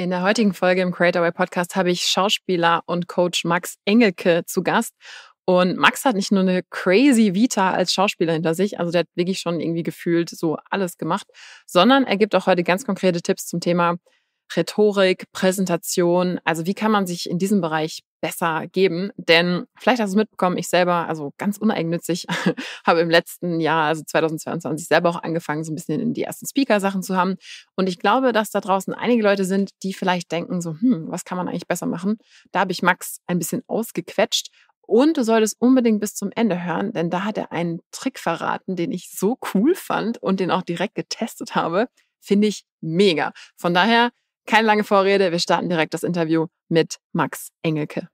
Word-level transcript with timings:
In 0.00 0.10
der 0.10 0.22
heutigen 0.22 0.54
Folge 0.54 0.80
im 0.82 0.92
Creatorway 0.92 1.32
Podcast 1.32 1.74
habe 1.74 1.90
ich 1.90 2.02
Schauspieler 2.02 2.82
und 2.86 3.08
Coach 3.08 3.44
Max 3.44 3.78
Engelke 3.84 4.44
zu 4.46 4.62
Gast. 4.62 4.94
Und 5.44 5.76
Max 5.76 6.04
hat 6.04 6.14
nicht 6.14 6.30
nur 6.30 6.42
eine 6.42 6.62
crazy 6.70 7.34
Vita 7.34 7.72
als 7.72 7.92
Schauspieler 7.92 8.34
hinter 8.34 8.54
sich, 8.54 8.78
also 8.78 8.92
der 8.92 9.00
hat 9.00 9.08
wirklich 9.16 9.40
schon 9.40 9.58
irgendwie 9.58 9.82
gefühlt 9.82 10.30
so 10.30 10.56
alles 10.70 10.98
gemacht, 10.98 11.26
sondern 11.66 12.04
er 12.04 12.16
gibt 12.16 12.36
auch 12.36 12.46
heute 12.46 12.62
ganz 12.62 12.84
konkrete 12.86 13.22
Tipps 13.22 13.48
zum 13.48 13.58
Thema 13.58 13.96
Rhetorik, 14.56 15.24
Präsentation. 15.32 16.40
Also 16.44 16.66
wie 16.66 16.74
kann 16.74 16.90
man 16.90 17.06
sich 17.06 17.28
in 17.28 17.38
diesem 17.38 17.60
Bereich 17.60 18.00
besser 18.20 18.66
geben? 18.66 19.10
Denn 19.16 19.66
vielleicht 19.78 20.00
hast 20.00 20.10
du 20.10 20.16
es 20.16 20.22
mitbekommen, 20.22 20.58
ich 20.58 20.68
selber, 20.68 21.08
also 21.08 21.32
ganz 21.38 21.58
uneigennützig, 21.58 22.26
habe 22.86 23.00
im 23.00 23.10
letzten 23.10 23.60
Jahr, 23.60 23.86
also 23.86 24.02
2022, 24.04 24.88
selber 24.88 25.10
auch 25.10 25.22
angefangen, 25.22 25.64
so 25.64 25.72
ein 25.72 25.74
bisschen 25.74 26.00
in 26.00 26.14
die 26.14 26.22
ersten 26.22 26.46
Speaker-Sachen 26.46 27.02
zu 27.02 27.16
haben. 27.16 27.36
Und 27.76 27.88
ich 27.88 27.98
glaube, 27.98 28.32
dass 28.32 28.50
da 28.50 28.60
draußen 28.60 28.94
einige 28.94 29.22
Leute 29.22 29.44
sind, 29.44 29.70
die 29.82 29.94
vielleicht 29.94 30.32
denken 30.32 30.60
so, 30.60 30.72
hm, 30.72 31.06
was 31.08 31.24
kann 31.24 31.38
man 31.38 31.48
eigentlich 31.48 31.68
besser 31.68 31.86
machen? 31.86 32.18
Da 32.52 32.60
habe 32.60 32.72
ich 32.72 32.82
Max 32.82 33.20
ein 33.26 33.38
bisschen 33.38 33.62
ausgequetscht. 33.66 34.48
Und 34.88 35.18
du 35.18 35.22
solltest 35.22 35.56
unbedingt 35.60 36.00
bis 36.00 36.14
zum 36.14 36.30
Ende 36.34 36.64
hören, 36.64 36.94
denn 36.94 37.10
da 37.10 37.24
hat 37.24 37.36
er 37.36 37.52
einen 37.52 37.80
Trick 37.90 38.18
verraten, 38.18 38.74
den 38.74 38.90
ich 38.90 39.10
so 39.10 39.36
cool 39.52 39.74
fand 39.74 40.16
und 40.16 40.40
den 40.40 40.50
auch 40.50 40.62
direkt 40.62 40.94
getestet 40.94 41.54
habe. 41.54 41.88
Finde 42.20 42.48
ich 42.48 42.64
mega. 42.80 43.32
Von 43.58 43.74
daher 43.74 44.12
keine 44.48 44.66
lange 44.66 44.82
Vorrede, 44.82 45.30
wir 45.30 45.38
starten 45.38 45.68
direkt 45.68 45.94
das 45.94 46.02
Interview 46.02 46.46
mit 46.68 46.96
Max 47.12 47.50
Engelke. 47.62 48.08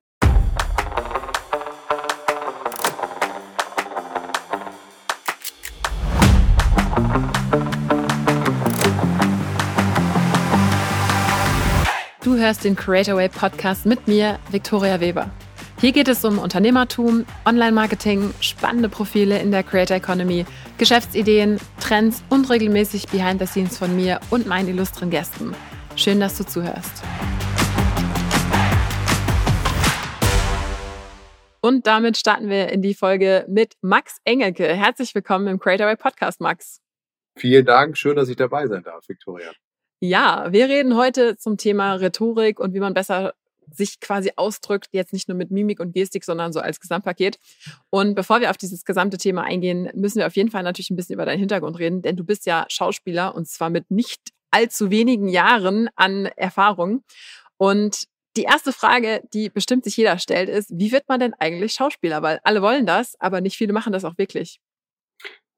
Du 12.22 12.36
hörst 12.36 12.64
den 12.64 12.74
Creatorway 12.74 13.28
Podcast 13.28 13.86
mit 13.86 14.08
mir, 14.08 14.38
Viktoria 14.50 14.98
Weber. 15.00 15.30
Hier 15.80 15.92
geht 15.92 16.08
es 16.08 16.24
um 16.24 16.38
Unternehmertum, 16.38 17.26
Online-Marketing, 17.44 18.32
spannende 18.40 18.88
Profile 18.88 19.38
in 19.38 19.50
der 19.50 19.62
Creator 19.62 19.98
Economy, 19.98 20.46
Geschäftsideen, 20.78 21.60
Trends 21.80 22.24
und 22.30 22.50
regelmäßig 22.50 23.08
Behind 23.08 23.40
the 23.40 23.46
Scenes 23.46 23.78
von 23.78 23.94
mir 23.94 24.18
und 24.30 24.46
meinen 24.46 24.68
illustren 24.68 25.10
Gästen. 25.10 25.54
Schön, 25.96 26.18
dass 26.18 26.36
du 26.36 26.44
zuhörst. 26.44 27.04
Und 31.60 31.86
damit 31.86 32.16
starten 32.16 32.48
wir 32.48 32.70
in 32.70 32.82
die 32.82 32.94
Folge 32.94 33.46
mit 33.48 33.74
Max 33.80 34.18
Engelke. 34.24 34.66
Herzlich 34.66 35.14
willkommen 35.14 35.46
im 35.46 35.58
Creatorway 35.60 35.96
Podcast, 35.96 36.40
Max. 36.40 36.80
Vielen 37.36 37.64
Dank, 37.64 37.96
schön, 37.96 38.16
dass 38.16 38.28
ich 38.28 38.36
dabei 38.36 38.66
sein 38.66 38.82
darf, 38.82 39.08
Victoria. 39.08 39.52
Ja, 40.00 40.52
wir 40.52 40.68
reden 40.68 40.96
heute 40.96 41.36
zum 41.36 41.56
Thema 41.58 41.94
Rhetorik 41.94 42.58
und 42.58 42.74
wie 42.74 42.80
man 42.80 42.92
besser 42.92 43.32
sich 43.72 44.00
quasi 44.00 44.32
ausdrückt, 44.36 44.88
jetzt 44.92 45.12
nicht 45.12 45.28
nur 45.28 45.38
mit 45.38 45.50
Mimik 45.50 45.80
und 45.80 45.92
Gestik, 45.92 46.24
sondern 46.24 46.52
so 46.52 46.60
als 46.60 46.80
Gesamtpaket. 46.80 47.38
Und 47.90 48.14
bevor 48.14 48.40
wir 48.40 48.50
auf 48.50 48.56
dieses 48.56 48.84
gesamte 48.84 49.16
Thema 49.16 49.44
eingehen, 49.44 49.90
müssen 49.94 50.18
wir 50.18 50.26
auf 50.26 50.36
jeden 50.36 50.50
Fall 50.50 50.64
natürlich 50.64 50.90
ein 50.90 50.96
bisschen 50.96 51.14
über 51.14 51.24
deinen 51.24 51.38
Hintergrund 51.38 51.78
reden, 51.78 52.02
denn 52.02 52.16
du 52.16 52.24
bist 52.24 52.46
ja 52.46 52.66
Schauspieler 52.68 53.34
und 53.34 53.48
zwar 53.48 53.70
mit 53.70 53.90
nicht 53.90 54.34
allzu 54.54 54.90
wenigen 54.90 55.28
Jahren 55.28 55.88
an 55.96 56.26
Erfahrung. 56.26 57.02
Und 57.56 58.04
die 58.36 58.44
erste 58.44 58.72
Frage, 58.72 59.22
die 59.32 59.50
bestimmt 59.50 59.84
sich 59.84 59.96
jeder 59.96 60.18
stellt, 60.18 60.48
ist, 60.48 60.70
wie 60.72 60.92
wird 60.92 61.08
man 61.08 61.20
denn 61.20 61.34
eigentlich 61.34 61.72
Schauspieler? 61.72 62.22
Weil 62.22 62.40
alle 62.44 62.62
wollen 62.62 62.86
das, 62.86 63.16
aber 63.20 63.40
nicht 63.40 63.56
viele 63.56 63.72
machen 63.72 63.92
das 63.92 64.04
auch 64.04 64.16
wirklich. 64.16 64.60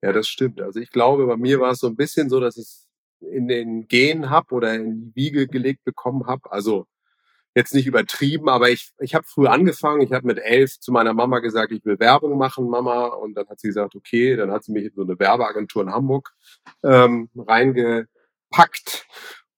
Ja, 0.03 0.13
das 0.13 0.29
stimmt. 0.29 0.61
Also 0.61 0.81
ich 0.81 0.91
glaube, 0.91 1.27
bei 1.27 1.37
mir 1.37 1.61
war 1.61 1.73
es 1.73 1.81
so 1.81 1.87
ein 1.87 1.97
bisschen 1.97 2.31
so, 2.31 2.41
dass 2.41 2.57
ich 2.57 2.65
es 2.65 2.87
in 3.21 3.49
den 3.49 3.87
Genen 3.87 4.31
habe 4.31 4.55
oder 4.55 4.75
in 4.75 5.01
die 5.01 5.15
Wiege 5.15 5.47
gelegt 5.47 5.85
bekommen 5.85 6.27
habe. 6.27 6.51
Also 6.51 6.87
jetzt 7.55 7.75
nicht 7.75 7.87
übertrieben, 7.87 8.49
aber 8.49 8.69
ich, 8.71 8.93
ich 8.99 9.15
habe 9.15 9.27
früh 9.27 9.47
angefangen. 9.47 10.03
Ich 10.03 10.13
habe 10.13 10.27
mit 10.27 10.39
elf 10.39 10.79
zu 10.79 10.93
meiner 10.93 11.15
Mama 11.15 11.41
gesagt, 11.41 11.73
ich 11.73 11.85
will 11.85 11.99
Werbung 11.99 12.37
machen, 12.37 12.69
Mama. 12.69 13.07
Und 13.07 13.35
dann 13.35 13.49
hat 13.49 13.61
sie 13.61 13.69
gesagt, 13.69 13.95
okay. 13.95 14.37
Dann 14.37 14.51
hat 14.51 14.65
sie 14.65 14.73
mich 14.73 14.85
in 14.85 14.95
so 14.95 15.03
eine 15.03 15.19
Werbeagentur 15.19 15.83
in 15.83 15.91
Hamburg 15.91 16.35
ähm, 16.83 17.31
reinge 17.35 18.09
gepackt. 18.57 19.07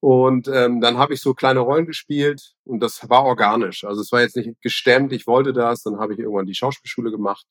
Und 0.00 0.47
ähm, 0.48 0.81
dann 0.81 0.97
habe 0.97 1.14
ich 1.14 1.20
so 1.20 1.34
kleine 1.34 1.60
Rollen 1.60 1.86
gespielt 1.86 2.54
und 2.64 2.81
das 2.81 3.09
war 3.09 3.25
organisch. 3.25 3.84
Also 3.84 4.00
es 4.00 4.12
war 4.12 4.20
jetzt 4.20 4.36
nicht 4.36 4.60
gestemmt, 4.60 5.12
ich 5.12 5.26
wollte 5.26 5.53
das. 5.53 5.82
Dann 5.82 5.98
habe 5.98 6.12
ich 6.12 6.20
irgendwann 6.20 6.47
die 6.47 6.54
Schauspielschule 6.54 7.10
gemacht. 7.10 7.44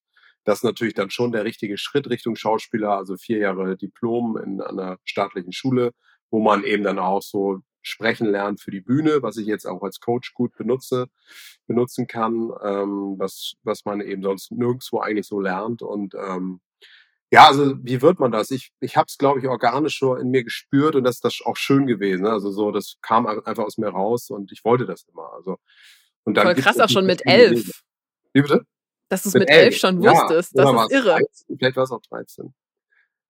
Das 0.46 0.60
ist 0.60 0.64
natürlich 0.64 0.94
dann 0.94 1.10
schon 1.10 1.34
der 1.34 1.44
richtige 1.44 1.78
Schritt 1.78 2.10
Richtung 2.10 2.38
Schauspieler, 2.38 2.92
also 2.92 3.18
vier 3.18 3.40
Jahre 3.40 3.76
Diplom 3.76 4.38
in 4.38 4.62
einer 4.62 4.98
staatlichen 5.04 5.52
Schule, 5.52 5.92
wo 6.32 6.40
man 6.40 6.64
eben 6.64 6.84
dann 6.84 7.00
auch 7.00 7.22
so 7.22 7.60
sprechen 7.82 8.28
lernt 8.28 8.62
für 8.62 8.72
die 8.72 8.82
Bühne, 8.82 9.22
was 9.22 9.36
ich 9.36 9.46
jetzt 9.46 9.66
auch 9.66 9.84
als 9.84 10.00
Coach 10.00 10.34
gut 10.34 10.56
benutze, 10.56 11.08
benutzen 11.68 12.08
kann, 12.08 12.52
ähm, 12.64 13.16
was, 13.18 13.56
was 13.64 13.84
man 13.84 14.00
eben 14.00 14.24
sonst 14.24 14.52
nirgendwo 14.52 15.00
eigentlich 15.00 15.28
so 15.28 15.42
lernt. 15.42 15.82
Und 15.82 16.14
ähm, 16.16 16.62
ja, 17.30 17.48
also 17.48 17.76
wie 17.84 18.02
wird 18.02 18.20
man 18.20 18.32
das? 18.32 18.52
Ich, 18.52 18.72
ich 18.80 18.96
habe 18.96 19.08
es, 19.10 19.18
glaube 19.18 19.40
ich, 19.40 19.48
organisch 19.48 19.96
schon 19.96 20.20
in 20.20 20.30
mir 20.30 20.44
gespürt 20.44 20.96
und 20.96 21.04
das 21.04 21.16
ist 21.16 21.26
das 21.26 21.40
auch 21.44 21.58
schön 21.58 21.86
gewesen. 21.86 22.24
Ne? 22.24 22.32
Also 22.32 22.52
so, 22.52 22.72
das 22.72 22.98
kam 23.02 23.28
einfach 23.28 23.66
aus 23.66 23.78
mir 23.78 23.90
raus 23.90 24.30
und 24.30 24.52
ich 24.54 24.64
wollte 24.64 24.86
das 24.86 25.06
immer. 25.12 25.34
Also 25.34 25.58
und 26.24 26.36
dann 26.36 26.46
Voll 26.46 26.56
krass 26.56 26.80
auch 26.80 26.90
schon 26.90 27.06
mit 27.06 27.26
elf. 27.26 27.84
Wie 28.34 28.42
bitte? 28.42 28.66
Dass 29.10 29.24
du 29.24 29.30
es 29.30 29.34
mit, 29.34 29.42
mit 29.42 29.50
elf 29.50 29.76
schon 29.76 30.02
wusstest. 30.02 30.54
Ja, 30.56 30.64
das 30.64 30.86
ist 30.86 30.92
irre. 30.92 31.20
13, 31.20 31.58
vielleicht 31.58 31.76
war 31.76 31.84
es 31.84 31.92
auch 31.92 32.02
13. 32.10 32.54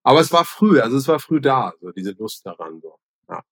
Aber 0.03 0.19
es 0.19 0.31
war 0.31 0.45
früh, 0.45 0.79
also 0.79 0.97
es 0.97 1.07
war 1.07 1.19
früh 1.19 1.41
da, 1.41 1.73
so 1.81 1.91
diese 1.91 2.11
Lust 2.11 2.45
daran. 2.45 2.79
So. 2.81 2.97
Ja. 3.29 3.43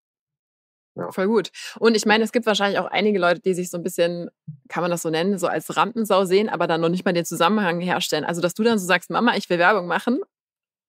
Ja. 0.95 1.11
Voll 1.11 1.27
gut. 1.27 1.49
Und 1.79 1.97
ich 1.97 2.05
meine, 2.05 2.23
es 2.23 2.31
gibt 2.31 2.45
wahrscheinlich 2.45 2.79
auch 2.79 2.85
einige 2.85 3.19
Leute, 3.19 3.41
die 3.41 3.55
sich 3.55 3.71
so 3.71 3.77
ein 3.77 3.83
bisschen, 3.83 4.29
kann 4.69 4.81
man 4.81 4.91
das 4.91 5.01
so 5.01 5.09
nennen, 5.09 5.39
so 5.39 5.47
als 5.47 5.75
Rampensau 5.75 6.25
sehen, 6.25 6.49
aber 6.49 6.67
dann 6.67 6.81
noch 6.81 6.89
nicht 6.89 7.03
mal 7.03 7.13
den 7.13 7.25
Zusammenhang 7.25 7.79
herstellen. 7.81 8.25
Also, 8.25 8.41
dass 8.41 8.53
du 8.53 8.63
dann 8.63 8.79
so 8.79 8.85
sagst, 8.85 9.09
Mama, 9.09 9.35
ich 9.35 9.49
will 9.49 9.57
Werbung 9.57 9.87
machen 9.87 10.21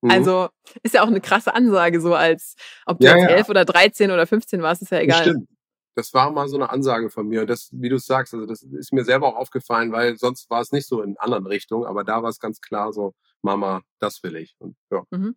Mhm. 0.02 0.10
Also 0.10 0.48
ist 0.82 0.94
ja 0.94 1.02
auch 1.02 1.08
eine 1.08 1.20
krasse 1.20 1.54
Ansage, 1.54 2.00
so 2.00 2.14
als 2.14 2.54
ob 2.84 2.98
du 2.98 3.06
ja, 3.06 3.16
jetzt 3.16 3.30
elf 3.30 3.46
ja. 3.46 3.50
oder 3.50 3.64
13 3.64 4.10
oder 4.10 4.26
15 4.26 4.62
warst, 4.62 4.82
ist 4.82 4.92
ja 4.92 5.00
egal. 5.00 5.18
Das 5.18 5.28
stimmt. 5.28 5.48
Das 5.94 6.12
war 6.12 6.30
mal 6.30 6.46
so 6.46 6.56
eine 6.56 6.68
Ansage 6.68 7.08
von 7.08 7.26
mir. 7.26 7.40
Und 7.40 7.48
das, 7.48 7.70
wie 7.72 7.88
du 7.88 7.98
sagst, 7.98 8.34
also 8.34 8.44
das 8.44 8.62
ist 8.62 8.92
mir 8.92 9.04
selber 9.04 9.28
auch 9.28 9.36
aufgefallen, 9.36 9.92
weil 9.92 10.18
sonst 10.18 10.50
war 10.50 10.60
es 10.60 10.70
nicht 10.70 10.86
so 10.86 11.00
in 11.00 11.16
anderen 11.16 11.46
Richtungen, 11.46 11.86
aber 11.86 12.04
da 12.04 12.22
war 12.22 12.28
es 12.28 12.38
ganz 12.38 12.60
klar 12.60 12.92
so, 12.92 13.14
Mama, 13.40 13.80
das 13.98 14.22
will 14.22 14.36
ich. 14.36 14.54
Und 14.58 14.76
ja. 14.90 15.04
Mhm. 15.10 15.34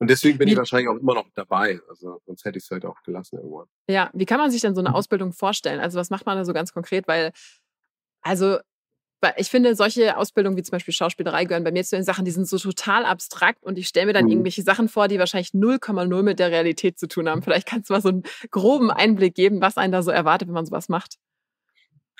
Und 0.00 0.08
deswegen 0.08 0.38
bin 0.38 0.48
wie, 0.48 0.52
ich 0.52 0.58
wahrscheinlich 0.58 0.88
auch 0.88 0.96
immer 0.96 1.14
noch 1.14 1.28
dabei. 1.34 1.80
Also 1.88 2.20
sonst 2.24 2.44
hätte 2.44 2.58
ich 2.58 2.64
es 2.64 2.70
halt 2.70 2.86
auch 2.86 3.02
gelassen 3.02 3.36
irgendwann. 3.36 3.66
Ja, 3.88 4.10
wie 4.14 4.26
kann 4.26 4.38
man 4.38 4.50
sich 4.50 4.60
denn 4.60 4.74
so 4.74 4.80
eine 4.80 4.94
Ausbildung 4.94 5.32
vorstellen? 5.32 5.80
Also 5.80 5.98
was 5.98 6.08
macht 6.08 6.24
man 6.24 6.38
da 6.38 6.44
so 6.44 6.52
ganz 6.52 6.72
konkret? 6.72 7.08
Weil, 7.08 7.32
also 8.22 8.58
ich 9.36 9.48
finde, 9.50 9.74
solche 9.74 10.16
Ausbildungen 10.16 10.56
wie 10.56 10.62
zum 10.62 10.72
Beispiel 10.72 10.94
Schauspielerei 10.94 11.44
gehören 11.44 11.64
bei 11.64 11.72
mir 11.72 11.84
zu 11.84 11.96
den 11.96 12.04
Sachen, 12.04 12.24
die 12.24 12.30
sind 12.30 12.48
so 12.48 12.58
total 12.58 13.04
abstrakt 13.04 13.64
und 13.64 13.78
ich 13.78 13.88
stelle 13.88 14.06
mir 14.06 14.12
dann 14.12 14.26
mhm. 14.26 14.32
irgendwelche 14.32 14.62
Sachen 14.62 14.88
vor, 14.88 15.08
die 15.08 15.18
wahrscheinlich 15.18 15.50
0,0 15.50 16.22
mit 16.22 16.38
der 16.38 16.50
Realität 16.50 16.98
zu 16.98 17.08
tun 17.08 17.28
haben. 17.28 17.42
Vielleicht 17.42 17.66
kannst 17.66 17.90
du 17.90 17.94
mal 17.94 18.00
so 18.00 18.10
einen 18.10 18.22
groben 18.50 18.90
Einblick 18.90 19.34
geben, 19.34 19.60
was 19.60 19.76
einen 19.76 19.92
da 19.92 20.02
so 20.02 20.10
erwartet, 20.10 20.48
wenn 20.48 20.54
man 20.54 20.66
sowas 20.66 20.88
macht. 20.88 21.16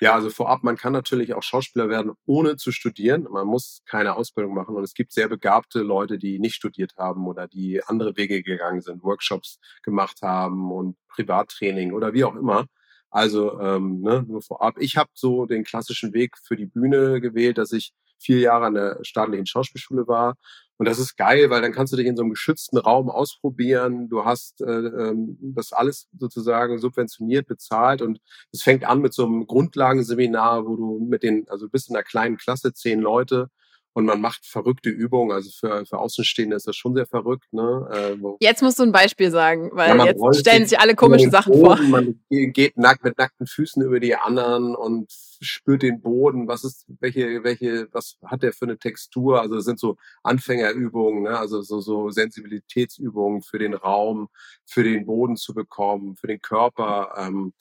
Ja, 0.01 0.13
also 0.13 0.29
vorab, 0.29 0.63
man 0.63 0.77
kann 0.77 0.93
natürlich 0.93 1.33
auch 1.33 1.43
Schauspieler 1.43 1.89
werden, 1.89 2.13
ohne 2.25 2.55
zu 2.55 2.71
studieren. 2.71 3.27
Man 3.29 3.45
muss 3.45 3.81
keine 3.85 4.15
Ausbildung 4.15 4.53
machen. 4.53 4.75
Und 4.75 4.83
es 4.83 4.93
gibt 4.93 5.11
sehr 5.11 5.27
begabte 5.27 5.79
Leute, 5.81 6.17
die 6.17 6.39
nicht 6.39 6.55
studiert 6.55 6.93
haben 6.97 7.27
oder 7.27 7.49
die 7.49 7.83
andere 7.83 8.15
Wege 8.15 8.41
gegangen 8.41 8.79
sind, 8.79 9.03
Workshops 9.03 9.59
gemacht 9.83 10.21
haben 10.21 10.71
und 10.71 10.95
Privattraining 11.09 11.91
oder 11.91 12.13
wie 12.13 12.23
auch 12.23 12.35
immer. 12.35 12.65
Also 13.09 13.59
ähm, 13.59 14.01
ne, 14.01 14.23
nur 14.27 14.41
vorab. 14.41 14.75
Ich 14.79 14.97
habe 14.97 15.09
so 15.13 15.45
den 15.45 15.63
klassischen 15.63 16.13
Weg 16.13 16.37
für 16.43 16.55
die 16.55 16.65
Bühne 16.67 17.21
gewählt, 17.21 17.57
dass 17.57 17.71
ich 17.71 17.93
vier 18.19 18.39
Jahre 18.39 18.65
an 18.65 18.73
der 18.73 18.99
staatlichen 19.01 19.45
Schauspielschule 19.45 20.07
war. 20.07 20.35
Und 20.77 20.87
das 20.87 20.99
ist 20.99 21.17
geil, 21.17 21.49
weil 21.49 21.61
dann 21.61 21.73
kannst 21.73 21.91
du 21.91 21.97
dich 21.97 22.05
in 22.05 22.15
so 22.15 22.21
einem 22.21 22.29
geschützten 22.29 22.77
Raum 22.77 23.09
ausprobieren. 23.09 24.07
Du 24.07 24.23
hast 24.23 24.61
äh, 24.61 24.65
ähm, 24.65 25.37
das 25.41 25.73
alles 25.73 26.07
sozusagen 26.17 26.79
subventioniert, 26.79 27.47
bezahlt 27.47 28.01
und 28.01 28.21
es 28.53 28.61
fängt 28.63 28.85
an 28.85 29.01
mit 29.01 29.13
so 29.13 29.25
einem 29.25 29.45
Grundlagenseminar, 29.45 30.65
wo 30.65 30.75
du 30.77 31.05
mit 31.05 31.23
den, 31.23 31.47
also 31.49 31.65
du 31.65 31.71
bist 31.71 31.89
in 31.89 31.95
einer 31.95 32.03
kleinen 32.03 32.37
Klasse, 32.37 32.73
zehn 32.73 32.99
Leute 32.99 33.49
und 33.93 34.05
man 34.05 34.21
macht 34.21 34.45
verrückte 34.45 34.89
Übungen. 34.89 35.31
Also 35.31 35.49
für, 35.51 35.85
für 35.85 35.97
Außenstehende 35.97 36.55
ist 36.55 36.67
das 36.67 36.75
schon 36.75 36.95
sehr 36.95 37.07
verrückt. 37.07 37.51
Ne? 37.51 37.89
Äh, 37.91 38.17
jetzt 38.39 38.61
musst 38.61 38.79
du 38.79 38.83
ein 38.83 38.91
Beispiel 38.91 39.31
sagen, 39.31 39.69
weil 39.73 39.97
ja, 39.97 40.05
jetzt 40.05 40.39
stellen 40.39 40.65
sich 40.65 40.79
alle 40.79 40.95
komische 40.95 41.29
Sachen 41.29 41.53
Boden, 41.53 41.65
vor. 41.65 41.87
Man 41.87 42.19
geht 42.29 42.77
nackt 42.77 43.03
mit 43.03 43.17
nackten 43.17 43.47
Füßen 43.47 43.81
über 43.81 43.99
die 43.99 44.15
anderen 44.15 44.75
und 44.75 45.11
spürt 45.41 45.81
den 45.81 46.01
Boden. 46.01 46.47
Was 46.47 46.63
ist, 46.63 46.85
welche, 46.99 47.43
welche, 47.43 47.87
was 47.91 48.17
hat 48.23 48.43
der 48.43 48.53
für 48.53 48.65
eine 48.65 48.77
Textur? 48.77 49.41
Also 49.41 49.55
das 49.55 49.65
sind 49.65 49.79
so 49.79 49.97
Anfängerübungen, 50.23 51.23
ne? 51.23 51.37
also 51.37 51.61
so, 51.61 51.79
so 51.79 52.09
Sensibilitätsübungen 52.09 53.41
für 53.41 53.59
den 53.59 53.73
Raum, 53.73 54.29
für 54.65 54.83
den 54.83 55.05
Boden 55.05 55.35
zu 55.35 55.53
bekommen, 55.53 56.15
für 56.15 56.27
den 56.27 56.41
Körper. 56.41 57.13
Ähm, 57.17 57.53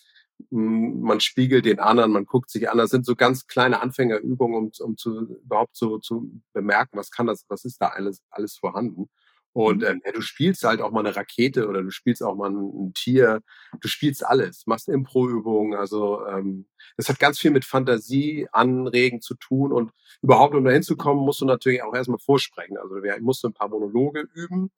man 0.50 1.20
spiegelt 1.20 1.64
den 1.66 1.80
anderen, 1.80 2.12
man 2.12 2.24
guckt 2.24 2.50
sich 2.50 2.70
an. 2.70 2.78
Das 2.78 2.90
sind 2.90 3.04
so 3.06 3.16
ganz 3.16 3.46
kleine 3.46 3.80
Anfängerübungen, 3.80 4.56
um, 4.58 4.70
um 4.80 4.96
zu 4.96 5.38
überhaupt 5.44 5.76
so 5.76 5.98
zu 5.98 6.40
bemerken, 6.52 6.96
was 6.96 7.10
kann 7.10 7.26
das, 7.26 7.44
was 7.48 7.64
ist 7.64 7.80
da 7.82 7.88
alles, 7.88 8.22
alles 8.30 8.56
vorhanden. 8.56 9.08
Und 9.52 9.82
ähm, 9.82 10.00
ja, 10.04 10.12
du 10.12 10.20
spielst 10.20 10.62
halt 10.64 10.80
auch 10.80 10.92
mal 10.92 11.00
eine 11.00 11.16
Rakete 11.16 11.68
oder 11.68 11.82
du 11.82 11.90
spielst 11.90 12.22
auch 12.22 12.36
mal 12.36 12.50
ein, 12.50 12.88
ein 12.88 12.92
Tier. 12.94 13.40
Du 13.80 13.88
spielst 13.88 14.24
alles, 14.24 14.66
machst 14.66 14.88
Impro-Übungen. 14.88 15.76
Also 15.76 16.24
ähm, 16.26 16.66
das 16.96 17.08
hat 17.08 17.18
ganz 17.18 17.38
viel 17.38 17.50
mit 17.50 17.64
Fantasie 17.64 18.46
anregen 18.52 19.20
zu 19.20 19.34
tun. 19.34 19.72
Und 19.72 19.90
überhaupt, 20.22 20.54
um 20.54 20.64
da 20.64 20.70
hinzukommen, 20.70 21.24
musst 21.24 21.40
du 21.40 21.44
natürlich 21.44 21.82
auch 21.82 21.94
erstmal 21.94 22.18
vorsprechen. 22.20 22.76
Also 22.78 23.02
ich 23.02 23.20
musste 23.20 23.48
ein 23.48 23.54
paar 23.54 23.68
Monologe 23.68 24.28
üben. 24.32 24.70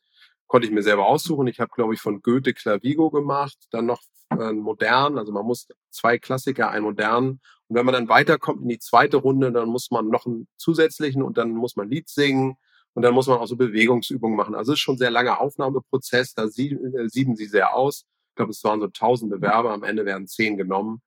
Konnte 0.51 0.67
ich 0.67 0.73
mir 0.73 0.83
selber 0.83 1.07
aussuchen. 1.07 1.47
Ich 1.47 1.61
habe, 1.61 1.71
glaube 1.73 1.95
ich, 1.95 2.01
von 2.01 2.23
Goethe 2.23 2.53
Clavigo 2.53 3.09
gemacht, 3.09 3.57
dann 3.71 3.87
noch 3.87 4.03
äh, 4.31 4.53
modern. 4.53 5.17
Also 5.17 5.31
man 5.31 5.47
muss 5.47 5.69
zwei 5.91 6.19
Klassiker, 6.19 6.71
einen 6.71 6.87
modernen. 6.87 7.41
Und 7.69 7.77
wenn 7.77 7.87
man 7.87 7.93
dann 7.93 8.09
weiterkommt 8.09 8.63
in 8.63 8.69
die 8.69 8.81
zweite 8.81 9.19
Runde, 9.19 9.53
dann 9.53 9.69
muss 9.69 9.93
man 9.93 10.09
noch 10.09 10.27
einen 10.27 10.49
zusätzlichen 10.57 11.23
und 11.23 11.39
dann 11.39 11.51
muss 11.51 11.77
man 11.77 11.89
Lied 11.89 12.09
singen 12.09 12.57
und 12.95 13.03
dann 13.03 13.15
muss 13.15 13.29
man 13.29 13.39
auch 13.39 13.47
so 13.47 13.57
Bewegungsübungen 13.57 14.37
machen. 14.37 14.57
Also 14.57 14.73
es 14.73 14.79
ist 14.79 14.83
schon 14.83 14.97
ein 14.97 14.99
sehr 14.99 15.13
langer 15.13 15.41
Aufnahmeprozess. 15.41 16.35
Da 16.35 16.49
sie, 16.49 16.73
äh, 16.73 17.09
sieben 17.09 17.37
sie 17.37 17.47
sehr 17.47 17.73
aus. 17.77 18.07
Ich 18.31 18.35
glaube, 18.35 18.51
es 18.51 18.65
waren 18.65 18.81
so 18.81 18.89
tausend 18.89 19.31
Bewerber. 19.31 19.71
Am 19.71 19.85
Ende 19.85 20.05
werden 20.05 20.27
zehn 20.27 20.57
genommen. 20.57 21.01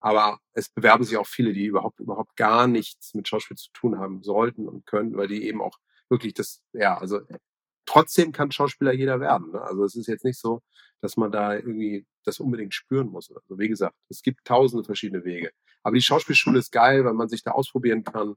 Aber 0.00 0.40
es 0.52 0.68
bewerben 0.68 1.04
sich 1.04 1.16
auch 1.16 1.28
viele, 1.28 1.52
die 1.52 1.66
überhaupt, 1.66 2.00
überhaupt 2.00 2.34
gar 2.34 2.66
nichts 2.66 3.14
mit 3.14 3.28
Schauspiel 3.28 3.56
zu 3.56 3.70
tun 3.72 3.98
haben 4.00 4.24
sollten 4.24 4.66
und 4.66 4.84
können, 4.84 5.16
weil 5.16 5.28
die 5.28 5.44
eben 5.46 5.62
auch 5.62 5.78
wirklich 6.08 6.34
das, 6.34 6.60
ja, 6.72 6.98
also 6.98 7.20
trotzdem 7.90 8.32
kann 8.32 8.52
Schauspieler 8.52 8.92
jeder 8.92 9.20
werden. 9.20 9.50
Ne? 9.52 9.60
Also 9.60 9.84
es 9.84 9.96
ist 9.96 10.06
jetzt 10.06 10.24
nicht 10.24 10.38
so, 10.38 10.62
dass 11.00 11.16
man 11.16 11.32
da 11.32 11.54
irgendwie 11.54 12.06
das 12.24 12.38
unbedingt 12.38 12.74
spüren 12.74 13.08
muss. 13.08 13.30
Also 13.30 13.58
wie 13.58 13.68
gesagt, 13.68 13.96
es 14.08 14.22
gibt 14.22 14.44
tausende 14.44 14.84
verschiedene 14.84 15.24
Wege. 15.24 15.50
Aber 15.82 15.94
die 15.94 16.02
Schauspielschule 16.02 16.58
ist 16.58 16.70
geil, 16.70 17.04
weil 17.04 17.14
man 17.14 17.28
sich 17.28 17.42
da 17.42 17.52
ausprobieren 17.52 18.04
kann. 18.04 18.34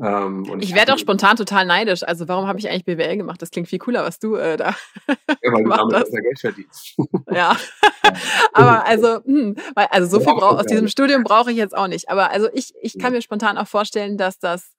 Ähm, 0.00 0.58
ich 0.60 0.74
werde 0.74 0.94
auch 0.94 0.98
spontan 0.98 1.36
total 1.36 1.64
neidisch. 1.66 2.02
Also 2.02 2.26
warum 2.26 2.48
habe 2.48 2.58
ich 2.58 2.68
eigentlich 2.68 2.84
BWL 2.84 3.18
gemacht? 3.18 3.40
Das 3.40 3.50
klingt 3.50 3.68
viel 3.68 3.78
cooler, 3.78 4.02
was 4.02 4.18
du 4.18 4.34
äh, 4.34 4.56
da 4.56 4.74
ja, 5.06 5.52
weil 5.52 5.62
gemacht 5.62 5.82
du 5.88 5.96
hast. 5.96 6.10
Geld 6.10 6.40
verdienst. 6.40 6.96
ja, 7.30 7.56
aber 8.52 8.86
also, 8.86 9.22
hm, 9.24 9.54
weil, 9.74 9.86
also 9.90 10.18
so 10.18 10.24
viel 10.24 10.34
brauch, 10.34 10.58
aus 10.58 10.66
diesem 10.66 10.88
Studium 10.88 11.22
brauche 11.22 11.52
ich 11.52 11.56
jetzt 11.56 11.76
auch 11.76 11.88
nicht. 11.88 12.08
Aber 12.08 12.30
also 12.30 12.48
ich, 12.52 12.72
ich 12.80 12.98
kann 12.98 13.12
mir 13.12 13.22
spontan 13.22 13.58
auch 13.58 13.68
vorstellen, 13.68 14.16
dass 14.16 14.38
das 14.38 14.74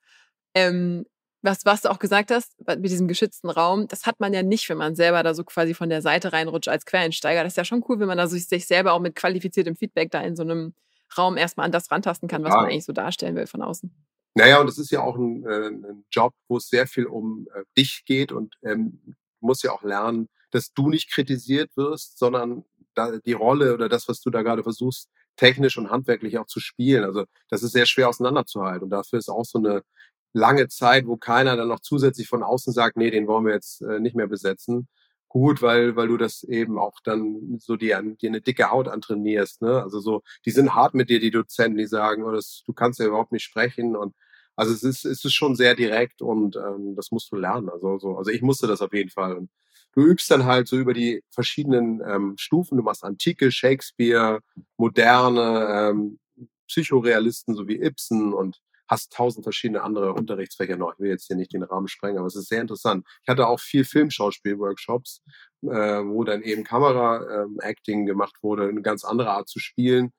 ähm, 0.55 1.05
was, 1.43 1.65
was 1.65 1.81
du 1.81 1.91
auch 1.91 1.99
gesagt 1.99 2.31
hast, 2.31 2.55
mit 2.65 2.85
diesem 2.85 3.07
geschützten 3.07 3.49
Raum, 3.49 3.87
das 3.87 4.05
hat 4.05 4.19
man 4.19 4.33
ja 4.33 4.43
nicht, 4.43 4.69
wenn 4.69 4.77
man 4.77 4.95
selber 4.95 5.21
da 5.23 5.33
so 5.33 5.43
quasi 5.43 5.73
von 5.73 5.89
der 5.89 6.01
Seite 6.01 6.33
reinrutscht 6.33 6.69
als 6.69 6.85
Quereinsteiger. 6.85 7.43
Das 7.43 7.53
ist 7.53 7.57
ja 7.57 7.65
schon 7.65 7.83
cool, 7.87 7.99
wenn 7.99 8.07
man 8.07 8.17
da 8.17 8.27
so 8.27 8.37
sich 8.37 8.65
selber 8.65 8.93
auch 8.93 8.99
mit 8.99 9.15
qualifiziertem 9.15 9.75
Feedback 9.75 10.09
da 10.11 10.21
in 10.21 10.35
so 10.35 10.43
einem 10.43 10.73
Raum 11.17 11.37
erstmal 11.37 11.65
an 11.65 11.71
das 11.71 11.91
rantasten 11.91 12.29
kann, 12.29 12.43
was 12.43 12.51
ja. 12.51 12.61
man 12.61 12.65
eigentlich 12.67 12.85
so 12.85 12.93
darstellen 12.93 13.35
will 13.35 13.45
von 13.45 13.61
außen. 13.61 13.93
Naja, 14.35 14.59
und 14.59 14.67
es 14.67 14.79
ist 14.79 14.89
ja 14.89 15.01
auch 15.01 15.15
ein, 15.15 15.45
äh, 15.45 15.67
ein, 15.67 16.05
Job, 16.09 16.33
wo 16.47 16.57
es 16.57 16.69
sehr 16.69 16.87
viel 16.87 17.05
um 17.05 17.47
äh, 17.53 17.63
dich 17.77 18.03
geht 18.05 18.31
und 18.31 18.55
ähm, 18.63 19.15
musst 19.41 19.63
ja 19.63 19.71
auch 19.71 19.83
lernen, 19.83 20.29
dass 20.51 20.73
du 20.73 20.89
nicht 20.89 21.11
kritisiert 21.11 21.75
wirst, 21.75 22.17
sondern 22.17 22.63
da, 22.95 23.17
die 23.17 23.33
Rolle 23.33 23.73
oder 23.73 23.89
das, 23.89 24.07
was 24.07 24.21
du 24.21 24.29
da 24.29 24.41
gerade 24.41 24.63
versuchst, 24.63 25.09
technisch 25.35 25.77
und 25.77 25.89
handwerklich 25.89 26.37
auch 26.37 26.47
zu 26.47 26.59
spielen. 26.59 27.03
Also 27.03 27.25
das 27.49 27.63
ist 27.63 27.73
sehr 27.73 27.85
schwer 27.85 28.09
auseinanderzuhalten. 28.09 28.83
Und 28.83 28.89
dafür 28.89 29.19
ist 29.19 29.29
auch 29.29 29.45
so 29.45 29.59
eine 29.59 29.83
lange 30.33 30.67
Zeit, 30.67 31.07
wo 31.07 31.17
keiner 31.17 31.55
dann 31.55 31.67
noch 31.67 31.79
zusätzlich 31.79 32.27
von 32.27 32.43
außen 32.43 32.73
sagt, 32.73 32.97
nee, 32.97 33.11
den 33.11 33.27
wollen 33.27 33.45
wir 33.45 33.53
jetzt 33.53 33.81
äh, 33.81 33.99
nicht 33.99 34.15
mehr 34.15 34.27
besetzen. 34.27 34.87
Gut, 35.29 35.61
weil, 35.63 35.95
weil 35.95 36.07
du 36.09 36.17
das 36.17 36.43
eben 36.43 36.77
auch 36.77 36.99
dann 37.03 37.57
so 37.59 37.75
dir, 37.75 38.01
dir 38.03 38.29
eine 38.29 38.41
dicke 38.41 38.69
Haut 38.69 38.87
antrainierst. 38.87 39.61
Ne? 39.63 39.81
Also 39.81 39.99
so, 39.99 40.21
die 40.45 40.51
sind 40.51 40.75
hart 40.75 40.93
mit 40.93 41.09
dir, 41.09 41.19
die 41.19 41.31
Dozenten, 41.31 41.77
die 41.77 41.87
sagen, 41.87 42.23
oh, 42.23 42.31
das, 42.31 42.63
du 42.67 42.73
kannst 42.73 42.99
ja 42.99 43.07
überhaupt 43.07 43.31
nicht 43.31 43.43
sprechen. 43.43 43.95
Und 43.95 44.13
also 44.55 44.73
es 44.73 44.83
ist, 44.83 45.05
es 45.05 45.25
ist 45.25 45.33
schon 45.33 45.55
sehr 45.55 45.75
direkt 45.75 46.21
und 46.21 46.55
ähm, 46.55 46.95
das 46.95 47.11
musst 47.11 47.31
du 47.31 47.35
lernen. 47.35 47.69
Also, 47.69 47.97
so, 47.97 48.17
also 48.17 48.29
ich 48.29 48.43
musste 48.43 48.67
das 48.67 48.81
auf 48.81 48.93
jeden 48.93 49.09
Fall. 49.09 49.35
Und 49.35 49.49
du 49.93 50.01
übst 50.01 50.29
dann 50.29 50.45
halt 50.45 50.67
so 50.67 50.77
über 50.77 50.93
die 50.93 51.23
verschiedenen 51.31 52.01
ähm, 52.07 52.35
Stufen. 52.37 52.77
Du 52.77 52.83
machst 52.83 53.03
Antike, 53.03 53.51
Shakespeare, 53.51 54.39
moderne, 54.77 55.67
ähm, 55.91 56.19
Psychorealisten, 56.67 57.55
so 57.55 57.67
wie 57.67 57.81
Ibsen 57.81 58.33
und 58.33 58.61
hast 58.93 59.11
tausend 59.11 59.43
verschiedene 59.43 59.81
andere 59.81 60.13
Unterrichtsfächer 60.13 60.77
noch. 60.77 60.93
Ich 60.93 60.99
will 60.99 61.09
jetzt 61.09 61.27
hier 61.27 61.35
nicht 61.35 61.51
den 61.51 61.63
Rahmen 61.63 61.87
sprengen, 61.87 62.19
aber 62.19 62.27
es 62.27 62.35
ist 62.35 62.47
sehr 62.47 62.61
interessant. 62.61 63.05
Ich 63.23 63.27
hatte 63.27 63.47
auch 63.47 63.59
viel 63.59 63.83
Filmschauspiel-Workshops, 63.83 65.21
äh, 65.63 65.67
wo 65.67 66.23
dann 66.23 66.43
eben 66.43 66.63
Kamera-Acting 66.63 68.01
ähm, 68.01 68.05
gemacht 68.05 68.35
wurde, 68.41 68.69
eine 68.69 68.81
ganz 68.81 69.03
andere 69.03 69.31
Art 69.31 69.49
zu 69.49 69.59
spielen. 69.59 70.13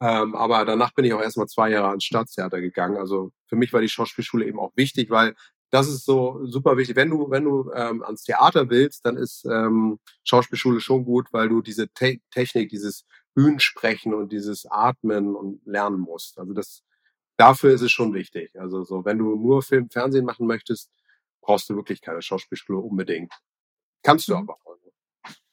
Ähm, 0.00 0.34
aber 0.34 0.64
danach 0.64 0.92
bin 0.94 1.04
ich 1.04 1.12
auch 1.12 1.22
erstmal 1.22 1.48
zwei 1.48 1.70
Jahre 1.70 1.88
ans 1.88 2.04
Staatstheater 2.04 2.60
gegangen. 2.60 2.96
Also 2.96 3.32
für 3.46 3.56
mich 3.56 3.72
war 3.72 3.80
die 3.80 3.88
Schauspielschule 3.88 4.46
eben 4.46 4.60
auch 4.60 4.72
wichtig, 4.76 5.10
weil 5.10 5.34
das 5.70 5.88
ist 5.88 6.04
so 6.04 6.40
super 6.44 6.76
wichtig. 6.76 6.96
Wenn 6.96 7.10
du, 7.10 7.30
wenn 7.30 7.44
du 7.44 7.70
ähm, 7.74 8.02
ans 8.02 8.22
Theater 8.22 8.70
willst, 8.70 9.04
dann 9.04 9.16
ist 9.16 9.44
ähm, 9.44 9.98
Schauspielschule 10.24 10.80
schon 10.80 11.04
gut, 11.04 11.28
weil 11.32 11.48
du 11.48 11.62
diese 11.62 11.88
Te 11.88 12.18
Technik, 12.30 12.70
dieses 12.70 13.04
Bühnensprechen 13.34 14.14
und 14.14 14.32
dieses 14.32 14.66
Atmen 14.66 15.36
und 15.36 15.60
lernen 15.64 16.00
musst. 16.00 16.38
Also 16.38 16.52
das, 16.54 16.82
dafür 17.38 17.72
ist 17.72 17.80
es 17.80 17.90
schon 17.90 18.12
wichtig. 18.12 18.50
Also 18.58 18.84
so, 18.84 19.04
wenn 19.04 19.18
du 19.18 19.36
nur 19.36 19.62
Film, 19.62 19.88
Fernsehen 19.90 20.26
machen 20.26 20.46
möchtest, 20.46 20.90
brauchst 21.40 21.70
du 21.70 21.76
wirklich 21.76 22.02
keine 22.02 22.20
Schauspielschule 22.20 22.78
unbedingt. 22.78 23.32
Kannst 24.02 24.28
du 24.28 24.36
mhm. 24.36 24.42
aber. 24.42 24.58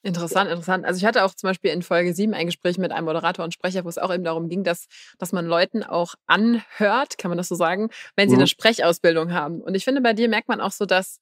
Interessant, 0.06 0.52
interessant. 0.52 0.86
Also 0.86 1.00
ich 1.00 1.06
hatte 1.06 1.24
auch 1.26 1.34
zum 1.34 1.50
Beispiel 1.50 1.72
in 1.72 1.82
Folge 1.82 2.14
7 2.14 2.36
ein 2.36 2.46
Gespräch 2.46 2.78
mit 2.78 2.92
einem 2.92 3.06
Moderator 3.06 3.44
und 3.44 3.56
Sprecher, 3.56 3.86
wo 3.86 3.90
es 3.90 3.98
auch 3.98 4.14
eben 4.14 4.24
darum 4.24 4.50
ging, 4.50 4.64
dass, 4.64 4.86
dass 5.18 5.32
man 5.32 5.48
Leuten 5.48 5.82
auch 5.82 6.14
anhört, 6.28 7.18
kann 7.18 7.30
man 7.30 7.40
das 7.40 7.48
so 7.48 7.56
sagen, 7.56 7.90
wenn 8.16 8.30
sie 8.30 8.36
mhm. 8.36 8.42
eine 8.42 8.48
Sprechausbildung 8.48 9.34
haben. 9.34 9.62
Und 9.62 9.74
ich 9.74 9.84
finde, 9.84 10.02
bei 10.02 10.14
dir 10.14 10.30
merkt 10.30 10.48
man 10.48 10.62
auch 10.62 10.72
so, 10.72 10.86
dass, 10.86 11.22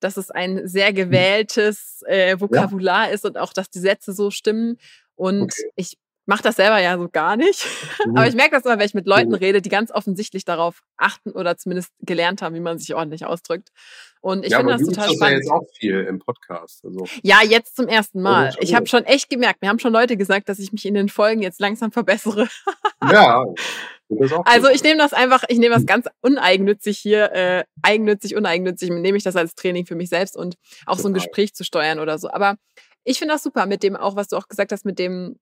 dass 0.00 0.16
es 0.16 0.30
ein 0.30 0.66
sehr 0.66 0.94
gewähltes 0.94 2.02
äh, 2.06 2.40
Vokabular 2.40 3.08
ja. 3.08 3.12
ist 3.12 3.26
und 3.26 3.36
auch, 3.36 3.52
dass 3.52 3.68
die 3.68 3.80
Sätze 3.80 4.14
so 4.14 4.30
stimmen. 4.30 4.78
Und 5.14 5.52
okay. 5.52 5.70
ich 5.76 5.98
mache 6.32 6.42
das 6.42 6.56
selber 6.56 6.78
ja 6.78 6.96
so 6.96 7.10
gar 7.10 7.36
nicht. 7.36 7.66
Mhm. 8.06 8.16
Aber 8.16 8.26
ich 8.26 8.34
merke 8.34 8.52
das 8.56 8.64
immer, 8.64 8.78
wenn 8.78 8.86
ich 8.86 8.94
mit 8.94 9.06
Leuten 9.06 9.28
mhm. 9.28 9.34
rede, 9.34 9.60
die 9.60 9.68
ganz 9.68 9.90
offensichtlich 9.90 10.46
darauf 10.46 10.82
achten 10.96 11.32
oder 11.32 11.58
zumindest 11.58 11.92
gelernt 12.00 12.40
haben, 12.40 12.54
wie 12.54 12.60
man 12.60 12.78
sich 12.78 12.94
ordentlich 12.94 13.26
ausdrückt. 13.26 13.68
Und 14.22 14.42
ich 14.42 14.52
ja, 14.52 14.58
finde 14.58 14.72
das 14.72 14.82
total 14.82 15.10
spannend. 15.10 15.20
Ja, 15.20 15.30
jetzt 15.30 15.50
auch 15.50 15.66
viel 15.78 16.00
im 16.08 16.20
Podcast. 16.20 16.86
Also. 16.86 17.04
Ja, 17.22 17.40
jetzt 17.42 17.76
zum 17.76 17.86
ersten 17.86 18.22
Mal. 18.22 18.54
Ich 18.60 18.74
habe 18.74 18.86
schon 18.86 19.04
echt 19.04 19.28
gemerkt, 19.28 19.60
mir 19.60 19.68
haben 19.68 19.78
schon 19.78 19.92
Leute 19.92 20.16
gesagt, 20.16 20.48
dass 20.48 20.58
ich 20.58 20.72
mich 20.72 20.86
in 20.86 20.94
den 20.94 21.10
Folgen 21.10 21.42
jetzt 21.42 21.60
langsam 21.60 21.92
verbessere. 21.92 22.48
ja. 23.12 23.44
Also 24.44 24.68
ich 24.70 24.82
nehme 24.82 24.98
das 24.98 25.12
einfach, 25.12 25.44
ich 25.48 25.58
nehme 25.58 25.74
das 25.74 25.84
ganz 25.84 26.06
uneigennützig 26.22 26.98
hier, 26.98 27.32
äh, 27.32 27.64
eigennützig, 27.82 28.36
uneigennützig, 28.36 28.90
nehme 28.90 29.18
ich 29.18 29.24
das 29.24 29.36
als 29.36 29.54
Training 29.54 29.84
für 29.86 29.96
mich 29.96 30.08
selbst 30.08 30.36
und 30.36 30.56
auch 30.86 30.96
Total. 30.96 31.02
so 31.02 31.08
ein 31.08 31.14
Gespräch 31.14 31.54
zu 31.54 31.64
steuern 31.64 31.98
oder 31.98 32.18
so. 32.18 32.30
Aber 32.30 32.56
ich 33.04 33.18
finde 33.18 33.34
das 33.34 33.42
super 33.42 33.66
mit 33.66 33.82
dem 33.82 33.96
auch, 33.96 34.16
was 34.16 34.28
du 34.28 34.36
auch 34.36 34.48
gesagt 34.48 34.72
hast, 34.72 34.84
mit 34.84 34.98
dem 34.98 35.38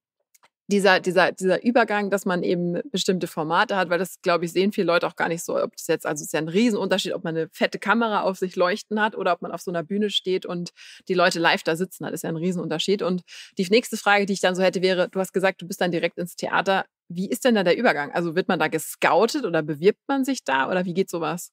dieser, 0.71 1.01
dieser, 1.01 1.33
dieser 1.33 1.63
Übergang, 1.63 2.09
dass 2.09 2.25
man 2.25 2.43
eben 2.43 2.81
bestimmte 2.91 3.27
Formate 3.27 3.77
hat, 3.77 3.91
weil 3.91 3.99
das, 3.99 4.23
glaube 4.23 4.47
ich, 4.47 4.53
sehen 4.53 4.73
viele 4.73 4.87
Leute 4.87 5.07
auch 5.07 5.17
gar 5.17 5.29
nicht 5.29 5.45
so, 5.45 5.61
ob 5.61 5.77
das 5.77 5.87
jetzt, 5.87 6.07
also 6.07 6.23
es 6.23 6.29
ist 6.29 6.33
ja 6.33 6.39
ein 6.39 6.49
Riesenunterschied, 6.49 7.13
ob 7.13 7.25
man 7.25 7.37
eine 7.37 7.49
fette 7.53 7.79
Kamera 7.79 8.23
auf 8.23 8.39
sich 8.39 8.57
leuchten 8.57 9.01
hat 9.01 9.15
oder 9.17 9.33
ob 9.33 9.43
man 9.43 9.53
auf 9.53 9.61
so 9.61 9.71
einer 9.71 9.83
Bühne 9.83 10.11
steht 10.11 10.47
und 10.47 10.71
die 11.09 11.15
Leute 11.15 11.39
live 11.39 11.63
da 11.63 11.77
sitzen 11.77 12.07
hat, 12.07 12.15
ist 12.15 12.25
ja 12.25 12.31
ein 12.31 12.37
Riesenunterschied. 12.37 13.03
Und 13.03 13.23
die 13.59 13.67
nächste 13.69 13.97
Frage, 13.97 14.27
die 14.27 14.33
ich 14.33 14.41
dann 14.41 14.55
so 14.55 14.63
hätte, 14.63 14.81
wäre, 14.81 15.09
du 15.09 15.21
hast 15.21 15.33
gesagt, 15.33 15.61
du 15.61 15.67
bist 15.67 15.81
dann 15.81 15.91
direkt 15.91 16.19
ins 16.19 16.37
Theater. 16.37 16.87
Wie 17.09 17.29
ist 17.29 17.45
denn 17.45 17.55
da 17.55 17.65
der 17.65 17.77
Übergang? 17.77 18.13
Also 18.13 18.35
wird 18.35 18.49
man 18.49 18.59
da 18.59 18.69
gescoutet 18.69 19.45
oder 19.45 19.63
bewirbt 19.63 20.01
man 20.09 20.25
sich 20.25 20.45
da 20.45 20.71
oder 20.71 20.85
wie 20.85 20.95
geht 20.95 21.11
sowas? 21.11 21.53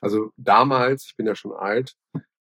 Also 0.00 0.30
damals, 0.36 1.06
ich 1.06 1.16
bin 1.16 1.26
ja 1.26 1.34
schon 1.36 1.52
alt, 1.52 1.94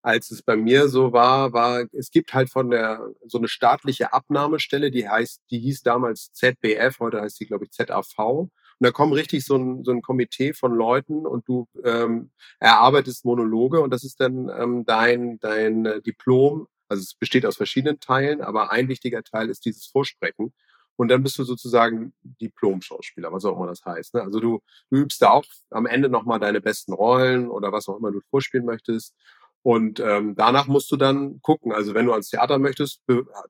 als 0.03 0.31
es 0.31 0.43
bei 0.43 0.57
mir 0.57 0.89
so 0.89 1.13
war, 1.13 1.53
war, 1.53 1.87
es 1.93 2.11
gibt 2.11 2.35
halt 2.35 2.51
von 2.51 2.71
der, 2.71 3.09
so 3.27 3.39
eine 3.39 3.49
staatliche 3.49 4.13
Abnahmestelle, 4.13 4.91
die 4.91 5.09
heißt, 5.09 5.43
die 5.51 5.61
hieß 5.61 5.83
damals 5.83 6.33
ZBF, 6.33 6.99
heute 6.99 7.21
heißt 7.21 7.39
die, 7.41 7.47
glaube 7.47 7.65
ich, 7.65 7.71
ZAV. 7.71 8.19
Und 8.19 8.51
da 8.81 8.91
kommen 8.91 9.13
richtig 9.13 9.45
so 9.45 9.57
ein, 9.57 9.85
so 9.85 9.93
ein 9.93 10.03
Komitee 10.03 10.55
von 10.55 10.75
Leuten 10.75 11.25
und 11.25 11.49
du 11.49 11.69
ähm, 11.85 12.33
erarbeitest 12.59 13.25
Monologe 13.25 13.81
und 13.81 13.91
das 13.91 14.03
ist 14.03 14.21
dann 14.21 14.49
ähm, 14.49 14.85
dein, 14.85 15.39
dein 15.39 15.87
äh, 15.87 16.03
Diplom. 16.03 16.67
Also 16.89 17.03
es 17.03 17.15
besteht 17.15 17.47
aus 17.47 17.57
verschiedenen 17.57 18.01
Teilen, 18.01 18.41
aber 18.41 18.73
ein 18.73 18.89
wichtiger 18.89 19.23
Teil 19.23 19.51
ist 19.51 19.65
dieses 19.65 19.87
Vorsprechen. 19.87 20.53
Und 20.97 21.09
dann 21.09 21.23
bist 21.23 21.39
du 21.39 21.45
sozusagen 21.45 22.13
Diplom-Schauspieler, 22.23 23.33
was 23.33 23.45
auch 23.45 23.57
immer 23.57 23.67
das 23.67 23.85
heißt. 23.85 24.15
Ne? 24.15 24.23
Also 24.23 24.41
du, 24.41 24.61
du 24.91 24.97
übst 24.99 25.23
da 25.23 25.31
auch 25.31 25.45
am 25.71 25.87
Ende 25.87 26.09
nochmal 26.09 26.39
deine 26.39 26.61
besten 26.61 26.93
Rollen 26.93 27.49
oder 27.49 27.73
was 27.73 27.89
auch 27.89 27.97
immer 27.99 28.13
du 28.13 28.21
vorspielen 28.31 28.67
möchtest. 28.67 29.15
Und 29.63 30.01
ähm, 30.01 30.35
danach 30.37 30.67
musst 30.67 30.91
du 30.91 30.97
dann 30.97 31.41
gucken. 31.41 31.73
Also 31.73 31.95
wenn 31.95 32.07
du 32.07 32.13
ans 32.13 32.29
Theater 32.31 32.59
möchtest, 32.59 33.03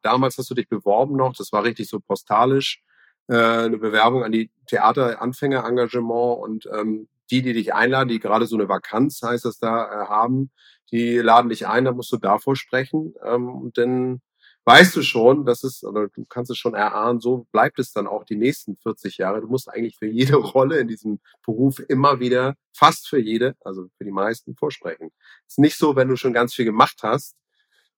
damals 0.02 0.36
hast 0.36 0.50
du 0.50 0.54
dich 0.54 0.68
beworben 0.68 1.16
noch, 1.16 1.34
das 1.34 1.52
war 1.52 1.64
richtig 1.64 1.88
so 1.88 2.00
postalisch, 2.00 2.82
äh, 3.28 3.36
eine 3.36 3.78
Bewerbung 3.78 4.22
an 4.24 4.32
die 4.32 4.50
Theateranfängerengagement 4.66 6.38
und 6.38 6.68
ähm, 6.72 7.08
die, 7.30 7.40
die 7.42 7.54
dich 7.54 7.72
einladen, 7.72 8.08
die 8.08 8.20
gerade 8.20 8.46
so 8.46 8.56
eine 8.56 8.68
Vakanz, 8.68 9.22
heißt 9.22 9.46
das 9.46 9.58
da, 9.58 9.86
äh, 9.86 10.06
haben, 10.08 10.50
die 10.90 11.16
laden 11.16 11.48
dich 11.48 11.66
ein, 11.66 11.86
da 11.86 11.92
musst 11.92 12.12
du 12.12 12.18
davor 12.18 12.56
sprechen. 12.56 13.14
Ähm, 13.24 13.48
und 13.48 13.78
dann 13.78 14.20
weißt 14.64 14.94
du 14.96 15.02
schon, 15.02 15.44
dass 15.44 15.64
es, 15.64 15.82
oder 15.84 16.08
du 16.08 16.24
kannst 16.26 16.50
es 16.50 16.58
schon 16.58 16.74
erahnen, 16.74 17.20
so 17.20 17.46
bleibt 17.52 17.78
es 17.78 17.92
dann 17.92 18.06
auch 18.06 18.24
die 18.24 18.36
nächsten 18.36 18.76
40 18.76 19.18
Jahre. 19.18 19.40
Du 19.40 19.48
musst 19.48 19.68
eigentlich 19.68 19.96
für 19.98 20.06
jede 20.06 20.36
Rolle 20.36 20.78
in 20.78 20.88
diesem 20.88 21.20
Beruf 21.44 21.80
immer 21.88 22.20
wieder, 22.20 22.54
fast 22.76 23.08
für 23.08 23.18
jede, 23.18 23.56
also 23.60 23.88
für 23.96 24.04
die 24.04 24.12
meisten, 24.12 24.56
vorsprechen. 24.56 25.10
Es 25.46 25.54
ist 25.54 25.58
nicht 25.58 25.76
so, 25.76 25.96
wenn 25.96 26.08
du 26.08 26.16
schon 26.16 26.32
ganz 26.32 26.54
viel 26.54 26.64
gemacht 26.64 27.00
hast, 27.02 27.36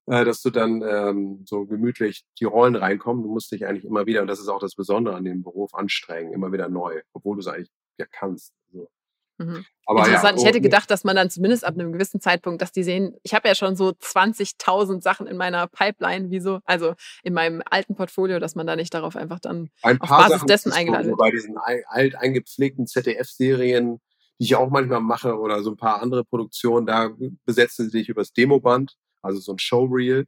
äh, 0.07 0.25
dass 0.25 0.43
du 0.43 0.51
dann 0.51 0.83
ähm, 0.83 1.45
so 1.47 1.67
gemütlich 1.67 2.25
die 2.41 2.45
Rollen 2.45 2.77
reinkommen. 2.77 3.23
Du 3.23 3.31
musst 3.31 3.53
dich 3.53 3.67
eigentlich 3.67 3.85
immer 3.85 4.07
wieder, 4.07 4.23
und 4.23 4.29
das 4.29 4.41
ist 4.41 4.49
auch 4.49 4.61
das 4.61 4.75
Besondere 4.75 5.17
an 5.17 5.25
dem 5.25 5.43
Beruf, 5.43 5.75
anstrengen, 5.75 6.33
immer 6.33 6.53
wieder 6.53 6.69
neu, 6.69 7.03
obwohl 7.13 7.37
du 7.37 7.41
es 7.41 7.47
eigentlich 7.47 7.71
ja 7.99 8.07
kannst. 8.11 8.53
So. 8.73 8.89
Mhm. 9.39 9.65
Aber 9.87 10.01
Interessant. 10.01 10.39
Ja, 10.39 10.43
ich 10.43 10.49
hätte 10.49 10.61
gedacht, 10.61 10.91
dass 10.91 11.05
man 11.05 11.17
dann 11.17 11.29
zumindest 11.29 11.65
ab 11.65 11.75
einem 11.75 11.93
gewissen 11.93 12.21
Zeitpunkt, 12.21 12.63
dass 12.63 12.73
die 12.73 12.85
sehen, 12.85 13.17
ich 13.23 13.35
habe 13.35 13.49
ja 13.49 13.55
schon 13.55 13.77
so 13.77 13.89
20.000 13.91 15.03
Sachen 15.03 15.27
in 15.27 15.37
meiner 15.37 15.67
Pipeline, 15.67 16.31
wie 16.31 16.41
so, 16.41 16.61
also 16.65 16.95
in 17.23 17.35
meinem 17.35 17.63
alten 17.69 17.95
Portfolio, 17.95 18.39
dass 18.39 18.55
man 18.55 18.67
da 18.67 18.77
nicht 18.77 18.95
darauf 18.95 19.17
einfach 19.17 19.41
dann 19.41 19.71
auf 19.83 19.99
Basis 20.09 20.33
Sachen 20.33 20.47
dessen 20.47 20.73
eingeladen 20.73 21.09
wird. 21.09 21.19
Bei 21.19 21.31
diesen 21.31 21.57
alt 21.59 22.15
eingepflegten 22.15 22.87
ZDF-Serien, 22.87 24.01
die 24.39 24.45
ich 24.45 24.57
auch 24.57 24.71
manchmal 24.71 25.01
mache 25.01 25.37
oder 25.39 25.63
so 25.63 25.71
ein 25.71 25.77
paar 25.77 26.01
andere 26.01 26.25
Produktionen, 26.25 26.87
da 26.87 27.11
besetzen 27.45 27.91
sie 27.91 27.99
dich 27.99 28.09
übers 28.09 28.33
Demoband, 28.33 28.97
also 29.21 29.41
so 29.41 29.53
ein 29.53 29.59
Showreel, 29.59 30.27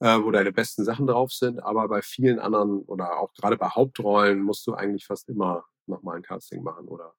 äh, 0.00 0.18
wo 0.20 0.30
deine 0.30 0.52
besten 0.52 0.84
Sachen 0.84 1.06
drauf 1.06 1.32
sind. 1.32 1.60
Aber 1.62 1.88
bei 1.88 2.02
vielen 2.02 2.40
anderen 2.40 2.82
oder 2.82 3.18
auch 3.18 3.32
gerade 3.34 3.56
bei 3.56 3.68
Hauptrollen 3.68 4.42
musst 4.42 4.66
du 4.66 4.74
eigentlich 4.74 5.06
fast 5.06 5.28
immer 5.28 5.64
nochmal 5.86 6.16
ein 6.16 6.22
Casting 6.22 6.62
machen 6.62 6.86
oder 6.88 7.14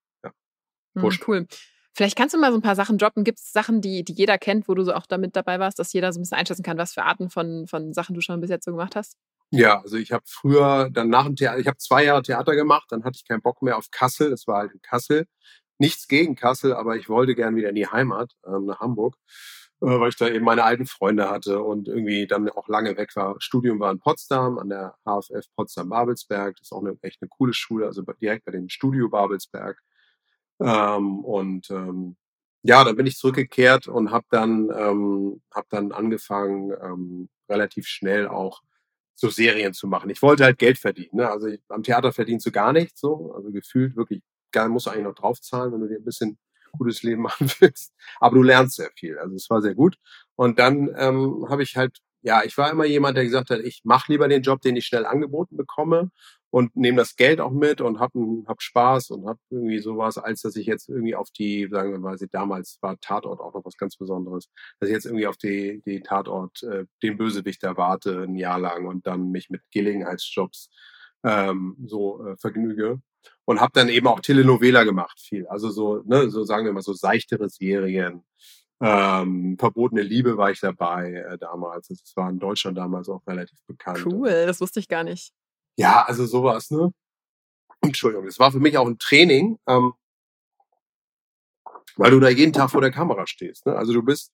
hm, 0.95 1.19
cool. 1.27 1.47
Vielleicht 1.93 2.15
kannst 2.15 2.33
du 2.33 2.39
mal 2.39 2.51
so 2.51 2.57
ein 2.57 2.61
paar 2.61 2.75
Sachen 2.75 2.97
droppen. 2.97 3.23
Gibt 3.23 3.39
es 3.39 3.51
Sachen, 3.51 3.81
die, 3.81 4.03
die 4.03 4.13
jeder 4.13 4.37
kennt, 4.37 4.67
wo 4.67 4.73
du 4.73 4.83
so 4.83 4.93
auch 4.93 5.05
damit 5.05 5.35
dabei 5.35 5.59
warst, 5.59 5.79
dass 5.79 5.91
jeder 5.91 6.13
so 6.13 6.19
ein 6.19 6.23
bisschen 6.23 6.37
einschätzen 6.37 6.63
kann, 6.63 6.77
was 6.77 6.93
für 6.93 7.03
Arten 7.03 7.29
von, 7.29 7.67
von 7.67 7.93
Sachen 7.93 8.15
du 8.15 8.21
schon 8.21 8.39
bis 8.39 8.49
jetzt 8.49 8.65
so 8.65 8.71
gemacht 8.71 8.95
hast? 8.95 9.17
Ja, 9.51 9.81
also 9.81 9.97
ich 9.97 10.11
habe 10.11 10.23
früher 10.27 10.89
dann 10.91 11.09
nach 11.09 11.25
dem 11.25 11.35
Theater, 11.35 11.57
ich 11.57 11.67
habe 11.67 11.77
zwei 11.77 12.03
Jahre 12.05 12.21
Theater 12.21 12.55
gemacht, 12.55 12.85
dann 12.89 13.03
hatte 13.03 13.17
ich 13.17 13.27
keinen 13.27 13.41
Bock 13.41 13.61
mehr 13.63 13.77
auf 13.77 13.89
Kassel, 13.91 14.29
das 14.29 14.45
war 14.45 14.59
halt 14.59 14.71
in 14.73 14.81
Kassel. 14.81 15.25
Nichts 15.79 16.07
gegen 16.07 16.35
Kassel, 16.35 16.73
aber 16.73 16.97
ich 16.97 17.09
wollte 17.09 17.35
gern 17.35 17.55
wieder 17.55 17.69
in 17.69 17.75
die 17.75 17.87
Heimat, 17.87 18.33
ähm, 18.45 18.65
nach 18.65 18.79
Hamburg, 18.79 19.15
äh, 19.81 19.87
weil 19.87 20.09
ich 20.09 20.17
da 20.17 20.27
eben 20.27 20.45
meine 20.45 20.63
alten 20.63 20.85
Freunde 20.85 21.29
hatte 21.29 21.63
und 21.63 21.87
irgendwie 21.87 22.27
dann 22.27 22.47
auch 22.49 22.67
lange 22.67 22.95
weg 22.95 23.15
war. 23.15 23.35
Studium 23.39 23.79
war 23.79 23.91
in 23.91 23.99
Potsdam, 23.99 24.59
an 24.59 24.69
der 24.69 24.95
HFF 25.05 25.47
Potsdam-Babelsberg, 25.55 26.55
das 26.57 26.67
ist 26.67 26.71
auch 26.71 26.81
eine, 26.81 26.97
echt 27.01 27.21
eine 27.21 27.29
coole 27.29 27.53
Schule, 27.53 27.87
also 27.87 28.03
direkt 28.21 28.45
bei 28.45 28.51
dem 28.51 28.69
Studio 28.69 29.09
Babelsberg. 29.09 29.81
Ähm, 30.61 31.19
und 31.23 31.69
ähm, 31.71 32.15
ja, 32.63 32.83
dann 32.83 32.95
bin 32.95 33.05
ich 33.05 33.17
zurückgekehrt 33.17 33.87
und 33.87 34.11
habe 34.11 34.25
dann, 34.31 34.69
ähm, 34.75 35.41
hab 35.51 35.69
dann 35.69 35.91
angefangen, 35.91 36.71
ähm, 36.81 37.29
relativ 37.49 37.87
schnell 37.87 38.27
auch 38.27 38.61
so 39.15 39.29
Serien 39.29 39.73
zu 39.73 39.87
machen. 39.87 40.09
Ich 40.09 40.21
wollte 40.21 40.43
halt 40.45 40.57
Geld 40.57 40.77
verdienen. 40.77 41.17
Ne? 41.17 41.29
Also 41.29 41.47
ich, 41.47 41.61
am 41.69 41.83
Theater 41.83 42.13
verdienst 42.13 42.45
du 42.45 42.51
gar 42.51 42.73
nichts 42.73 43.01
so. 43.01 43.33
Also 43.33 43.51
gefühlt 43.51 43.95
wirklich, 43.95 44.21
gar 44.51 44.67
musst 44.69 44.87
du 44.87 44.91
eigentlich 44.91 45.03
noch 45.05 45.15
draufzahlen, 45.15 45.73
wenn 45.73 45.81
du 45.81 45.87
dir 45.87 45.97
ein 45.97 46.05
bisschen 46.05 46.37
gutes 46.77 47.03
Leben 47.03 47.21
machen 47.23 47.51
willst. 47.59 47.93
Aber 48.19 48.35
du 48.35 48.43
lernst 48.43 48.77
sehr 48.77 48.91
viel. 48.95 49.17
Also 49.17 49.35
es 49.35 49.49
war 49.49 49.61
sehr 49.61 49.75
gut. 49.75 49.97
Und 50.35 50.59
dann 50.59 50.89
ähm, 50.97 51.45
habe 51.49 51.63
ich 51.63 51.75
halt, 51.77 51.99
ja, 52.21 52.43
ich 52.43 52.57
war 52.57 52.71
immer 52.71 52.85
jemand, 52.85 53.17
der 53.17 53.25
gesagt 53.25 53.49
hat, 53.49 53.59
ich 53.61 53.81
mache 53.83 54.11
lieber 54.11 54.27
den 54.27 54.41
Job, 54.41 54.61
den 54.61 54.75
ich 54.75 54.85
schnell 54.85 55.05
angeboten 55.05 55.57
bekomme 55.57 56.11
und 56.51 56.75
nehme 56.75 56.97
das 56.97 57.15
Geld 57.15 57.39
auch 57.39 57.51
mit 57.51 57.81
und 57.81 57.99
hab, 57.99 58.11
hab 58.47 58.61
Spaß 58.61 59.11
und 59.11 59.27
hab 59.27 59.37
irgendwie 59.49 59.79
sowas, 59.79 60.17
als 60.17 60.41
dass 60.41 60.55
ich 60.55 60.65
jetzt 60.65 60.89
irgendwie 60.89 61.15
auf 61.15 61.29
die, 61.31 61.67
sagen 61.69 61.91
wir 61.91 61.99
mal, 61.99 62.17
damals 62.31 62.77
war 62.81 62.99
Tatort 62.99 63.39
auch 63.39 63.53
noch 63.53 63.65
was 63.65 63.77
ganz 63.77 63.97
Besonderes, 63.97 64.49
dass 64.79 64.89
ich 64.89 64.93
jetzt 64.93 65.05
irgendwie 65.05 65.27
auf 65.27 65.37
die, 65.37 65.81
die 65.85 66.01
Tatort, 66.01 66.63
äh, 66.63 66.85
den 67.03 67.17
Bösewicht 67.17 67.63
erwarte 67.63 68.23
ein 68.23 68.35
Jahr 68.35 68.59
lang 68.59 68.87
und 68.87 69.05
dann 69.05 69.31
mich 69.31 69.49
mit 69.49 69.61
Gelegenheitsjobs 69.71 70.69
ähm, 71.23 71.77
so 71.85 72.25
äh, 72.25 72.37
vergnüge. 72.37 73.01
Und 73.45 73.59
habe 73.59 73.71
dann 73.73 73.89
eben 73.89 74.07
auch 74.07 74.21
Telenovela 74.21 74.83
gemacht, 74.83 75.19
viel. 75.19 75.45
Also 75.47 75.69
so, 75.69 76.01
ne, 76.05 76.29
so 76.29 76.43
sagen 76.43 76.65
wir 76.65 76.71
mal 76.71 76.81
so 76.81 76.93
seichtere 76.93 77.49
Serien. 77.49 78.23
Ähm, 78.81 79.57
Verbotene 79.59 80.03
Liebe 80.03 80.37
war 80.37 80.51
ich 80.51 80.61
dabei 80.61 81.13
äh, 81.13 81.37
damals. 81.37 81.87
Das 81.87 82.13
war 82.15 82.29
in 82.29 82.39
Deutschland 82.39 82.77
damals 82.77 83.09
auch 83.09 83.25
relativ 83.27 83.59
bekannt. 83.67 84.05
Cool, 84.05 84.45
das 84.45 84.61
wusste 84.61 84.79
ich 84.79 84.87
gar 84.87 85.03
nicht. 85.03 85.33
Ja, 85.79 86.03
also 86.03 86.25
sowas, 86.25 86.71
ne? 86.71 86.91
Entschuldigung, 87.79 88.25
das 88.25 88.37
war 88.37 88.51
für 88.51 88.59
mich 88.59 88.77
auch 88.77 88.85
ein 88.85 88.99
Training, 88.99 89.57
ähm, 89.65 89.93
weil 91.95 92.11
du 92.11 92.19
da 92.19 92.27
jeden 92.27 92.51
Tag 92.51 92.69
vor 92.71 92.81
der 92.81 92.91
Kamera 92.91 93.25
stehst. 93.25 93.65
Ne? 93.65 93.77
Also 93.77 93.93
du 93.93 94.03
bist, 94.03 94.33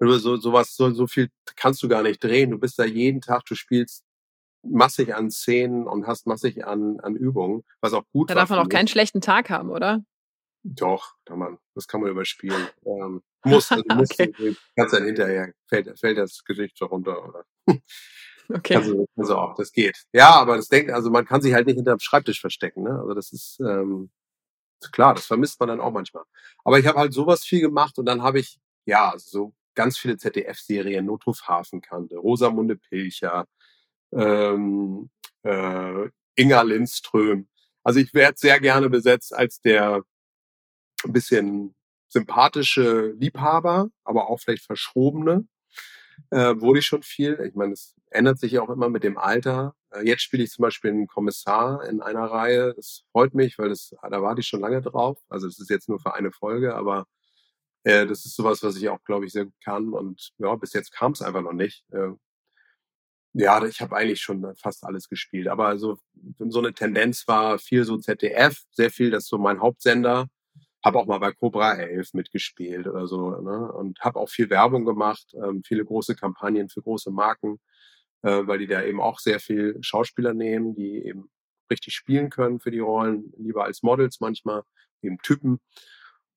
du 0.00 0.12
so 0.18 0.36
sowas, 0.36 0.74
so, 0.74 0.90
so 0.90 1.06
viel 1.06 1.30
kannst 1.54 1.80
du 1.84 1.88
gar 1.88 2.02
nicht 2.02 2.24
drehen. 2.24 2.50
Du 2.50 2.58
bist 2.58 2.76
da 2.76 2.84
jeden 2.84 3.20
Tag, 3.20 3.44
du 3.44 3.54
spielst 3.54 4.02
massig 4.64 5.14
an 5.14 5.30
Szenen 5.30 5.86
und 5.86 6.08
hast 6.08 6.26
massig 6.26 6.66
an, 6.66 6.98
an 6.98 7.14
Übungen, 7.14 7.62
was 7.80 7.92
auch 7.92 8.02
gut 8.12 8.28
Da 8.28 8.34
darf 8.34 8.50
man 8.50 8.58
auch 8.58 8.68
keinen 8.68 8.88
schlechten 8.88 9.20
Tag 9.20 9.50
haben, 9.50 9.70
oder? 9.70 10.02
Doch, 10.64 11.14
kann 11.24 11.38
man. 11.38 11.58
Das 11.76 11.86
kann 11.86 12.00
man 12.00 12.10
überspielen. 12.10 12.68
Ähm, 12.84 13.22
muss, 13.44 13.70
also 13.70 13.84
muss 13.94 14.10
okay. 14.10 14.56
kannst 14.74 14.92
dann 14.92 15.04
hinterher 15.04 15.52
fällt, 15.68 15.96
fällt 16.00 16.18
das 16.18 16.42
Gesicht 16.42 16.76
so 16.76 16.86
runter, 16.86 17.24
oder? 17.28 17.44
Okay. 18.50 18.76
Also, 18.76 19.06
also 19.16 19.36
auch, 19.36 19.54
das 19.54 19.72
geht. 19.72 20.04
Ja, 20.12 20.30
aber 20.30 20.56
das 20.56 20.68
denkt, 20.68 20.90
also 20.90 21.10
man 21.10 21.26
kann 21.26 21.42
sich 21.42 21.52
halt 21.52 21.66
nicht 21.66 21.76
hinter 21.76 21.94
dem 21.94 22.00
Schreibtisch 22.00 22.40
verstecken. 22.40 22.82
Ne? 22.82 22.98
Also 22.98 23.14
das 23.14 23.32
ist 23.32 23.60
ähm, 23.60 24.10
klar, 24.92 25.14
das 25.14 25.26
vermisst 25.26 25.60
man 25.60 25.68
dann 25.68 25.80
auch 25.80 25.92
manchmal. 25.92 26.24
Aber 26.64 26.78
ich 26.78 26.86
habe 26.86 26.98
halt 26.98 27.12
sowas 27.12 27.44
viel 27.44 27.60
gemacht 27.60 27.98
und 27.98 28.06
dann 28.06 28.22
habe 28.22 28.40
ich, 28.40 28.58
ja, 28.86 29.10
also 29.10 29.28
so 29.30 29.54
ganz 29.74 29.98
viele 29.98 30.16
ZDF-Serien, 30.16 31.04
Notruf 31.04 31.42
Hafenkante, 31.46 32.16
Rosamunde 32.16 32.76
Pilcher, 32.76 33.46
ähm, 34.12 35.10
äh, 35.42 36.08
Inga 36.36 36.62
Lindström. 36.62 37.48
Also 37.84 38.00
ich 38.00 38.14
werde 38.14 38.38
sehr 38.38 38.60
gerne 38.60 38.88
besetzt 38.88 39.34
als 39.34 39.60
der 39.60 40.02
ein 41.04 41.12
bisschen 41.12 41.74
sympathische 42.08 43.14
Liebhaber, 43.18 43.90
aber 44.04 44.30
auch 44.30 44.40
vielleicht 44.40 44.64
verschrobene 44.64 45.46
äh, 46.30 46.54
wurde 46.60 46.80
ich 46.80 46.86
schon 46.86 47.02
viel. 47.02 47.40
Ich 47.46 47.54
meine, 47.54 47.72
es 47.72 47.94
ändert 48.10 48.38
sich 48.38 48.52
ja 48.52 48.62
auch 48.62 48.70
immer 48.70 48.88
mit 48.88 49.04
dem 49.04 49.18
Alter. 49.18 49.74
Äh, 49.90 50.06
jetzt 50.06 50.22
spiele 50.22 50.44
ich 50.44 50.50
zum 50.50 50.62
Beispiel 50.62 50.90
einen 50.90 51.06
Kommissar 51.06 51.84
in 51.88 52.00
einer 52.00 52.24
Reihe. 52.24 52.74
Das 52.74 53.04
freut 53.12 53.34
mich, 53.34 53.58
weil 53.58 53.70
das, 53.70 53.94
da 54.02 54.22
warte 54.22 54.40
ich 54.40 54.46
schon 54.46 54.60
lange 54.60 54.82
drauf. 54.82 55.18
Also 55.28 55.46
das 55.46 55.58
ist 55.58 55.70
jetzt 55.70 55.88
nur 55.88 56.00
für 56.00 56.14
eine 56.14 56.32
Folge, 56.32 56.74
aber 56.74 57.06
äh, 57.84 58.06
das 58.06 58.24
ist 58.24 58.36
sowas, 58.36 58.62
was 58.62 58.76
ich 58.76 58.88
auch, 58.88 59.02
glaube 59.04 59.26
ich, 59.26 59.32
sehr 59.32 59.46
gut 59.46 59.60
kann. 59.64 59.92
Und 59.92 60.30
ja, 60.38 60.54
bis 60.56 60.72
jetzt 60.72 60.92
kam 60.92 61.12
es 61.12 61.22
einfach 61.22 61.42
noch 61.42 61.52
nicht. 61.52 61.84
Äh, 61.92 62.10
ja, 63.34 63.64
ich 63.64 63.80
habe 63.80 63.96
eigentlich 63.96 64.20
schon 64.20 64.54
fast 64.56 64.84
alles 64.84 65.08
gespielt. 65.08 65.48
Aber 65.48 65.78
so, 65.78 65.98
so 66.38 66.58
eine 66.60 66.72
Tendenz 66.74 67.28
war 67.28 67.58
viel 67.58 67.84
so 67.84 67.98
ZDF, 67.98 68.62
sehr 68.70 68.90
viel, 68.90 69.10
das 69.10 69.24
ist 69.24 69.30
so 69.30 69.38
mein 69.38 69.60
Hauptsender 69.60 70.28
habe 70.88 70.98
auch 70.98 71.06
mal 71.06 71.18
bei 71.18 71.32
Cobra 71.32 71.74
11 71.74 72.14
mitgespielt 72.14 72.86
oder 72.86 73.06
so 73.06 73.30
ne? 73.40 73.72
und 73.72 74.00
habe 74.00 74.18
auch 74.18 74.28
viel 74.28 74.50
Werbung 74.50 74.84
gemacht, 74.84 75.34
ähm, 75.34 75.62
viele 75.64 75.84
große 75.84 76.14
Kampagnen 76.16 76.68
für 76.68 76.82
große 76.82 77.10
Marken, 77.10 77.60
äh, 78.22 78.46
weil 78.46 78.58
die 78.58 78.66
da 78.66 78.82
eben 78.82 79.00
auch 79.00 79.18
sehr 79.18 79.40
viel 79.40 79.78
Schauspieler 79.80 80.34
nehmen, 80.34 80.74
die 80.74 81.04
eben 81.04 81.30
richtig 81.70 81.94
spielen 81.94 82.30
können 82.30 82.60
für 82.60 82.70
die 82.70 82.78
Rollen, 82.78 83.32
lieber 83.36 83.64
als 83.64 83.82
Models 83.82 84.20
manchmal, 84.20 84.62
eben 85.02 85.18
Typen 85.22 85.60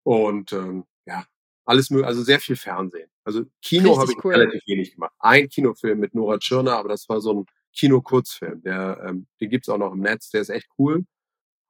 und 0.03 0.53
ähm, 0.53 0.85
ja, 1.05 1.25
alles 1.65 1.89
mögliche, 1.89 2.07
also 2.07 2.23
sehr 2.23 2.39
viel 2.39 2.55
Fernsehen. 2.55 3.09
Also 3.23 3.45
Kino 3.61 3.97
habe 3.97 4.11
ich 4.11 4.23
cool. 4.23 4.33
relativ 4.33 4.61
wenig 4.67 4.93
gemacht. 4.93 5.13
Ein 5.19 5.47
Kinofilm 5.47 5.99
mit 5.99 6.15
Nora 6.15 6.37
Tschirner, 6.37 6.77
aber 6.77 6.89
das 6.89 7.07
war 7.07 7.21
so 7.21 7.33
ein 7.33 7.45
Kino-Kurzfilm. 7.73 8.61
Der, 8.63 9.01
ähm, 9.07 9.27
den 9.39 9.49
gibt's 9.49 9.69
auch 9.69 9.77
noch 9.77 9.93
im 9.93 9.99
Netz, 9.99 10.29
der 10.31 10.41
ist 10.41 10.49
echt 10.49 10.67
cool. 10.77 11.05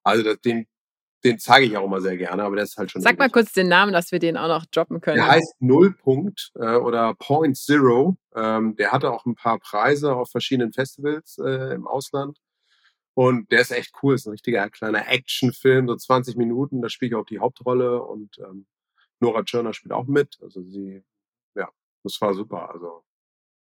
Also 0.03 0.23
das, 0.23 0.39
den, 0.41 0.65
den 1.23 1.39
zeige 1.39 1.65
ich 1.65 1.77
auch 1.77 1.85
immer 1.85 2.01
sehr 2.01 2.17
gerne, 2.17 2.43
aber 2.43 2.55
der 2.55 2.65
ist 2.65 2.77
halt 2.77 2.91
schon. 2.91 3.01
Sag 3.01 3.17
mal 3.19 3.29
kurz 3.29 3.53
den 3.53 3.67
Namen, 3.67 3.93
dass 3.93 4.11
wir 4.11 4.19
den 4.19 4.37
auch 4.37 4.47
noch 4.47 4.65
droppen 4.65 5.01
können. 5.01 5.17
Der 5.17 5.27
heißt 5.27 5.55
Nullpunkt 5.59 6.51
äh, 6.55 6.75
oder 6.75 7.13
Point 7.15 7.57
Zero. 7.57 8.17
Ähm, 8.35 8.75
der 8.75 8.91
hatte 8.91 9.11
auch 9.11 9.25
ein 9.25 9.35
paar 9.35 9.59
Preise 9.59 10.15
auf 10.15 10.31
verschiedenen 10.31 10.73
Festivals 10.73 11.37
äh, 11.37 11.73
im 11.73 11.87
Ausland. 11.87 12.39
Und 13.13 13.51
der 13.51 13.61
ist 13.61 13.71
echt 13.71 13.93
cool, 14.01 14.15
ist 14.15 14.25
ein 14.25 14.31
richtiger 14.31 14.69
kleiner 14.69 15.07
Actionfilm, 15.09 15.87
so 15.87 15.95
20 15.95 16.37
Minuten, 16.37 16.81
da 16.81 16.89
spiele 16.89 17.09
ich 17.09 17.15
auch 17.15 17.25
die 17.25 17.39
Hauptrolle 17.39 18.01
und 18.01 18.37
ähm, 18.39 18.65
Nora 19.19 19.43
Tschirner 19.43 19.73
spielt 19.73 19.91
auch 19.91 20.07
mit. 20.07 20.37
Also 20.41 20.63
sie, 20.63 21.03
ja, 21.55 21.69
das 22.03 22.19
war 22.21 22.33
super. 22.33 22.71
Also 22.71 23.03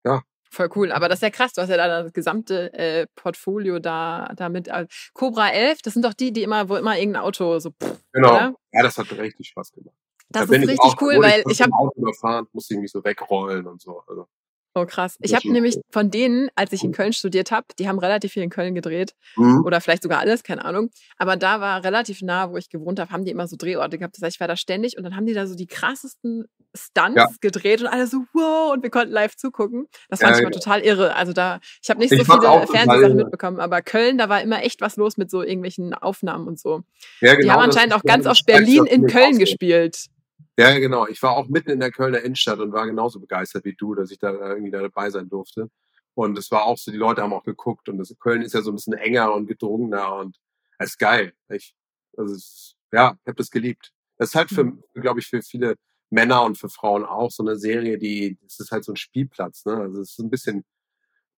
ja, 0.05 0.23
Voll 0.55 0.71
cool. 0.77 0.93
Aber 0.93 1.09
das 1.09 1.19
ist 1.19 1.23
ja 1.23 1.31
krass. 1.31 1.53
Du 1.53 1.63
hast 1.63 1.69
ja 1.69 1.77
da 1.77 2.03
das 2.05 2.13
gesamte 2.13 2.73
äh, 2.73 3.07
Portfolio 3.17 3.81
da, 3.81 4.33
da 4.37 4.49
mit. 4.49 4.69
Äh, 4.69 4.87
Cobra 5.13 5.51
11, 5.51 5.83
das 5.83 5.95
sind 5.95 6.05
doch 6.05 6.15
die, 6.15 6.33
die 6.33 6.45
immer, 6.45 6.69
wo 6.69 6.77
immer 6.77 6.97
irgendein 6.97 7.23
Auto 7.23 7.59
so. 7.59 7.71
Pff, 7.71 7.99
genau. 8.13 8.31
Oder? 8.31 8.55
Ja, 8.73 8.83
das 8.83 8.97
hat 8.97 9.11
richtig 9.13 9.49
Spaß 9.49 9.73
gemacht. 9.73 9.97
Das 10.29 10.47
da 10.47 10.57
ist 10.57 10.69
richtig 10.69 11.01
cool, 11.01 11.21
weil 11.21 11.43
ich, 11.47 11.53
ich 11.53 11.63
habe. 11.63 11.73
Auto 11.73 12.01
überfahren, 12.01 12.47
musste 12.53 12.75
ich 12.75 12.81
mich 12.81 12.93
so 12.93 13.05
wegrollen 13.05 13.67
und 13.67 13.81
so. 13.81 14.03
Also. 14.07 14.29
Oh 14.77 14.87
krass. 14.87 15.17
Ich 15.21 15.35
habe 15.35 15.51
nämlich 15.53 15.79
von 15.91 16.11
denen, 16.11 16.49
als 16.57 16.73
ich 16.73 16.83
in 16.83 16.91
Köln 16.91 17.13
studiert 17.13 17.53
habe, 17.53 17.67
die 17.79 17.89
haben 17.89 18.01
relativ 18.01 18.33
viel 18.33 18.43
in 18.43 18.51
Köln 18.51 18.75
gedreht. 18.75 19.15
Mhm. 19.37 19.65
Oder 19.65 19.81
vielleicht 19.81 20.03
sogar 20.03 20.19
alles, 20.19 20.43
keine 20.43 20.65
Ahnung. 20.65 20.91
Aber 21.17 21.37
da 21.37 21.61
war 21.61 21.85
relativ 21.85 22.23
nah, 22.23 22.51
wo 22.51 22.57
ich 22.57 22.69
gewohnt 22.69 22.99
habe, 22.99 23.11
haben 23.13 23.25
die 23.25 23.31
immer 23.31 23.47
so 23.47 23.57
Drehorte 23.57 23.99
gehabt. 23.99 24.17
Das 24.17 24.23
heißt, 24.23 24.37
ich 24.37 24.41
war 24.41 24.49
da 24.49 24.57
ständig 24.57 24.97
und 24.99 25.05
dann 25.05 25.15
haben 25.15 25.27
die 25.27 25.33
da 25.33 25.47
so 25.47 25.55
die 25.55 25.69
krassesten 25.69 26.47
Stunts 26.75 27.17
ja. 27.17 27.29
gedreht 27.41 27.83
und 27.83 27.87
alle 27.87 28.09
so, 28.09 28.25
wow, 28.33 28.73
und 28.73 28.83
wir 28.83 28.91
konnten 28.91 29.13
live 29.13 29.37
zugucken. 29.37 29.87
Das 30.09 30.19
fand 30.19 30.33
ja, 30.33 30.39
ich 30.39 30.43
mal 30.43 30.53
ja. 30.53 30.59
total 30.59 30.81
irre. 30.81 31.15
Also 31.15 31.33
da, 31.33 31.61
ich 31.81 31.89
habe 31.89 32.01
nicht 32.01 32.11
ich 32.11 32.19
so 32.19 32.25
viele 32.25 32.67
Fernsehsachen 32.67 33.17
mitbekommen, 33.17 33.61
aber 33.61 33.81
Köln, 33.81 34.19
da 34.19 34.29
war 34.29 34.43
immer 34.43 34.65
echt 34.65 34.81
was 34.81 34.97
los 34.97 35.17
mit 35.17 35.31
so 35.31 35.43
irgendwelchen 35.43 35.95
Aufnahmen 35.95 36.49
und 36.49 36.59
so. 36.59 36.83
Ja, 37.21 37.35
genau, 37.35 37.43
die 37.43 37.51
haben 37.53 37.63
anscheinend 37.63 37.95
auch 37.95 38.03
ganz 38.03 38.27
oft 38.27 38.45
Berlin 38.45 38.87
in 38.87 39.07
Köln 39.07 39.39
gespielt. 39.39 40.07
Ja, 40.57 40.79
genau. 40.79 41.07
Ich 41.07 41.23
war 41.23 41.37
auch 41.37 41.49
mitten 41.49 41.71
in 41.71 41.81
der 41.81 41.91
Kölner 41.91 42.21
Innenstadt 42.21 42.61
und 42.61 42.73
war 42.73 42.87
genauso 42.87 43.19
begeistert 43.21 43.65
wie 43.65 43.75
du, 43.75 43.95
dass 43.95 44.11
ich 44.11 44.19
da 44.19 44.33
irgendwie 44.33 44.71
da 44.71 44.81
dabei 44.81 45.11
sein 45.11 45.29
durfte. 45.29 45.69
Und 46.15 46.39
es 46.39 46.51
war 46.51 46.65
auch 46.65 46.79
so, 46.79 46.93
die 46.93 46.97
Leute 46.97 47.23
haben 47.23 47.33
auch 47.33 47.43
geguckt 47.43 47.89
und 47.89 47.99
das, 47.99 48.15
Köln 48.21 48.43
ist 48.43 48.55
ja 48.55 48.63
so 48.63 48.71
ein 48.71 48.77
bisschen 48.77 48.93
enger 48.93 49.35
und 49.35 49.47
gedrungener 49.47 50.15
und 50.15 50.39
es 50.79 50.91
ist 50.91 50.99
geil. 50.99 51.33
Ich, 51.49 51.75
also 52.17 52.35
es, 52.35 52.77
ja, 52.93 53.19
ich 53.23 53.27
habe 53.27 53.37
das 53.37 53.51
geliebt. 53.51 53.93
Das 54.17 54.29
ist 54.29 54.35
halt 54.37 54.51
für, 54.51 54.65
mhm. 54.65 54.83
glaube 54.95 55.19
ich, 55.19 55.27
für 55.27 55.43
viele 55.43 55.75
Männer 56.11 56.45
und 56.45 56.57
für 56.57 56.69
Frauen 56.69 57.05
auch 57.05 57.33
so 57.33 57.43
eine 57.43 57.57
Serie, 57.57 57.99
die, 57.99 58.39
das 58.43 58.61
ist 58.61 58.71
halt 58.71 58.85
so 58.85 58.93
ein 58.93 58.97
Spielplatz, 58.97 59.65
ne? 59.65 59.77
Also 59.77 60.01
es 60.01 60.11
ist 60.13 60.21
ein 60.21 60.31
bisschen, 60.31 60.65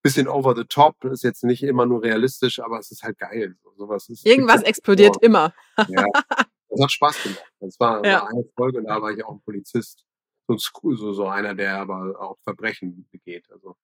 bisschen 0.02 0.28
over 0.28 0.54
the 0.54 0.64
top, 0.64 1.02
ist 1.04 1.24
jetzt 1.24 1.42
nicht 1.42 1.62
immer 1.62 1.86
nur 1.86 2.02
realistisch, 2.02 2.60
aber 2.60 2.78
es 2.78 2.90
ist 2.90 3.02
halt 3.02 3.18
geil. 3.18 3.56
So, 3.62 3.72
sowas 3.76 4.10
ist 4.10 4.26
Irgendwas 4.26 4.62
explodiert 4.62 5.16
immer. 5.22 5.54
ja, 5.88 6.04
das 6.76 6.84
hat 6.84 6.92
Spaß 6.92 7.22
gemacht. 7.22 7.52
Das 7.60 7.80
war, 7.80 8.04
ja. 8.04 8.22
war 8.22 8.28
eine 8.28 8.44
Folge, 8.54 8.82
da 8.82 9.00
war 9.00 9.10
ich 9.10 9.24
auch 9.24 9.32
ein 9.32 9.40
Polizist. 9.40 10.04
So, 10.48 11.12
so, 11.12 11.26
einer, 11.26 11.54
der 11.54 11.80
aber 11.80 12.20
auch 12.20 12.38
Verbrechen 12.44 13.08
begeht. 13.10 13.50
Also 13.50 13.76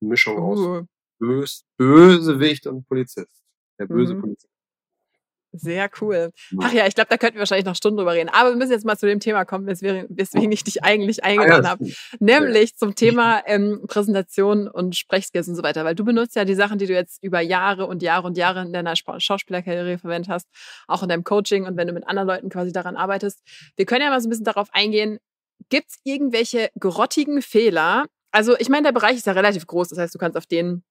eine 0.00 0.10
Mischung 0.10 0.38
uh. 0.38 0.52
aus 0.52 0.86
Bös, 1.18 1.64
Bösewicht 1.76 2.66
und 2.66 2.86
Polizist. 2.86 3.42
Der 3.78 3.86
böse 3.86 4.14
mhm. 4.14 4.20
Polizist. 4.20 4.51
Sehr 5.52 5.90
cool. 6.00 6.32
Ach 6.60 6.72
ja, 6.72 6.86
ich 6.86 6.94
glaube, 6.94 7.08
da 7.10 7.18
könnten 7.18 7.34
wir 7.34 7.40
wahrscheinlich 7.40 7.66
noch 7.66 7.76
Stunden 7.76 7.98
drüber 7.98 8.14
reden. 8.14 8.30
Aber 8.30 8.50
wir 8.50 8.56
müssen 8.56 8.72
jetzt 8.72 8.86
mal 8.86 8.96
zu 8.96 9.06
dem 9.06 9.20
Thema 9.20 9.44
kommen, 9.44 9.66
weswegen 9.66 10.52
ich 10.52 10.64
dich 10.64 10.82
eigentlich 10.82 11.24
eingeladen 11.24 11.68
habe. 11.68 11.86
Nämlich 12.20 12.76
zum 12.76 12.94
Thema 12.96 13.42
ähm, 13.46 13.82
Präsentation 13.86 14.66
und 14.66 14.96
Sprechskills 14.96 15.48
und 15.48 15.54
so 15.54 15.62
weiter. 15.62 15.84
Weil 15.84 15.94
du 15.94 16.04
benutzt 16.04 16.36
ja 16.36 16.46
die 16.46 16.54
Sachen, 16.54 16.78
die 16.78 16.86
du 16.86 16.94
jetzt 16.94 17.22
über 17.22 17.40
Jahre 17.40 17.86
und 17.86 18.02
Jahre 18.02 18.26
und 18.26 18.38
Jahre 18.38 18.62
in 18.62 18.72
deiner 18.72 18.94
Schauspielerkarriere 18.96 19.98
verwendet 19.98 20.30
hast, 20.30 20.48
auch 20.88 21.02
in 21.02 21.10
deinem 21.10 21.24
Coaching 21.24 21.66
und 21.66 21.76
wenn 21.76 21.86
du 21.86 21.92
mit 21.92 22.08
anderen 22.08 22.28
Leuten 22.28 22.48
quasi 22.48 22.72
daran 22.72 22.96
arbeitest. 22.96 23.42
Wir 23.76 23.84
können 23.84 24.02
ja 24.02 24.10
mal 24.10 24.20
so 24.20 24.28
ein 24.28 24.30
bisschen 24.30 24.44
darauf 24.44 24.68
eingehen, 24.72 25.18
gibt 25.68 25.90
es 25.90 25.98
irgendwelche 26.04 26.70
grottigen 26.78 27.42
Fehler? 27.42 28.06
Also 28.30 28.56
ich 28.58 28.68
meine, 28.68 28.84
der 28.84 28.92
Bereich 28.92 29.16
ist 29.16 29.26
ja 29.26 29.32
relativ 29.34 29.66
groß. 29.66 29.90
Das 29.90 29.98
heißt, 29.98 30.14
du 30.14 30.18
kannst 30.18 30.38
auf 30.38 30.46
den 30.46 30.82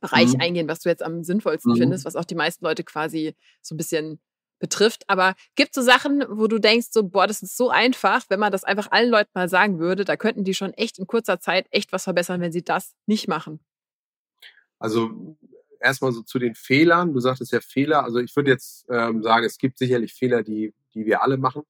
Bereich 0.00 0.34
mhm. 0.34 0.40
eingehen, 0.40 0.68
was 0.68 0.80
du 0.80 0.88
jetzt 0.88 1.02
am 1.02 1.22
sinnvollsten 1.24 1.72
mhm. 1.72 1.78
findest, 1.78 2.04
was 2.04 2.16
auch 2.16 2.24
die 2.24 2.34
meisten 2.34 2.64
Leute 2.64 2.84
quasi 2.84 3.34
so 3.62 3.74
ein 3.74 3.78
bisschen 3.78 4.20
betrifft. 4.58 5.04
Aber 5.08 5.34
gibt 5.56 5.70
es 5.70 5.74
so 5.76 5.82
Sachen, 5.82 6.24
wo 6.28 6.46
du 6.46 6.58
denkst, 6.58 6.88
so, 6.90 7.08
boah, 7.08 7.26
das 7.26 7.42
ist 7.42 7.56
so 7.56 7.70
einfach, 7.70 8.24
wenn 8.28 8.40
man 8.40 8.52
das 8.52 8.64
einfach 8.64 8.90
allen 8.90 9.10
Leuten 9.10 9.30
mal 9.34 9.48
sagen 9.48 9.78
würde, 9.78 10.04
da 10.04 10.16
könnten 10.16 10.44
die 10.44 10.54
schon 10.54 10.72
echt 10.74 10.98
in 10.98 11.06
kurzer 11.06 11.40
Zeit 11.40 11.66
echt 11.70 11.92
was 11.92 12.04
verbessern, 12.04 12.40
wenn 12.40 12.52
sie 12.52 12.62
das 12.62 12.94
nicht 13.06 13.28
machen? 13.28 13.60
Also 14.78 15.36
erstmal 15.80 16.12
so 16.12 16.22
zu 16.22 16.38
den 16.38 16.54
Fehlern. 16.54 17.12
Du 17.12 17.20
sagtest 17.20 17.52
ja 17.52 17.60
Fehler. 17.60 18.04
Also 18.04 18.18
ich 18.18 18.34
würde 18.36 18.50
jetzt 18.50 18.86
ähm, 18.90 19.22
sagen, 19.22 19.44
es 19.44 19.58
gibt 19.58 19.78
sicherlich 19.78 20.14
Fehler, 20.14 20.42
die, 20.42 20.74
die 20.94 21.06
wir 21.06 21.22
alle 21.22 21.36
machen 21.36 21.62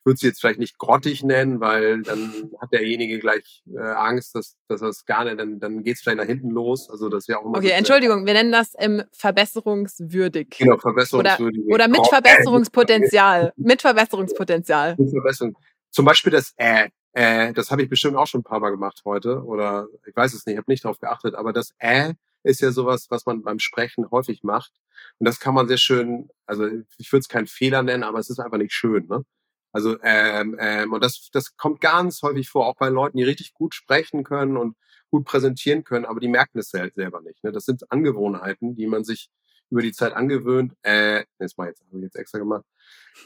ich 0.00 0.06
würde 0.06 0.18
sie 0.18 0.28
jetzt 0.28 0.40
vielleicht 0.40 0.58
nicht 0.58 0.78
grottig 0.78 1.22
nennen, 1.22 1.60
weil 1.60 2.02
dann 2.02 2.50
hat 2.58 2.72
derjenige 2.72 3.18
gleich 3.18 3.62
äh, 3.70 3.80
Angst, 3.80 4.34
dass, 4.34 4.56
dass 4.66 4.80
das 4.80 5.04
gar 5.04 5.24
nicht, 5.24 5.38
dann, 5.38 5.60
dann 5.60 5.82
geht 5.82 5.96
es 5.96 6.00
vielleicht 6.00 6.16
nach 6.16 6.24
hinten 6.24 6.48
los. 6.50 6.88
Also 6.88 7.10
das 7.10 7.28
wäre 7.28 7.40
auch 7.40 7.44
immer 7.44 7.58
Okay, 7.58 7.68
so 7.68 7.74
Entschuldigung, 7.74 8.24
wir 8.24 8.32
nennen 8.32 8.50
das 8.50 8.72
ähm, 8.78 9.02
verbesserungswürdig. 9.12 10.56
Genau, 10.58 10.78
verbesserungswürdig. 10.78 11.64
Oder, 11.66 11.74
oder 11.74 11.88
mit 11.88 12.06
Verbesserungspotenzial. 12.06 13.52
mit 13.56 13.82
Verbesserungspotenzial. 13.82 14.96
Mit 14.98 15.10
Verbesserung. 15.10 15.56
Zum 15.90 16.04
Beispiel 16.06 16.32
das 16.32 16.54
Äh. 16.56 16.88
Äh, 17.12 17.52
das 17.52 17.70
habe 17.70 17.82
ich 17.82 17.88
bestimmt 17.88 18.16
auch 18.16 18.26
schon 18.26 18.40
ein 18.40 18.44
paar 18.44 18.60
Mal 18.60 18.70
gemacht 18.70 19.02
heute. 19.04 19.44
Oder 19.44 19.88
ich 20.06 20.16
weiß 20.16 20.32
es 20.32 20.46
nicht, 20.46 20.54
ich 20.54 20.58
habe 20.58 20.70
nicht 20.70 20.84
darauf 20.84 20.98
geachtet, 20.98 21.34
aber 21.34 21.52
das 21.52 21.74
Äh 21.78 22.14
ist 22.42 22.60
ja 22.60 22.70
sowas, 22.72 23.06
was 23.10 23.26
man 23.26 23.42
beim 23.42 23.58
Sprechen 23.58 24.10
häufig 24.10 24.42
macht. 24.42 24.72
Und 25.18 25.26
das 25.26 25.40
kann 25.40 25.54
man 25.54 25.68
sehr 25.68 25.76
schön, 25.76 26.30
also 26.46 26.66
ich 26.96 27.12
würde 27.12 27.20
es 27.20 27.28
keinen 27.28 27.46
Fehler 27.46 27.82
nennen, 27.82 28.02
aber 28.02 28.18
es 28.18 28.30
ist 28.30 28.38
einfach 28.38 28.58
nicht 28.58 28.72
schön. 28.72 29.06
Ne? 29.06 29.24
Also 29.72 29.96
ähm, 30.02 30.56
ähm, 30.58 30.92
und 30.92 31.02
das, 31.02 31.30
das 31.32 31.56
kommt 31.56 31.80
ganz 31.80 32.22
häufig 32.22 32.48
vor, 32.48 32.66
auch 32.66 32.76
bei 32.76 32.88
Leuten, 32.88 33.18
die 33.18 33.24
richtig 33.24 33.54
gut 33.54 33.74
sprechen 33.74 34.24
können 34.24 34.56
und 34.56 34.76
gut 35.10 35.24
präsentieren 35.24 35.84
können, 35.84 36.04
aber 36.04 36.20
die 36.20 36.28
merken 36.28 36.58
es 36.58 36.70
selber 36.70 37.20
nicht. 37.20 37.42
Ne? 37.42 37.52
Das 37.52 37.64
sind 37.64 37.90
Angewohnheiten, 37.90 38.76
die 38.76 38.86
man 38.86 39.04
sich 39.04 39.30
über 39.70 39.82
die 39.82 39.92
Zeit 39.92 40.12
angewöhnt. 40.12 40.74
Äh, 40.82 41.24
das 41.38 41.56
mal 41.56 41.68
jetzt, 41.68 41.82
habe 41.86 41.98
ich 41.98 42.02
jetzt 42.02 42.16
extra 42.16 42.38
gemacht. 42.38 42.64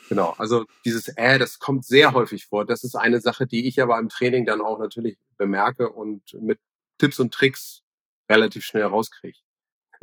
Genau, 0.08 0.34
also 0.38 0.64
dieses 0.84 1.08
äh, 1.16 1.38
das 1.38 1.58
kommt 1.58 1.84
sehr 1.84 2.12
häufig 2.12 2.46
vor. 2.46 2.64
Das 2.64 2.84
ist 2.84 2.94
eine 2.94 3.20
Sache, 3.20 3.46
die 3.46 3.66
ich 3.66 3.80
aber 3.80 3.98
im 3.98 4.08
Training 4.08 4.44
dann 4.44 4.60
auch 4.60 4.78
natürlich 4.78 5.18
bemerke 5.36 5.90
und 5.90 6.22
mit 6.40 6.58
Tipps 6.98 7.18
und 7.18 7.32
Tricks 7.32 7.82
relativ 8.30 8.64
schnell 8.64 8.84
rauskriege. 8.84 9.38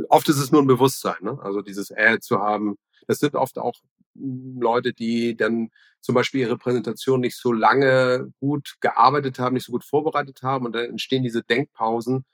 Oft 0.10 0.28
ist 0.30 0.38
es 0.38 0.52
nur 0.52 0.62
ein 0.62 0.68
Bewusstsein, 0.68 1.18
ne? 1.22 1.38
also 1.42 1.62
dieses 1.62 1.92
äh 1.92 2.20
zu 2.20 2.40
haben. 2.40 2.78
Das 3.08 3.20
sind 3.20 3.36
oft 3.36 3.58
auch 3.58 3.76
Leute, 4.16 4.94
die 4.94 5.36
dann 5.36 5.70
zum 6.02 6.16
Beispiel 6.16 6.42
ihre 6.42 6.58
Präsentation 6.58 7.22
nicht 7.22 7.38
so 7.38 7.52
lange 7.52 8.32
gut 8.40 8.76
gearbeitet 8.82 9.40
haben, 9.40 9.54
nicht 9.54 9.66
so 9.66 9.72
gut 9.72 9.84
vorbereitet 9.84 10.42
haben 10.44 10.66
und 10.66 10.74
dann 10.74 10.86
entstehen 10.86 11.24
diese 11.24 11.44
Denkpausen 11.44 12.26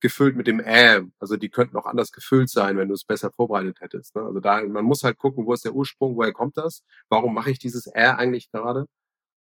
gefüllt 0.00 0.36
mit 0.36 0.46
dem 0.46 0.60
Äh. 0.60 1.02
Also 1.18 1.36
die 1.36 1.48
könnten 1.48 1.76
auch 1.76 1.86
anders 1.86 2.12
gefüllt 2.12 2.50
sein, 2.50 2.76
wenn 2.76 2.88
du 2.88 2.94
es 2.94 3.04
besser 3.04 3.30
vorbereitet 3.32 3.80
hättest. 3.80 4.14
Ne? 4.14 4.22
Also 4.22 4.40
da, 4.40 4.62
man 4.62 4.84
muss 4.84 5.02
halt 5.02 5.18
gucken, 5.18 5.46
wo 5.46 5.52
ist 5.52 5.64
der 5.64 5.74
Ursprung, 5.74 6.16
woher 6.16 6.32
kommt 6.32 6.56
das? 6.56 6.82
Warum 7.08 7.34
mache 7.34 7.50
ich 7.50 7.58
dieses 7.58 7.86
Äh 7.86 8.08
eigentlich 8.08 8.50
gerade? 8.50 8.86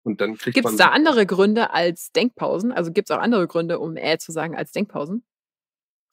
Und 0.04 0.20
dann 0.20 0.36
kriegt 0.36 0.56
Gibt 0.56 0.68
es 0.68 0.78
da 0.78 0.88
andere 0.88 1.26
Gründe 1.26 1.72
als 1.72 2.12
Denkpausen? 2.12 2.72
Also 2.72 2.92
gibt 2.92 3.10
es 3.10 3.16
auch 3.16 3.22
andere 3.22 3.48
Gründe, 3.48 3.80
um 3.80 3.96
Äh 3.96 4.18
zu 4.18 4.32
sagen 4.32 4.56
als 4.56 4.72
Denkpausen? 4.72 5.24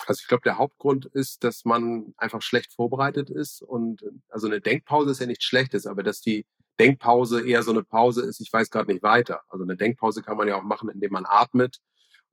Also 0.07 0.21
ich 0.23 0.29
glaube, 0.29 0.43
der 0.45 0.59
Hauptgrund 0.59 1.07
ist, 1.07 1.45
dass 1.45 1.65
man 1.65 2.15
einfach 2.17 2.43
schlecht 2.43 2.73
vorbereitet 2.73 3.31
ist 3.31 3.63
und 3.63 4.05
also 4.29 4.47
eine 4.47 4.61
Denkpause 4.61 5.11
ist 5.11 5.21
ja 5.21 5.27
nichts 5.27 5.45
Schlechtes, 5.45 5.87
aber 5.87 6.03
dass 6.03 6.21
die 6.21 6.47
Denkpause 6.79 7.47
eher 7.47 7.63
so 7.63 7.73
eine 7.73 7.83
Pause 7.83 8.23
ist, 8.23 8.41
ich 8.41 8.53
weiß 8.53 8.71
gerade 8.71 8.93
nicht 8.93 9.03
weiter. 9.03 9.43
Also 9.49 9.65
eine 9.65 9.77
Denkpause 9.77 10.23
kann 10.23 10.37
man 10.37 10.49
ja 10.49 10.57
auch 10.57 10.63
machen, 10.63 10.89
indem 10.89 11.13
man 11.13 11.25
atmet, 11.27 11.81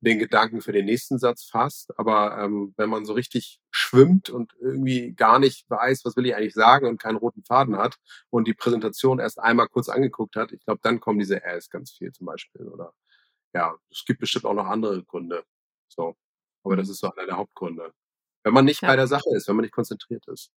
den 0.01 0.19
Gedanken 0.19 0.61
für 0.61 0.71
den 0.71 0.85
nächsten 0.85 1.17
Satz 1.19 1.45
fasst. 1.45 1.97
Aber 1.97 2.37
ähm, 2.37 2.73
wenn 2.77 2.89
man 2.89 3.05
so 3.05 3.13
richtig 3.13 3.59
schwimmt 3.71 4.29
und 4.29 4.53
irgendwie 4.59 5.13
gar 5.13 5.39
nicht 5.39 5.69
weiß, 5.69 6.05
was 6.05 6.15
will 6.15 6.25
ich 6.25 6.35
eigentlich 6.35 6.53
sagen 6.53 6.87
und 6.87 7.01
keinen 7.01 7.17
roten 7.17 7.43
Faden 7.43 7.77
hat 7.77 7.97
und 8.29 8.47
die 8.47 8.53
Präsentation 8.53 9.19
erst 9.19 9.39
einmal 9.39 9.67
kurz 9.67 9.89
angeguckt 9.89 10.35
hat, 10.35 10.51
ich 10.51 10.63
glaube, 10.63 10.79
dann 10.83 10.99
kommen 10.99 11.19
diese 11.19 11.43
Äs 11.43 11.69
ganz 11.69 11.91
viel 11.91 12.11
zum 12.11 12.27
Beispiel. 12.27 12.67
Oder 12.67 12.93
ja, 13.53 13.75
es 13.91 14.05
gibt 14.05 14.19
bestimmt 14.19 14.45
auch 14.45 14.53
noch 14.53 14.67
andere 14.67 15.03
Gründe. 15.03 15.43
So. 15.87 16.15
Aber 16.65 16.75
das 16.75 16.89
ist 16.89 16.99
so 16.99 17.11
einer 17.11 17.25
der 17.25 17.37
Hauptgründe. 17.37 17.93
Wenn 18.43 18.53
man 18.53 18.65
nicht 18.65 18.81
ja. 18.81 18.89
bei 18.89 18.95
der 18.95 19.07
Sache 19.07 19.29
ist, 19.35 19.47
wenn 19.47 19.55
man 19.55 19.63
nicht 19.63 19.73
konzentriert 19.73 20.27
ist. 20.27 20.51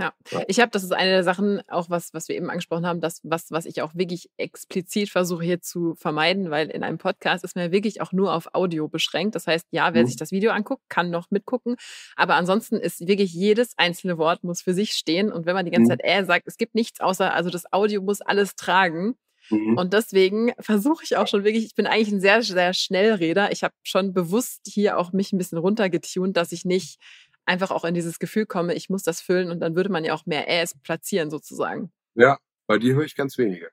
Ja, 0.00 0.14
ich 0.48 0.60
habe, 0.60 0.70
das 0.70 0.82
ist 0.82 0.92
eine 0.92 1.10
der 1.10 1.24
Sachen, 1.24 1.60
auch 1.68 1.90
was, 1.90 2.14
was 2.14 2.26
wir 2.28 2.34
eben 2.34 2.48
angesprochen 2.48 2.86
haben, 2.86 3.02
das, 3.02 3.20
was, 3.22 3.50
was 3.50 3.66
ich 3.66 3.82
auch 3.82 3.94
wirklich 3.94 4.30
explizit 4.38 5.10
versuche 5.10 5.44
hier 5.44 5.60
zu 5.60 5.94
vermeiden, 5.94 6.50
weil 6.50 6.70
in 6.70 6.82
einem 6.82 6.96
Podcast 6.96 7.44
ist 7.44 7.54
man 7.54 7.66
ja 7.66 7.70
wirklich 7.70 8.00
auch 8.00 8.10
nur 8.12 8.32
auf 8.32 8.54
Audio 8.54 8.88
beschränkt. 8.88 9.34
Das 9.34 9.46
heißt, 9.46 9.66
ja, 9.72 9.92
wer 9.92 10.02
mhm. 10.02 10.06
sich 10.06 10.16
das 10.16 10.32
Video 10.32 10.52
anguckt, 10.52 10.82
kann 10.88 11.10
noch 11.10 11.30
mitgucken. 11.30 11.76
Aber 12.16 12.36
ansonsten 12.36 12.76
ist 12.76 13.06
wirklich 13.06 13.34
jedes 13.34 13.76
einzelne 13.76 14.16
Wort 14.16 14.42
muss 14.42 14.62
für 14.62 14.72
sich 14.72 14.92
stehen. 14.92 15.30
Und 15.30 15.44
wenn 15.44 15.54
man 15.54 15.66
die 15.66 15.70
ganze 15.70 15.92
mhm. 15.92 15.98
Zeit 15.98 16.00
äh 16.02 16.24
sagt, 16.24 16.48
es 16.48 16.56
gibt 16.56 16.74
nichts 16.74 17.00
außer, 17.00 17.34
also 17.34 17.50
das 17.50 17.70
Audio 17.70 18.00
muss 18.00 18.22
alles 18.22 18.54
tragen. 18.56 19.18
Mhm. 19.50 19.76
Und 19.76 19.92
deswegen 19.92 20.52
versuche 20.58 21.04
ich 21.04 21.16
auch 21.16 21.26
schon 21.26 21.44
wirklich, 21.44 21.64
ich 21.66 21.74
bin 21.74 21.86
eigentlich 21.86 22.12
ein 22.12 22.20
sehr, 22.20 22.42
sehr 22.42 22.72
Schnellreder. 22.72 23.52
Ich 23.52 23.62
habe 23.62 23.74
schon 23.82 24.12
bewusst 24.12 24.62
hier 24.66 24.98
auch 24.98 25.12
mich 25.12 25.32
ein 25.32 25.38
bisschen 25.38 25.58
runtergetunt, 25.58 26.36
dass 26.36 26.52
ich 26.52 26.64
nicht 26.64 27.00
einfach 27.44 27.70
auch 27.70 27.84
in 27.84 27.94
dieses 27.94 28.18
Gefühl 28.18 28.46
komme, 28.46 28.74
ich 28.74 28.88
muss 28.88 29.02
das 29.02 29.20
füllen 29.20 29.50
und 29.50 29.60
dann 29.60 29.74
würde 29.74 29.90
man 29.90 30.04
ja 30.04 30.14
auch 30.14 30.26
mehr 30.26 30.48
Äs 30.48 30.74
platzieren 30.82 31.30
sozusagen. 31.30 31.90
Ja, 32.14 32.38
bei 32.66 32.78
dir 32.78 32.94
höre 32.94 33.04
ich 33.04 33.16
ganz 33.16 33.36
wenige. 33.38 33.70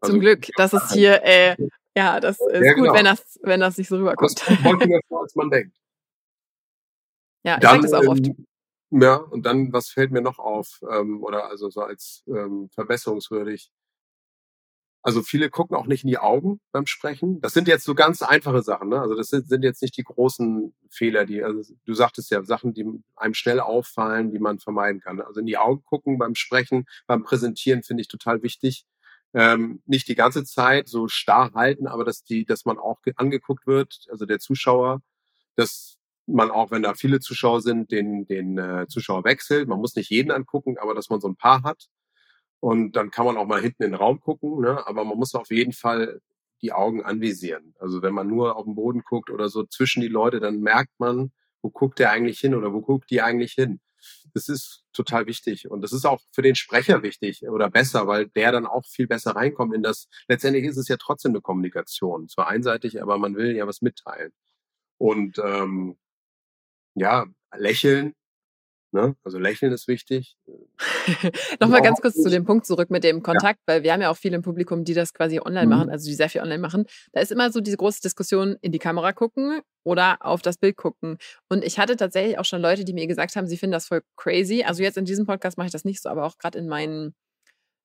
Also, 0.00 0.14
Zum 0.14 0.20
Glück, 0.20 0.48
das 0.56 0.72
ist 0.72 0.92
hier, 0.92 1.22
äh, 1.24 1.56
ja, 1.96 2.20
das 2.20 2.40
ist 2.40 2.64
ja, 2.64 2.72
gut, 2.72 2.84
genau. 2.84 2.94
wenn 2.94 3.04
das, 3.04 3.38
wenn 3.42 3.60
das 3.60 3.76
nicht 3.76 3.88
so 3.88 3.96
rüberkommt. 3.96 4.40
Das 4.40 4.46
kommt 4.46 4.64
häufiger 4.64 5.00
vor, 5.08 5.22
als 5.22 5.34
man 5.34 5.50
denkt. 5.50 5.76
Ja, 7.44 7.56
ich 7.56 7.60
dann, 7.62 7.82
das 7.82 7.92
auch 7.92 8.06
oft. 8.06 8.24
Ähm, 8.24 8.46
ja, 8.90 9.16
und 9.16 9.44
dann, 9.44 9.72
was 9.72 9.88
fällt 9.88 10.12
mir 10.12 10.20
noch 10.20 10.38
auf, 10.38 10.80
ähm, 10.88 11.24
oder 11.24 11.48
also 11.48 11.70
so 11.70 11.80
als 11.80 12.22
ähm, 12.28 12.68
verbesserungswürdig? 12.72 13.72
Also 15.04 15.22
viele 15.22 15.50
gucken 15.50 15.76
auch 15.76 15.86
nicht 15.86 16.04
in 16.04 16.10
die 16.10 16.18
Augen 16.18 16.60
beim 16.70 16.86
Sprechen. 16.86 17.40
Das 17.40 17.52
sind 17.52 17.66
jetzt 17.66 17.84
so 17.84 17.94
ganz 17.94 18.22
einfache 18.22 18.62
Sachen. 18.62 18.88
Ne? 18.88 19.00
Also 19.00 19.16
das 19.16 19.28
sind, 19.28 19.48
sind 19.48 19.64
jetzt 19.64 19.82
nicht 19.82 19.96
die 19.96 20.04
großen 20.04 20.72
Fehler, 20.90 21.26
die, 21.26 21.42
also 21.42 21.74
du 21.84 21.94
sagtest 21.94 22.30
ja, 22.30 22.42
Sachen, 22.44 22.72
die 22.72 22.86
einem 23.16 23.34
schnell 23.34 23.58
auffallen, 23.58 24.30
die 24.30 24.38
man 24.38 24.60
vermeiden 24.60 25.00
kann. 25.00 25.20
Also 25.20 25.40
in 25.40 25.46
die 25.46 25.58
Augen 25.58 25.82
gucken 25.84 26.18
beim 26.18 26.36
Sprechen, 26.36 26.86
beim 27.08 27.24
Präsentieren 27.24 27.82
finde 27.82 28.02
ich 28.02 28.08
total 28.08 28.42
wichtig. 28.42 28.84
Ähm, 29.34 29.82
nicht 29.86 30.06
die 30.06 30.14
ganze 30.14 30.44
Zeit 30.44 30.88
so 30.88 31.08
starr 31.08 31.52
halten, 31.54 31.88
aber 31.88 32.04
dass 32.04 32.22
die, 32.22 32.44
dass 32.44 32.64
man 32.64 32.78
auch 32.78 33.00
angeguckt 33.16 33.66
wird, 33.66 34.06
also 34.10 34.24
der 34.24 34.38
Zuschauer, 34.38 35.00
dass 35.56 35.96
man 36.26 36.50
auch, 36.52 36.70
wenn 36.70 36.82
da 36.82 36.94
viele 36.94 37.18
Zuschauer 37.18 37.60
sind, 37.60 37.90
den, 37.90 38.26
den 38.26 38.56
äh, 38.58 38.86
Zuschauer 38.88 39.24
wechselt. 39.24 39.68
Man 39.68 39.80
muss 39.80 39.96
nicht 39.96 40.10
jeden 40.10 40.30
angucken, 40.30 40.78
aber 40.78 40.94
dass 40.94 41.10
man 41.10 41.20
so 41.20 41.28
ein 41.28 41.36
paar 41.36 41.64
hat 41.64 41.88
und 42.62 42.92
dann 42.92 43.10
kann 43.10 43.26
man 43.26 43.36
auch 43.36 43.46
mal 43.46 43.60
hinten 43.60 43.82
in 43.82 43.90
den 43.90 43.96
Raum 43.96 44.20
gucken, 44.20 44.60
ne? 44.60 44.86
aber 44.86 45.04
man 45.04 45.18
muss 45.18 45.34
auf 45.34 45.50
jeden 45.50 45.72
Fall 45.72 46.20
die 46.62 46.72
Augen 46.72 47.02
anvisieren. 47.02 47.74
Also 47.80 48.02
wenn 48.02 48.14
man 48.14 48.28
nur 48.28 48.54
auf 48.54 48.66
den 48.66 48.76
Boden 48.76 49.02
guckt 49.02 49.30
oder 49.30 49.48
so 49.48 49.64
zwischen 49.64 50.00
die 50.00 50.06
Leute, 50.06 50.38
dann 50.38 50.60
merkt 50.60 50.92
man, 50.98 51.32
wo 51.60 51.70
guckt 51.70 51.98
der 51.98 52.12
eigentlich 52.12 52.38
hin 52.38 52.54
oder 52.54 52.72
wo 52.72 52.80
guckt 52.80 53.10
die 53.10 53.20
eigentlich 53.20 53.54
hin. 53.54 53.80
das 54.34 54.48
ist 54.48 54.84
total 54.92 55.26
wichtig. 55.26 55.68
Und 55.68 55.80
das 55.82 55.92
ist 55.92 56.04
auch 56.06 56.20
für 56.30 56.42
den 56.42 56.54
Sprecher 56.54 57.02
wichtig 57.02 57.42
oder 57.48 57.68
besser, 57.68 58.06
weil 58.06 58.28
der 58.28 58.52
dann 58.52 58.66
auch 58.66 58.86
viel 58.86 59.08
besser 59.08 59.32
reinkommt 59.32 59.74
in 59.74 59.82
das. 59.82 60.08
Letztendlich 60.28 60.64
ist 60.64 60.76
es 60.76 60.86
ja 60.86 60.96
trotzdem 60.98 61.32
eine 61.32 61.40
Kommunikation. 61.40 62.28
Zwar 62.28 62.46
einseitig, 62.46 63.02
aber 63.02 63.18
man 63.18 63.34
will 63.34 63.56
ja 63.56 63.66
was 63.66 63.82
mitteilen. 63.82 64.32
Und 64.98 65.40
ähm, 65.44 65.96
ja, 66.94 67.26
lächeln 67.56 68.14
Ne? 68.92 69.16
Also 69.24 69.38
lächeln 69.38 69.72
ist 69.72 69.88
wichtig. 69.88 70.36
Nochmal 71.60 71.80
ganz 71.80 72.02
kurz 72.02 72.14
zu 72.14 72.28
dem 72.28 72.44
Punkt 72.44 72.66
zurück 72.66 72.90
mit 72.90 73.04
dem 73.04 73.22
Kontakt, 73.22 73.60
ja. 73.66 73.74
weil 73.74 73.82
wir 73.82 73.92
haben 73.94 74.02
ja 74.02 74.10
auch 74.10 74.16
viele 74.18 74.36
im 74.36 74.42
Publikum, 74.42 74.84
die 74.84 74.92
das 74.92 75.14
quasi 75.14 75.40
online 75.40 75.64
mhm. 75.64 75.70
machen, 75.70 75.90
also 75.90 76.06
die 76.06 76.14
sehr 76.14 76.28
viel 76.28 76.42
online 76.42 76.58
machen. 76.58 76.84
Da 77.12 77.22
ist 77.22 77.32
immer 77.32 77.50
so 77.50 77.62
diese 77.62 77.78
große 77.78 78.02
Diskussion, 78.02 78.56
in 78.60 78.70
die 78.70 78.78
Kamera 78.78 79.12
gucken 79.12 79.62
oder 79.82 80.18
auf 80.20 80.42
das 80.42 80.58
Bild 80.58 80.76
gucken. 80.76 81.16
Und 81.48 81.64
ich 81.64 81.78
hatte 81.78 81.96
tatsächlich 81.96 82.38
auch 82.38 82.44
schon 82.44 82.60
Leute, 82.60 82.84
die 82.84 82.92
mir 82.92 83.06
gesagt 83.06 83.34
haben, 83.34 83.46
sie 83.46 83.56
finden 83.56 83.72
das 83.72 83.86
voll 83.86 84.02
crazy. 84.16 84.62
Also 84.62 84.82
jetzt 84.82 84.98
in 84.98 85.06
diesem 85.06 85.24
Podcast 85.24 85.56
mache 85.56 85.68
ich 85.68 85.72
das 85.72 85.86
nicht 85.86 86.02
so, 86.02 86.10
aber 86.10 86.26
auch 86.26 86.36
gerade 86.36 86.58
in 86.58 86.68
meinen 86.68 87.14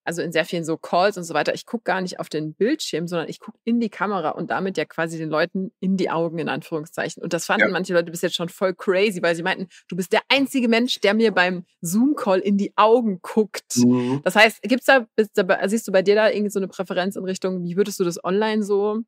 also 0.08 0.22
in 0.22 0.32
sehr 0.32 0.46
vielen 0.46 0.64
so 0.64 0.78
Calls 0.78 1.18
und 1.18 1.24
so 1.24 1.34
weiter, 1.34 1.52
ich 1.52 1.66
gucke 1.66 1.84
gar 1.84 2.00
nicht 2.00 2.18
auf 2.18 2.30
den 2.30 2.54
Bildschirm, 2.54 3.06
sondern 3.06 3.28
ich 3.28 3.40
gucke 3.40 3.58
in 3.64 3.78
die 3.78 3.90
Kamera 3.90 4.30
und 4.30 4.50
damit 4.50 4.78
ja 4.78 4.86
quasi 4.86 5.18
den 5.18 5.28
Leuten 5.28 5.70
in 5.80 5.98
die 5.98 6.08
Augen, 6.08 6.38
in 6.38 6.48
Anführungszeichen. 6.48 7.22
Und 7.22 7.34
das 7.34 7.44
fanden 7.44 7.66
ja. 7.66 7.72
manche 7.72 7.92
Leute 7.92 8.10
bis 8.10 8.22
jetzt 8.22 8.34
schon 8.34 8.48
voll 8.48 8.74
crazy, 8.74 9.22
weil 9.22 9.36
sie 9.36 9.42
meinten, 9.42 9.68
du 9.86 9.96
bist 9.96 10.14
der 10.14 10.22
einzige 10.30 10.66
Mensch, 10.66 10.98
der 11.00 11.12
mir 11.12 11.30
beim 11.30 11.66
Zoom-Call 11.82 12.40
in 12.40 12.56
die 12.56 12.72
Augen 12.76 13.20
guckt. 13.20 13.76
Mhm. 13.76 14.22
Das 14.24 14.34
heißt, 14.34 14.62
gibt's 14.62 14.86
da, 14.86 15.06
da, 15.34 15.68
siehst 15.68 15.86
du 15.86 15.92
bei 15.92 16.00
dir 16.00 16.14
da 16.14 16.30
irgendwie 16.30 16.50
so 16.50 16.58
eine 16.58 16.68
Präferenz 16.68 17.14
in 17.16 17.24
Richtung, 17.24 17.62
wie 17.62 17.76
würdest 17.76 18.00
du 18.00 18.04
das 18.04 18.24
online 18.24 18.62
so 18.62 19.02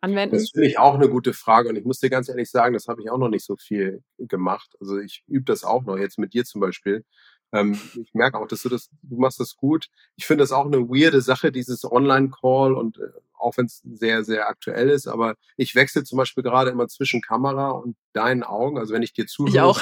anwenden? 0.00 0.34
Das 0.34 0.50
finde 0.50 0.66
ich 0.66 0.80
auch 0.80 0.94
eine 0.94 1.08
gute 1.08 1.32
Frage 1.32 1.68
und 1.68 1.76
ich 1.76 1.84
muss 1.84 2.00
dir 2.00 2.10
ganz 2.10 2.28
ehrlich 2.28 2.50
sagen, 2.50 2.74
das 2.74 2.88
habe 2.88 3.00
ich 3.02 3.10
auch 3.10 3.18
noch 3.18 3.28
nicht 3.28 3.44
so 3.44 3.54
viel 3.54 4.02
gemacht. 4.18 4.74
Also 4.80 4.98
ich 4.98 5.22
übe 5.28 5.44
das 5.44 5.62
auch 5.62 5.84
noch 5.84 5.96
jetzt 5.96 6.18
mit 6.18 6.34
dir 6.34 6.44
zum 6.44 6.60
Beispiel. 6.60 7.04
Ähm, 7.52 7.78
ich 8.00 8.14
merke 8.14 8.38
auch, 8.38 8.46
dass 8.46 8.62
du 8.62 8.68
das, 8.68 8.90
du 9.02 9.16
machst 9.16 9.40
das 9.40 9.56
gut. 9.56 9.88
Ich 10.16 10.26
finde 10.26 10.42
das 10.42 10.52
auch 10.52 10.66
eine 10.66 10.88
weirde 10.88 11.20
Sache, 11.20 11.52
dieses 11.52 11.84
Online-Call 11.84 12.74
und 12.74 12.98
äh, 12.98 13.10
auch 13.38 13.56
wenn 13.56 13.66
es 13.66 13.82
sehr, 13.84 14.22
sehr 14.22 14.48
aktuell 14.48 14.90
ist, 14.90 15.06
aber 15.06 15.34
ich 15.56 15.74
wechsle 15.74 16.04
zum 16.04 16.18
Beispiel 16.18 16.42
gerade 16.42 16.70
immer 16.70 16.88
zwischen 16.88 17.22
Kamera 17.22 17.70
und 17.70 17.96
deinen 18.12 18.42
Augen. 18.42 18.78
Also 18.78 18.92
wenn 18.92 19.02
ich 19.02 19.14
dir 19.14 19.26
zuhöre, 19.26 19.54
ich 19.54 19.60
auch. 19.60 19.80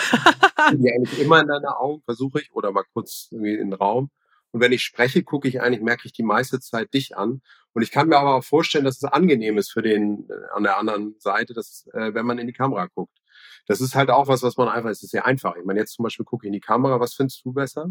die 0.73 0.93
eigentlich 0.93 1.19
immer 1.19 1.41
in 1.41 1.49
deine 1.49 1.77
Augen, 1.77 2.03
versuche 2.05 2.41
ich, 2.41 2.53
oder 2.53 2.73
mal 2.73 2.85
kurz 2.93 3.29
irgendwie 3.31 3.55
in 3.55 3.71
den 3.71 3.73
Raum. 3.75 4.11
Und 4.51 4.61
wenn 4.61 4.73
ich 4.73 4.83
spreche, 4.83 5.23
gucke 5.23 5.49
ich 5.49 5.61
eigentlich, 5.61 5.83
merke 5.83 6.07
ich 6.07 6.13
die 6.13 6.23
meiste 6.23 6.61
Zeit 6.61 6.95
dich 6.95 7.17
an. 7.17 7.43
Und 7.75 7.83
ich 7.83 7.91
kann 7.91 8.09
mir 8.09 8.17
aber 8.17 8.37
auch 8.37 8.45
vorstellen, 8.45 8.85
dass 8.85 8.97
es 8.97 9.05
angenehm 9.05 9.59
ist 9.59 9.71
für 9.71 9.83
den 9.83 10.29
äh, 10.31 10.55
an 10.55 10.63
der 10.63 10.79
anderen 10.79 11.17
Seite, 11.19 11.53
dass, 11.53 11.87
äh, 11.93 12.15
wenn 12.15 12.27
man 12.27 12.39
in 12.39 12.47
die 12.47 12.53
Kamera 12.53 12.87
guckt 12.87 13.19
das 13.67 13.81
ist 13.81 13.95
halt 13.95 14.11
auch 14.11 14.29
was, 14.29 14.43
was 14.43 14.57
man 14.57 14.69
einfach, 14.69 14.91
es 14.91 15.03
ist 15.03 15.11
sehr 15.11 15.27
einfach. 15.27 15.57
Ich 15.57 15.65
meine, 15.65 15.81
jetzt 15.81 15.95
zum 15.95 16.03
Beispiel 16.03 16.25
gucke 16.25 16.47
ich 16.47 16.49
in 16.49 16.55
die 16.55 16.61
Kamera, 16.61 17.01
was 17.01 17.15
findest 17.15 17.45
du 17.45 17.53
besser? 17.53 17.91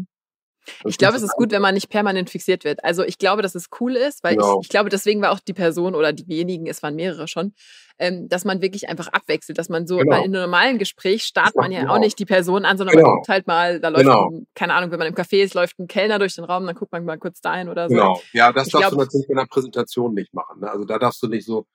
Was 0.82 0.92
ich 0.92 0.98
glaube, 0.98 1.16
es 1.16 1.22
ist 1.22 1.34
gut, 1.34 1.50
wenn 1.50 1.62
man 1.62 1.74
nicht 1.74 1.88
permanent 1.88 2.30
fixiert 2.30 2.64
wird. 2.64 2.84
Also 2.84 3.02
ich 3.02 3.18
glaube, 3.18 3.42
dass 3.42 3.54
es 3.54 3.68
cool 3.80 3.96
ist, 3.96 4.22
weil 4.22 4.36
genau. 4.36 4.58
ich, 4.60 4.66
ich, 4.66 4.68
glaube, 4.68 4.90
deswegen 4.90 5.22
war 5.22 5.32
auch 5.32 5.40
die 5.40 5.54
Person 5.54 5.94
oder 5.94 6.12
diejenigen, 6.12 6.66
es 6.66 6.82
waren 6.82 6.94
mehrere 6.94 7.26
schon, 7.26 7.54
ähm, 7.98 8.28
dass 8.28 8.44
man 8.44 8.60
wirklich 8.60 8.88
einfach 8.88 9.08
abwechselt, 9.08 9.58
dass 9.58 9.68
man 9.68 9.86
so, 9.86 9.96
genau. 9.96 10.10
weil 10.10 10.24
in 10.24 10.34
einem 10.34 10.42
normalen 10.42 10.78
Gespräch 10.78 11.24
startet 11.24 11.56
man 11.56 11.72
ja 11.72 11.80
genau. 11.80 11.94
auch 11.94 11.98
nicht 11.98 12.18
die 12.18 12.26
Person 12.26 12.64
an, 12.64 12.78
sondern 12.78 12.96
genau. 12.96 13.08
man 13.08 13.16
guckt 13.16 13.28
halt 13.28 13.46
mal, 13.46 13.80
da 13.80 13.88
läuft, 13.88 14.04
genau. 14.04 14.30
ein, 14.30 14.46
keine 14.54 14.74
Ahnung, 14.74 14.90
wenn 14.90 14.98
man 14.98 15.08
im 15.08 15.14
Café 15.14 15.42
ist, 15.42 15.54
läuft 15.54 15.78
ein 15.78 15.86
Kellner 15.86 16.18
durch 16.18 16.34
den 16.34 16.44
Raum, 16.44 16.66
dann 16.66 16.74
guckt 16.74 16.92
man 16.92 17.04
mal 17.04 17.18
kurz 17.18 17.40
dahin 17.40 17.68
oder 17.68 17.88
so. 17.88 17.94
Genau, 17.94 18.20
ja, 18.32 18.52
das 18.52 18.66
ich 18.66 18.72
darfst 18.72 18.88
glaub, 18.88 18.92
du 18.92 19.04
natürlich 19.04 19.28
bei 19.28 19.34
einer 19.34 19.46
Präsentation 19.46 20.14
nicht 20.14 20.34
machen. 20.34 20.60
Ne? 20.60 20.70
Also 20.70 20.84
da 20.84 20.98
darfst 20.98 21.22
du 21.22 21.28
nicht 21.28 21.46
so, 21.46 21.66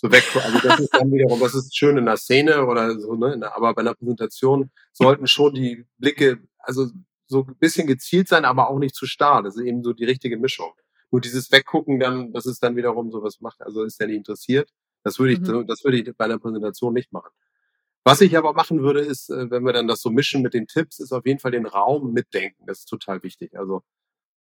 so 0.00 0.10
weg. 0.10 0.24
Also 0.34 0.58
das 0.66 0.80
ist 0.80 0.94
dann 0.94 1.12
wiederum, 1.12 1.40
das 1.40 1.54
ist 1.54 1.76
schön 1.76 1.98
in 1.98 2.06
der 2.06 2.16
Szene 2.16 2.66
oder 2.66 2.98
so, 2.98 3.14
ne? 3.14 3.38
Aber 3.54 3.74
bei 3.74 3.82
einer 3.82 3.94
Präsentation 3.94 4.70
sollten 4.92 5.26
schon 5.26 5.54
die 5.54 5.84
Blicke, 5.98 6.38
also 6.58 6.86
so 7.26 7.44
ein 7.46 7.56
bisschen 7.58 7.86
gezielt 7.86 8.28
sein, 8.28 8.44
aber 8.44 8.70
auch 8.70 8.78
nicht 8.78 8.94
zu 8.94 9.06
starr. 9.06 9.42
Das 9.42 9.56
ist 9.56 9.62
eben 9.62 9.82
so 9.82 9.92
die 9.92 10.04
richtige 10.04 10.38
Mischung. 10.38 10.72
Nur 11.10 11.20
dieses 11.20 11.52
Weggucken 11.52 12.00
dann, 12.00 12.32
das 12.32 12.46
ist 12.46 12.62
dann 12.62 12.76
wiederum 12.76 13.10
so 13.10 13.22
was 13.22 13.40
macht, 13.40 13.60
also 13.60 13.82
ist 13.82 14.00
ja 14.00 14.06
nicht 14.06 14.16
interessiert. 14.16 14.70
Das 15.02 15.18
würde 15.18 15.32
ich, 15.34 15.40
mhm. 15.40 15.66
das 15.66 15.84
würde 15.84 15.98
ich 15.98 16.16
bei 16.16 16.24
einer 16.24 16.38
Präsentation 16.38 16.94
nicht 16.94 17.12
machen. 17.12 17.30
Was 18.04 18.22
ich 18.22 18.36
aber 18.36 18.54
machen 18.54 18.82
würde, 18.82 19.00
ist, 19.00 19.28
äh, 19.28 19.50
wenn 19.50 19.64
wir 19.64 19.72
dann 19.72 19.86
das 19.86 20.00
so 20.00 20.10
mischen 20.10 20.40
mit 20.40 20.54
den 20.54 20.66
Tipps, 20.66 20.98
ist 20.98 21.12
auf 21.12 21.26
jeden 21.26 21.38
Fall 21.38 21.50
den 21.50 21.66
Raum 21.66 22.12
mitdenken. 22.12 22.64
Das 22.66 22.80
ist 22.80 22.86
total 22.86 23.22
wichtig. 23.22 23.58
Also, 23.58 23.82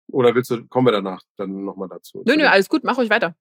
oder 0.08 0.36
willst 0.36 0.52
du, 0.52 0.68
kommen 0.68 0.88
wir 0.88 0.92
danach 0.92 1.22
dann 1.38 1.64
nochmal 1.64 1.88
dazu? 1.88 2.24
Nö, 2.26 2.36
nö, 2.36 2.46
alles 2.46 2.68
gut, 2.68 2.84
mach 2.84 2.98
euch 2.98 3.10
weiter. 3.10 3.36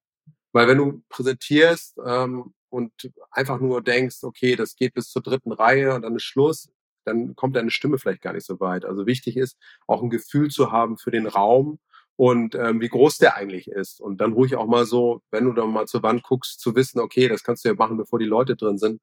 Weil 0.55 0.69
wenn 0.69 0.79
du 0.79 1.03
präsentierst 1.09 1.99
ähm, 2.07 2.55
und 2.71 2.93
einfach 3.33 3.61
nur 3.61 3.83
denkst, 3.83 4.23
okay, 4.23 4.55
das 4.55 4.77
geht 4.77 4.95
bis 4.95 5.11
zur 5.11 5.21
dritten 5.21 5.51
Reihe 5.51 5.95
und 5.95 6.03
dann 6.03 6.15
ist 6.15 6.23
Schluss, 6.23 6.71
dann 7.05 7.35
kommt 7.35 7.57
deine 7.57 7.73
Stimme 7.73 7.99
vielleicht 7.99 8.23
gar 8.23 8.33
nicht 8.33 8.47
so 8.47 8.61
weit. 8.61 8.85
Also 8.85 9.05
wichtig 9.05 9.37
ist, 9.37 9.59
auch 9.89 10.01
ein 10.03 10.11
Gefühl 10.11 10.51
zu 10.51 10.71
haben 10.71 10.97
für 10.97 11.11
den 11.11 11.27
Raum 11.27 11.81
und 12.15 12.55
ähm, 12.55 12.81
wie 12.81 12.89
groß 12.89 13.19
der 13.19 13.37
eigentlich 13.37 13.67
ist. 13.67 14.01
Und 14.01 14.21
dann 14.21 14.33
ruhig 14.33 14.55
auch 14.55 14.69
mal 14.69 14.87
so, 14.87 15.23
wenn 15.33 15.45
du 15.45 15.53
dann 15.53 15.71
mal 15.71 15.87
zur 15.87 16.05
Wand 16.05 16.23
guckst, 16.23 16.61
zu 16.61 16.77
wissen, 16.77 17.01
okay, 17.01 17.27
das 17.27 17.43
kannst 17.43 17.65
du 17.65 17.71
ja 17.71 17.75
machen, 17.75 17.97
bevor 17.97 18.21
die 18.21 18.25
Leute 18.25 18.55
drin 18.55 18.79
sind. 18.79 19.01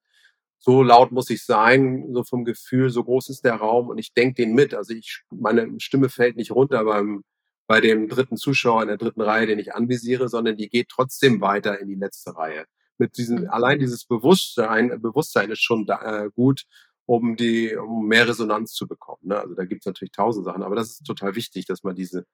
So 0.60 0.84
laut 0.84 1.12
muss 1.12 1.30
ich 1.30 1.44
sein, 1.44 2.08
so 2.14 2.24
vom 2.24 2.46
Gefühl, 2.46 2.92
so 2.92 3.04
groß 3.04 3.28
ist 3.30 3.44
der 3.44 3.56
Raum 3.56 3.90
und 3.90 3.98
ich 3.98 4.14
denke 4.14 4.36
den 4.36 4.54
mit. 4.54 4.74
Also 4.74 4.94
ich, 4.94 5.24
meine 5.32 5.68
Stimme 5.80 6.08
fällt 6.08 6.38
nicht 6.38 6.52
runter 6.52 6.86
beim 6.86 7.24
bei 7.72 7.80
dem 7.80 8.10
dritten 8.10 8.36
Zuschauer 8.36 8.82
in 8.82 8.90
der 8.90 8.98
dritten 8.98 9.22
Reihe, 9.22 9.48
den 9.48 9.58
ich 9.58 9.74
anvisiere, 9.74 10.28
sondern 10.28 10.58
die 10.58 10.68
geht 10.68 10.90
trotzdem 10.90 11.40
weiter 11.40 11.80
in 11.80 11.88
die 11.88 11.96
letzte 11.96 12.36
Reihe. 12.36 12.66
Mit 12.98 13.18
diesem, 13.18 13.44
mhm. 13.44 13.50
allein 13.50 13.80
dieses 13.80 14.04
Bewusstsein, 14.04 15.02
Bewusstsein 15.02 15.50
ist 15.52 15.64
schon 15.64 15.86
da, 15.86 16.26
äh, 16.26 16.30
gut, 16.32 16.66
um 17.06 17.38
die, 17.38 17.74
um 17.78 18.10
mehr 18.10 18.28
Resonanz 18.28 18.74
zu 18.74 18.90
bekommen. 18.90 19.22
Ne? 19.22 19.40
Also 19.40 19.56
da 19.56 19.64
gibt 19.64 19.84
es 19.84 19.86
natürlich 19.86 20.12
tausend 20.12 20.44
Sachen, 20.44 20.64
aber 20.64 20.76
das 20.76 20.90
ist 20.90 21.06
total 21.06 21.34
wichtig, 21.36 21.66
dass 21.66 21.82
man 21.84 21.96
diese, 21.96 22.26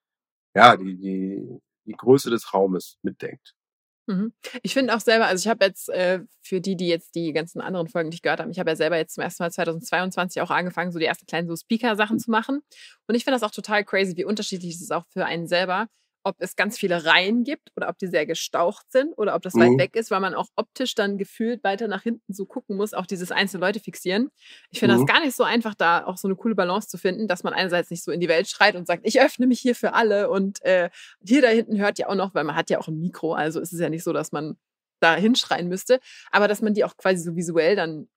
ja, 0.55 0.75
die, 0.75 0.97
die, 0.97 1.59
die 1.85 1.93
Größe 1.93 2.31
des 2.31 2.51
Raumes 2.55 2.97
mitdenkt. 3.03 3.53
Mhm. 4.07 4.33
Ich 4.63 4.73
finde 4.73 4.95
auch 4.95 5.01
selber, 5.01 5.27
also 5.27 5.41
ich 5.41 5.49
habe 5.49 5.65
jetzt 5.65 5.89
äh, 5.89 6.21
für 6.41 6.61
die, 6.61 6.75
die 6.75 6.87
jetzt 6.87 7.13
die 7.13 7.33
ganzen 7.33 7.61
anderen 7.61 7.87
Folgen 7.87 8.09
nicht 8.09 8.23
gehört 8.23 8.39
haben, 8.39 8.49
ich 8.51 8.59
habe 8.59 8.71
ja 8.71 8.75
selber 8.75 8.97
jetzt 8.97 9.15
zum 9.15 9.23
ersten 9.23 9.43
Mal 9.43 9.51
2022 9.51 10.41
auch 10.41 10.49
angefangen, 10.49 10.91
so 10.91 10.99
die 10.99 11.05
ersten 11.05 11.25
kleinen 11.25 11.47
so 11.47 11.55
Speaker-Sachen 11.55 12.15
mhm. 12.15 12.19
zu 12.19 12.31
machen. 12.31 12.61
Und 13.07 13.15
ich 13.15 13.23
finde 13.23 13.39
das 13.39 13.43
auch 13.43 13.53
total 13.53 13.83
crazy, 13.83 14.15
wie 14.15 14.25
unterschiedlich 14.25 14.75
es 14.75 14.81
ist 14.81 14.93
auch 14.93 15.05
für 15.11 15.25
einen 15.25 15.47
selber, 15.47 15.87
ob 16.23 16.35
es 16.39 16.55
ganz 16.55 16.77
viele 16.77 17.05
Reihen 17.05 17.43
gibt 17.43 17.71
oder 17.75 17.89
ob 17.89 17.97
die 17.97 18.07
sehr 18.07 18.25
gestaucht 18.25 18.91
sind 18.91 19.17
oder 19.17 19.35
ob 19.35 19.41
das 19.41 19.53
mhm. 19.53 19.61
weit 19.61 19.79
weg 19.79 19.95
ist, 19.95 20.11
weil 20.11 20.19
man 20.19 20.33
auch 20.33 20.47
optisch 20.55 20.95
dann 20.95 21.17
gefühlt 21.17 21.63
weiter 21.63 21.87
nach 21.87 22.03
hinten 22.03 22.33
so 22.33 22.45
gucken 22.45 22.75
muss, 22.75 22.93
auch 22.93 23.05
dieses 23.05 23.31
einzelne 23.31 23.65
Leute 23.65 23.79
fixieren. 23.79 24.29
Ich 24.69 24.79
finde 24.79 24.95
mhm. 24.95 25.05
das 25.05 25.15
gar 25.15 25.23
nicht 25.23 25.35
so 25.35 25.43
einfach, 25.43 25.75
da 25.75 26.05
auch 26.05 26.17
so 26.17 26.27
eine 26.27 26.35
coole 26.35 26.55
Balance 26.55 26.87
zu 26.87 26.97
finden, 26.97 27.27
dass 27.27 27.43
man 27.43 27.53
einerseits 27.53 27.89
nicht 27.89 28.03
so 28.03 28.11
in 28.11 28.19
die 28.19 28.27
Welt 28.27 28.49
schreit 28.49 28.75
und 28.75 28.87
sagt, 28.87 29.03
ich 29.05 29.21
öffne 29.21 29.47
mich 29.47 29.59
hier 29.59 29.75
für 29.75 29.93
alle 29.93 30.29
und 30.29 30.61
äh, 30.63 30.89
hier 31.25 31.41
da 31.41 31.47
hinten 31.49 31.77
hört 31.79 31.99
ja 31.99 32.09
auch 32.09 32.15
noch, 32.15 32.35
weil 32.35 32.43
man 32.43 32.55
hat 32.55 32.69
ja 32.69 32.79
auch 32.79 32.87
ein 32.87 32.99
Mikro, 32.99 33.33
also 33.33 33.59
ist 33.59 33.73
es 33.73 33.79
ja 33.79 33.89
nicht 33.89 34.03
so, 34.03 34.13
dass 34.13 34.31
man 34.31 34.57
da 34.99 35.15
hinschreien 35.15 35.67
müsste, 35.67 35.99
aber 36.31 36.47
dass 36.47 36.61
man 36.61 36.73
die 36.73 36.83
auch 36.83 36.97
quasi 36.97 37.21
so 37.23 37.35
visuell 37.35 37.75
dann 37.75 38.07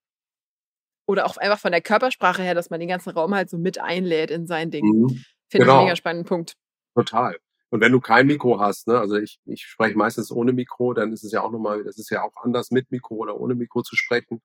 oder 1.07 1.25
auch 1.25 1.37
einfach 1.37 1.59
von 1.59 1.71
der 1.71 1.81
Körpersprache 1.81 2.41
her, 2.41 2.55
dass 2.55 2.69
man 2.69 2.79
den 2.79 2.89
ganzen 2.89 3.09
Raum 3.09 3.35
halt 3.35 3.49
so 3.49 3.57
mit 3.57 3.79
einlädt 3.79 4.31
in 4.31 4.47
sein 4.47 4.71
Ding. 4.71 4.85
Mhm. 4.85 5.07
Finde 5.07 5.15
genau. 5.15 5.25
ich 5.49 5.53
einen 5.53 5.65
genau. 5.65 5.83
mega 5.83 5.95
spannenden 5.95 6.27
Punkt. 6.27 6.53
Total. 6.95 7.37
Und 7.71 7.79
wenn 7.81 7.93
du 7.93 8.01
kein 8.01 8.27
Mikro 8.27 8.59
hast, 8.59 8.87
ne, 8.87 8.99
also 8.99 9.15
ich, 9.15 9.39
ich 9.45 9.63
spreche 9.65 9.97
meistens 9.97 10.29
ohne 10.31 10.51
Mikro, 10.53 10.93
dann 10.93 11.13
ist 11.13 11.23
es 11.23 11.31
ja 11.31 11.41
auch 11.41 11.51
nochmal, 11.51 11.85
das 11.85 11.97
ist 11.97 12.11
ja 12.11 12.21
auch 12.21 12.35
anders 12.43 12.69
mit 12.69 12.91
Mikro 12.91 13.15
oder 13.15 13.39
ohne 13.39 13.55
Mikro 13.55 13.81
zu 13.81 13.95
sprechen. 13.95 14.41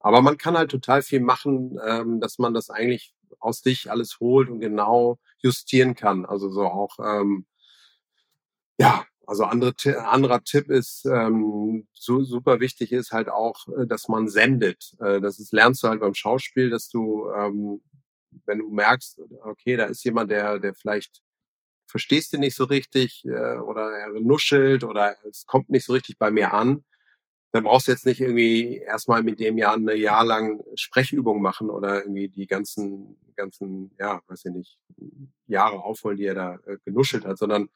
Aber 0.00 0.22
man 0.22 0.38
kann 0.38 0.56
halt 0.56 0.70
total 0.70 1.02
viel 1.02 1.20
machen, 1.20 1.78
ähm, 1.84 2.20
dass 2.20 2.38
man 2.38 2.54
das 2.54 2.70
eigentlich 2.70 3.14
aus 3.40 3.62
dich 3.62 3.90
alles 3.90 4.18
holt 4.20 4.48
und 4.48 4.60
genau 4.60 5.18
justieren 5.38 5.94
kann. 5.96 6.24
Also 6.24 6.50
so 6.50 6.64
auch, 6.66 6.98
ähm, 7.00 7.46
ja, 8.78 9.04
also 9.26 9.44
andere, 9.44 9.74
anderer 10.08 10.42
Tipp 10.44 10.70
ist, 10.70 11.04
ähm, 11.06 11.86
so 11.94 12.22
super 12.22 12.60
wichtig 12.60 12.92
ist 12.92 13.12
halt 13.12 13.28
auch, 13.28 13.66
äh, 13.68 13.86
dass 13.86 14.08
man 14.08 14.28
sendet. 14.28 14.94
Äh, 15.00 15.20
das 15.20 15.38
ist, 15.40 15.52
lernst 15.52 15.82
du 15.82 15.88
halt 15.88 16.00
beim 16.00 16.14
Schauspiel, 16.14 16.70
dass 16.70 16.88
du, 16.88 17.28
ähm, 17.36 17.82
wenn 18.46 18.58
du 18.60 18.70
merkst, 18.70 19.20
okay, 19.44 19.76
da 19.76 19.84
ist 19.86 20.04
jemand, 20.04 20.30
der, 20.30 20.58
der 20.58 20.74
vielleicht 20.74 21.22
verstehst 21.92 22.32
du 22.32 22.38
nicht 22.38 22.56
so 22.56 22.64
richtig 22.64 23.24
äh, 23.26 23.58
oder 23.58 23.92
er 23.92 24.08
nuschelt 24.20 24.82
oder 24.82 25.14
es 25.28 25.46
kommt 25.46 25.70
nicht 25.70 25.84
so 25.84 25.92
richtig 25.92 26.18
bei 26.18 26.30
mir 26.30 26.52
an, 26.54 26.84
dann 27.52 27.64
brauchst 27.64 27.86
du 27.86 27.92
jetzt 27.92 28.06
nicht 28.06 28.20
irgendwie 28.20 28.78
erstmal 28.78 29.22
mit 29.22 29.38
dem 29.38 29.58
Jahr 29.58 29.74
eine 29.74 29.94
Jahr 29.94 30.24
lang 30.24 30.64
Sprechübung 30.74 31.42
machen 31.42 31.68
oder 31.68 32.00
irgendwie 32.00 32.28
die 32.28 32.46
ganzen, 32.46 33.16
ganzen, 33.36 33.92
ja, 34.00 34.22
weiß 34.26 34.46
ich 34.46 34.52
nicht, 34.52 34.78
Jahre 35.46 35.84
aufholen, 35.84 36.16
die 36.16 36.24
er 36.24 36.34
da 36.34 36.58
äh, 36.66 36.78
genuschelt 36.84 37.26
hat, 37.26 37.36
sondern 37.38 37.68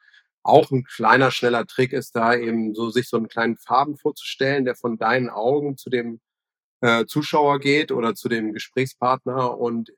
auch 0.42 0.70
ein 0.70 0.84
kleiner, 0.84 1.30
schneller 1.30 1.66
Trick 1.66 1.92
ist 1.92 2.16
da 2.16 2.34
eben 2.34 2.74
so, 2.74 2.88
sich 2.88 3.08
so 3.08 3.18
einen 3.18 3.28
kleinen 3.28 3.58
Faden 3.58 3.96
vorzustellen, 3.98 4.64
der 4.64 4.76
von 4.76 4.96
deinen 4.96 5.28
Augen 5.28 5.76
zu 5.76 5.90
dem 5.90 6.20
äh, 6.80 7.04
Zuschauer 7.04 7.60
geht 7.60 7.92
oder 7.92 8.14
zu 8.14 8.28
dem 8.30 8.54
Gesprächspartner 8.54 9.58
und 9.58 9.92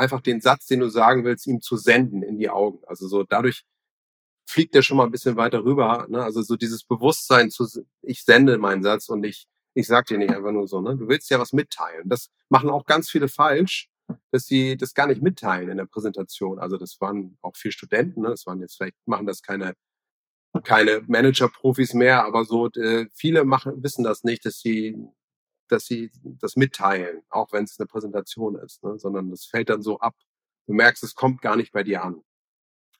einfach 0.00 0.20
den 0.20 0.40
Satz, 0.40 0.66
den 0.66 0.80
du 0.80 0.88
sagen 0.88 1.24
willst, 1.24 1.46
ihm 1.46 1.60
zu 1.60 1.76
senden 1.76 2.22
in 2.22 2.38
die 2.38 2.50
Augen. 2.50 2.80
Also 2.86 3.06
so 3.08 3.22
dadurch 3.22 3.64
fliegt 4.48 4.74
er 4.74 4.82
schon 4.82 4.96
mal 4.96 5.04
ein 5.04 5.12
bisschen 5.12 5.36
weiter 5.36 5.64
rüber. 5.64 6.06
Ne? 6.08 6.22
Also 6.22 6.42
so 6.42 6.56
dieses 6.56 6.84
Bewusstsein 6.84 7.50
zu, 7.50 7.66
ich 8.02 8.24
sende 8.24 8.58
meinen 8.58 8.82
Satz 8.82 9.08
und 9.08 9.24
ich, 9.24 9.46
ich 9.74 9.86
sag 9.86 10.06
dir 10.06 10.18
nicht 10.18 10.32
einfach 10.32 10.52
nur 10.52 10.66
so, 10.66 10.80
ne? 10.80 10.96
Du 10.96 11.08
willst 11.08 11.30
ja 11.30 11.38
was 11.38 11.52
mitteilen. 11.52 12.08
Das 12.08 12.30
machen 12.48 12.70
auch 12.70 12.86
ganz 12.86 13.08
viele 13.08 13.28
falsch. 13.28 13.88
dass 14.30 14.46
sie 14.46 14.76
das 14.76 14.94
gar 14.94 15.06
nicht 15.06 15.22
mitteilen 15.22 15.68
in 15.68 15.76
der 15.76 15.86
Präsentation. 15.86 16.58
Also 16.58 16.76
das 16.76 17.00
waren 17.00 17.38
auch 17.42 17.56
vier 17.56 17.72
Studenten, 17.72 18.22
ne? 18.22 18.28
das 18.28 18.46
waren 18.46 18.60
jetzt 18.60 18.76
vielleicht, 18.76 18.96
machen 19.06 19.26
das 19.26 19.42
keine, 19.42 19.74
keine 20.64 21.02
Manager-Profis 21.06 21.94
mehr, 21.94 22.24
aber 22.24 22.44
so 22.44 22.68
äh, 22.72 23.06
viele 23.14 23.44
machen, 23.44 23.82
wissen 23.82 24.04
das 24.04 24.24
nicht, 24.24 24.44
dass 24.44 24.60
sie, 24.60 24.96
dass 25.70 25.86
sie 25.86 26.10
das 26.22 26.56
mitteilen, 26.56 27.22
auch 27.30 27.52
wenn 27.52 27.64
es 27.64 27.78
eine 27.78 27.86
Präsentation 27.86 28.56
ist, 28.56 28.82
ne? 28.82 28.98
sondern 28.98 29.30
das 29.30 29.46
fällt 29.46 29.68
dann 29.68 29.82
so 29.82 29.98
ab. 29.98 30.16
Du 30.66 30.74
merkst, 30.74 31.02
es 31.02 31.14
kommt 31.14 31.42
gar 31.42 31.56
nicht 31.56 31.72
bei 31.72 31.82
dir 31.82 32.02
an. 32.02 32.22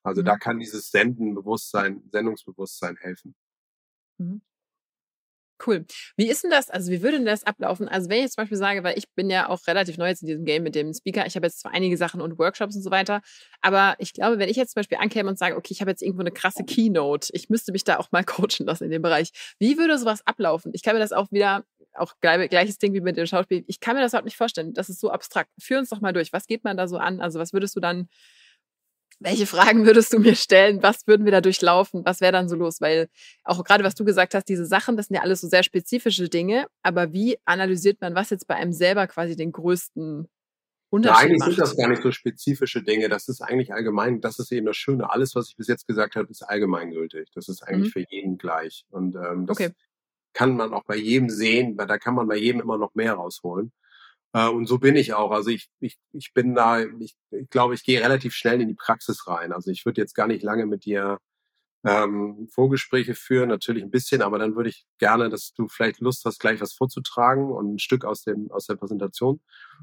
Also 0.02 0.22
mhm. 0.22 0.26
da 0.26 0.38
kann 0.38 0.58
dieses 0.58 0.90
Sendenbewusstsein, 0.90 2.02
Sendungsbewusstsein 2.10 2.96
helfen. 2.96 3.34
Mhm. 4.18 4.42
Cool. 5.66 5.84
Wie 6.16 6.28
ist 6.28 6.42
denn 6.42 6.50
das? 6.50 6.70
Also, 6.70 6.90
wie 6.90 7.02
würde 7.02 7.18
denn 7.18 7.26
das 7.26 7.44
ablaufen? 7.44 7.88
Also, 7.88 8.08
wenn 8.08 8.18
ich 8.18 8.24
jetzt 8.24 8.34
zum 8.34 8.42
Beispiel 8.42 8.56
sage, 8.56 8.82
weil 8.82 8.96
ich 8.96 9.12
bin 9.14 9.28
ja 9.28 9.48
auch 9.48 9.66
relativ 9.66 9.98
neu 9.98 10.08
jetzt 10.08 10.22
in 10.22 10.28
diesem 10.28 10.44
Game 10.44 10.62
mit 10.62 10.74
dem 10.74 10.94
Speaker. 10.94 11.26
Ich 11.26 11.36
habe 11.36 11.46
jetzt 11.46 11.60
zwar 11.60 11.72
einige 11.72 11.96
Sachen 11.96 12.20
und 12.20 12.38
Workshops 12.38 12.76
und 12.76 12.82
so 12.82 12.90
weiter, 12.90 13.20
aber 13.60 13.94
ich 13.98 14.12
glaube, 14.14 14.38
wenn 14.38 14.48
ich 14.48 14.56
jetzt 14.56 14.72
zum 14.72 14.80
Beispiel 14.80 14.98
ankäme 14.98 15.28
und 15.28 15.38
sage, 15.38 15.56
okay, 15.56 15.72
ich 15.72 15.80
habe 15.80 15.90
jetzt 15.90 16.02
irgendwo 16.02 16.22
eine 16.22 16.30
krasse 16.30 16.64
Keynote, 16.64 17.28
ich 17.32 17.50
müsste 17.50 17.72
mich 17.72 17.84
da 17.84 17.98
auch 17.98 18.10
mal 18.10 18.24
coachen 18.24 18.66
lassen 18.66 18.84
in 18.84 18.90
dem 18.90 19.02
Bereich. 19.02 19.32
Wie 19.58 19.76
würde 19.76 19.98
sowas 19.98 20.26
ablaufen? 20.26 20.72
Ich 20.74 20.82
kann 20.82 20.94
mir 20.94 21.00
das 21.00 21.12
auch 21.12 21.30
wieder, 21.30 21.64
auch 21.94 22.14
gleiches 22.20 22.78
Ding 22.78 22.94
wie 22.94 23.00
mit 23.00 23.16
dem 23.16 23.26
Schauspiel, 23.26 23.64
ich 23.66 23.80
kann 23.80 23.96
mir 23.96 24.02
das 24.02 24.12
überhaupt 24.12 24.26
nicht 24.26 24.36
vorstellen. 24.36 24.72
Das 24.74 24.88
ist 24.88 25.00
so 25.00 25.10
abstrakt. 25.10 25.50
Führ 25.60 25.78
uns 25.78 25.88
doch 25.90 26.00
mal 26.00 26.12
durch. 26.12 26.32
Was 26.32 26.46
geht 26.46 26.64
man 26.64 26.76
da 26.76 26.88
so 26.88 26.98
an? 26.98 27.20
Also, 27.20 27.38
was 27.38 27.52
würdest 27.52 27.76
du 27.76 27.80
dann 27.80 28.08
welche 29.20 29.46
Fragen 29.46 29.84
würdest 29.84 30.12
du 30.14 30.18
mir 30.18 30.34
stellen? 30.34 30.82
Was 30.82 31.06
würden 31.06 31.26
wir 31.26 31.32
da 31.32 31.42
durchlaufen? 31.42 32.04
Was 32.06 32.22
wäre 32.22 32.32
dann 32.32 32.48
so 32.48 32.56
los? 32.56 32.80
Weil 32.80 33.08
auch 33.44 33.62
gerade, 33.64 33.84
was 33.84 33.94
du 33.94 34.04
gesagt 34.04 34.34
hast, 34.34 34.48
diese 34.48 34.64
Sachen, 34.64 34.96
das 34.96 35.06
sind 35.06 35.16
ja 35.16 35.22
alles 35.22 35.42
so 35.42 35.48
sehr 35.48 35.62
spezifische 35.62 36.28
Dinge. 36.30 36.66
Aber 36.82 37.12
wie 37.12 37.36
analysiert 37.44 38.00
man, 38.00 38.14
was 38.14 38.30
jetzt 38.30 38.46
bei 38.46 38.54
einem 38.54 38.72
selber 38.72 39.06
quasi 39.06 39.36
den 39.36 39.52
größten 39.52 40.26
Unterschied 40.88 41.16
ja, 41.16 41.22
eigentlich 41.22 41.38
macht? 41.38 41.50
sind 41.50 41.60
das 41.60 41.76
gar 41.76 41.88
nicht 41.88 42.02
so 42.02 42.12
spezifische 42.12 42.82
Dinge. 42.82 43.10
Das 43.10 43.28
ist 43.28 43.42
eigentlich 43.42 43.74
allgemein, 43.74 44.22
das 44.22 44.38
ist 44.38 44.50
eben 44.52 44.64
das 44.64 44.78
Schöne. 44.78 45.10
Alles, 45.10 45.34
was 45.34 45.50
ich 45.50 45.56
bis 45.56 45.68
jetzt 45.68 45.86
gesagt 45.86 46.16
habe, 46.16 46.28
ist 46.30 46.42
allgemeingültig. 46.42 47.28
Das 47.34 47.48
ist 47.48 47.62
eigentlich 47.62 47.94
mhm. 47.94 48.00
für 48.00 48.06
jeden 48.08 48.38
gleich. 48.38 48.86
Und 48.90 49.16
ähm, 49.16 49.46
das 49.46 49.60
okay. 49.60 49.70
Kann 50.32 50.56
man 50.56 50.72
auch 50.72 50.84
bei 50.84 50.96
jedem 50.96 51.30
sehen, 51.30 51.76
weil 51.78 51.86
da 51.86 51.98
kann 51.98 52.14
man 52.14 52.28
bei 52.28 52.36
jedem 52.36 52.60
immer 52.60 52.78
noch 52.78 52.94
mehr 52.94 53.14
rausholen. 53.14 53.72
Äh, 54.32 54.48
und 54.48 54.66
so 54.66 54.78
bin 54.78 54.96
ich 54.96 55.14
auch. 55.14 55.30
Also 55.32 55.50
ich, 55.50 55.70
ich, 55.80 55.98
ich 56.12 56.32
bin 56.34 56.54
da, 56.54 56.80
ich, 56.80 57.16
ich 57.30 57.50
glaube, 57.50 57.74
ich 57.74 57.84
gehe 57.84 58.02
relativ 58.02 58.34
schnell 58.34 58.60
in 58.60 58.68
die 58.68 58.74
Praxis 58.74 59.26
rein. 59.26 59.52
Also 59.52 59.70
ich 59.70 59.84
würde 59.86 60.00
jetzt 60.00 60.14
gar 60.14 60.26
nicht 60.26 60.42
lange 60.42 60.66
mit 60.66 60.84
dir 60.84 61.18
ähm, 61.84 62.48
Vorgespräche 62.52 63.14
führen, 63.14 63.48
natürlich 63.48 63.82
ein 63.82 63.90
bisschen, 63.90 64.22
aber 64.22 64.38
dann 64.38 64.54
würde 64.54 64.68
ich 64.68 64.86
gerne, 64.98 65.30
dass 65.30 65.54
du 65.54 65.66
vielleicht 65.68 66.00
Lust 66.00 66.24
hast, 66.26 66.38
gleich 66.38 66.60
was 66.60 66.74
vorzutragen 66.74 67.50
und 67.50 67.74
ein 67.74 67.78
Stück 67.78 68.04
aus 68.04 68.22
dem 68.22 68.50
aus 68.50 68.66
der 68.66 68.76
Präsentation 68.76 69.40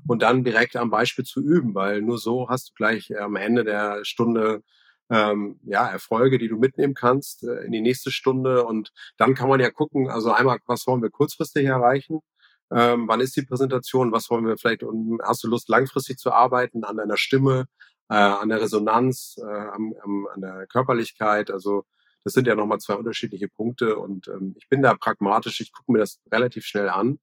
und 0.07 0.21
dann 0.21 0.43
direkt 0.43 0.75
am 0.75 0.91
Beispiel 0.91 1.25
zu 1.25 1.41
üben, 1.41 1.73
weil 1.73 2.01
nur 2.01 2.19
so 2.19 2.49
hast 2.49 2.69
du 2.69 2.73
gleich 2.75 3.17
am 3.19 3.35
Ende 3.35 3.63
der 3.63 4.05
Stunde 4.05 4.63
ähm, 5.09 5.59
ja 5.63 5.87
Erfolge, 5.87 6.37
die 6.37 6.47
du 6.47 6.57
mitnehmen 6.57 6.93
kannst 6.93 7.43
äh, 7.43 7.65
in 7.65 7.71
die 7.71 7.81
nächste 7.81 8.11
Stunde 8.11 8.65
und 8.65 8.91
dann 9.17 9.35
kann 9.35 9.49
man 9.49 9.59
ja 9.59 9.69
gucken, 9.71 10.09
also 10.09 10.31
einmal, 10.31 10.59
was 10.65 10.85
wollen 10.87 11.01
wir 11.01 11.09
kurzfristig 11.09 11.65
erreichen 11.65 12.21
ähm, 12.71 13.07
wann 13.07 13.21
ist 13.21 13.35
die 13.35 13.43
Präsentation? 13.43 14.11
Was 14.11 14.29
wollen 14.29 14.45
wir 14.45 14.57
vielleicht? 14.57 14.83
Und 14.83 15.19
hast 15.23 15.43
du 15.43 15.47
Lust, 15.47 15.69
langfristig 15.69 16.17
zu 16.17 16.31
arbeiten 16.31 16.83
an 16.83 16.97
deiner 16.97 17.17
Stimme, 17.17 17.65
äh, 18.09 18.15
an 18.15 18.49
der 18.49 18.61
Resonanz, 18.61 19.37
äh, 19.37 19.45
am, 19.45 19.93
am, 20.03 20.27
an 20.33 20.41
der 20.41 20.67
Körperlichkeit? 20.67 21.51
Also 21.51 21.85
das 22.23 22.33
sind 22.33 22.47
ja 22.47 22.55
nochmal 22.55 22.79
zwei 22.79 22.95
unterschiedliche 22.95 23.47
Punkte 23.47 23.97
und 23.97 24.27
ähm, 24.27 24.55
ich 24.57 24.67
bin 24.69 24.81
da 24.81 24.95
pragmatisch. 24.95 25.61
Ich 25.61 25.71
gucke 25.71 25.91
mir 25.93 25.99
das 25.99 26.19
relativ 26.31 26.65
schnell 26.65 26.89
an, 26.89 27.19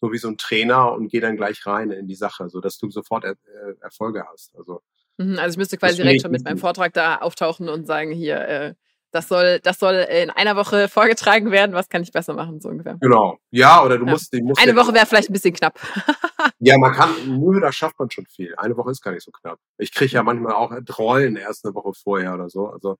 so 0.00 0.12
wie 0.12 0.18
so 0.18 0.28
ein 0.28 0.38
Trainer 0.38 0.92
und 0.92 1.08
gehe 1.08 1.20
dann 1.20 1.36
gleich 1.36 1.66
rein 1.66 1.90
in 1.90 2.06
die 2.06 2.14
Sache, 2.14 2.48
so 2.48 2.60
dass 2.60 2.78
du 2.78 2.90
sofort 2.90 3.24
er, 3.24 3.32
äh, 3.32 3.74
Erfolge 3.80 4.24
hast. 4.30 4.56
Also 4.56 4.82
also 5.18 5.54
ich 5.54 5.56
müsste 5.56 5.76
quasi 5.76 5.96
direkt 5.96 6.22
schon 6.22 6.30
mit 6.30 6.44
meinem 6.44 6.58
Vortrag 6.58 6.92
da 6.92 7.16
auftauchen 7.16 7.68
und 7.68 7.86
sagen, 7.86 8.10
hier, 8.12 8.36
äh, 8.36 8.74
das 9.12 9.28
soll, 9.28 9.60
das 9.60 9.78
soll 9.78 9.94
in 9.94 10.30
einer 10.30 10.56
Woche 10.56 10.88
vorgetragen 10.88 11.50
werden. 11.50 11.72
Was 11.72 11.88
kann 11.88 12.02
ich 12.02 12.12
besser 12.12 12.34
machen, 12.34 12.60
so 12.60 12.68
ungefähr? 12.68 12.96
Genau. 13.00 13.38
Ja, 13.50 13.82
oder 13.82 13.98
du 13.98 14.04
ja. 14.04 14.12
musst, 14.12 14.34
musst. 14.34 14.60
Eine 14.60 14.76
Woche 14.76 14.92
wäre 14.92 15.06
vielleicht 15.06 15.30
ein 15.30 15.32
bisschen 15.32 15.54
knapp. 15.54 15.78
ja, 16.58 16.76
man 16.78 16.92
kann, 16.92 17.10
nur 17.26 17.60
da 17.60 17.72
schafft 17.72 17.98
man 17.98 18.10
schon 18.10 18.26
viel. 18.26 18.54
Eine 18.56 18.76
Woche 18.76 18.90
ist 18.90 19.02
gar 19.02 19.12
nicht 19.12 19.24
so 19.24 19.30
knapp. 19.30 19.58
Ich 19.78 19.92
kriege 19.92 20.12
ja 20.12 20.22
manchmal 20.22 20.52
auch 20.52 20.72
Rollen 20.98 21.36
erst 21.36 21.64
eine 21.64 21.74
Woche 21.74 21.92
vorher 21.94 22.34
oder 22.34 22.50
so. 22.50 22.68
Also, 22.68 22.96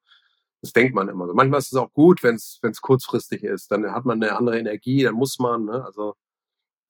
das 0.63 0.73
denkt 0.73 0.95
man 0.95 1.09
immer 1.09 1.27
so. 1.27 1.35
Manchmal 1.35 1.59
ist 1.59 1.73
es 1.73 1.79
auch 1.79 1.93
gut, 1.93 2.23
wenn 2.23 2.37
es 2.37 2.81
kurzfristig 2.81 3.45
ist. 3.45 3.71
Dann 3.71 3.93
hat 3.93 4.07
man 4.07 4.23
eine 4.23 4.35
andere 4.37 4.59
Energie, 4.59 5.03
dann 5.03 5.15
muss 5.15 5.39
man, 5.39 5.67
ne? 5.67 5.85
Also, 5.85 6.15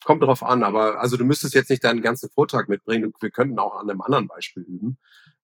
kommt 0.04 0.22
drauf 0.22 0.42
an. 0.42 0.62
Aber, 0.62 1.00
also, 1.00 1.16
du 1.16 1.24
müsstest 1.24 1.54
jetzt 1.54 1.70
nicht 1.70 1.85
deinen 1.85 2.02
ganzen 2.02 2.30
Vortrag 2.30 2.68
mitbringen. 2.68 3.12
Wir 3.20 3.30
könnten 3.30 3.59
auch 3.59 3.76
an 3.76 3.90
einem 3.90 4.00
anderen 4.00 4.28
Beispiel 4.28 4.62
üben. 4.62 4.98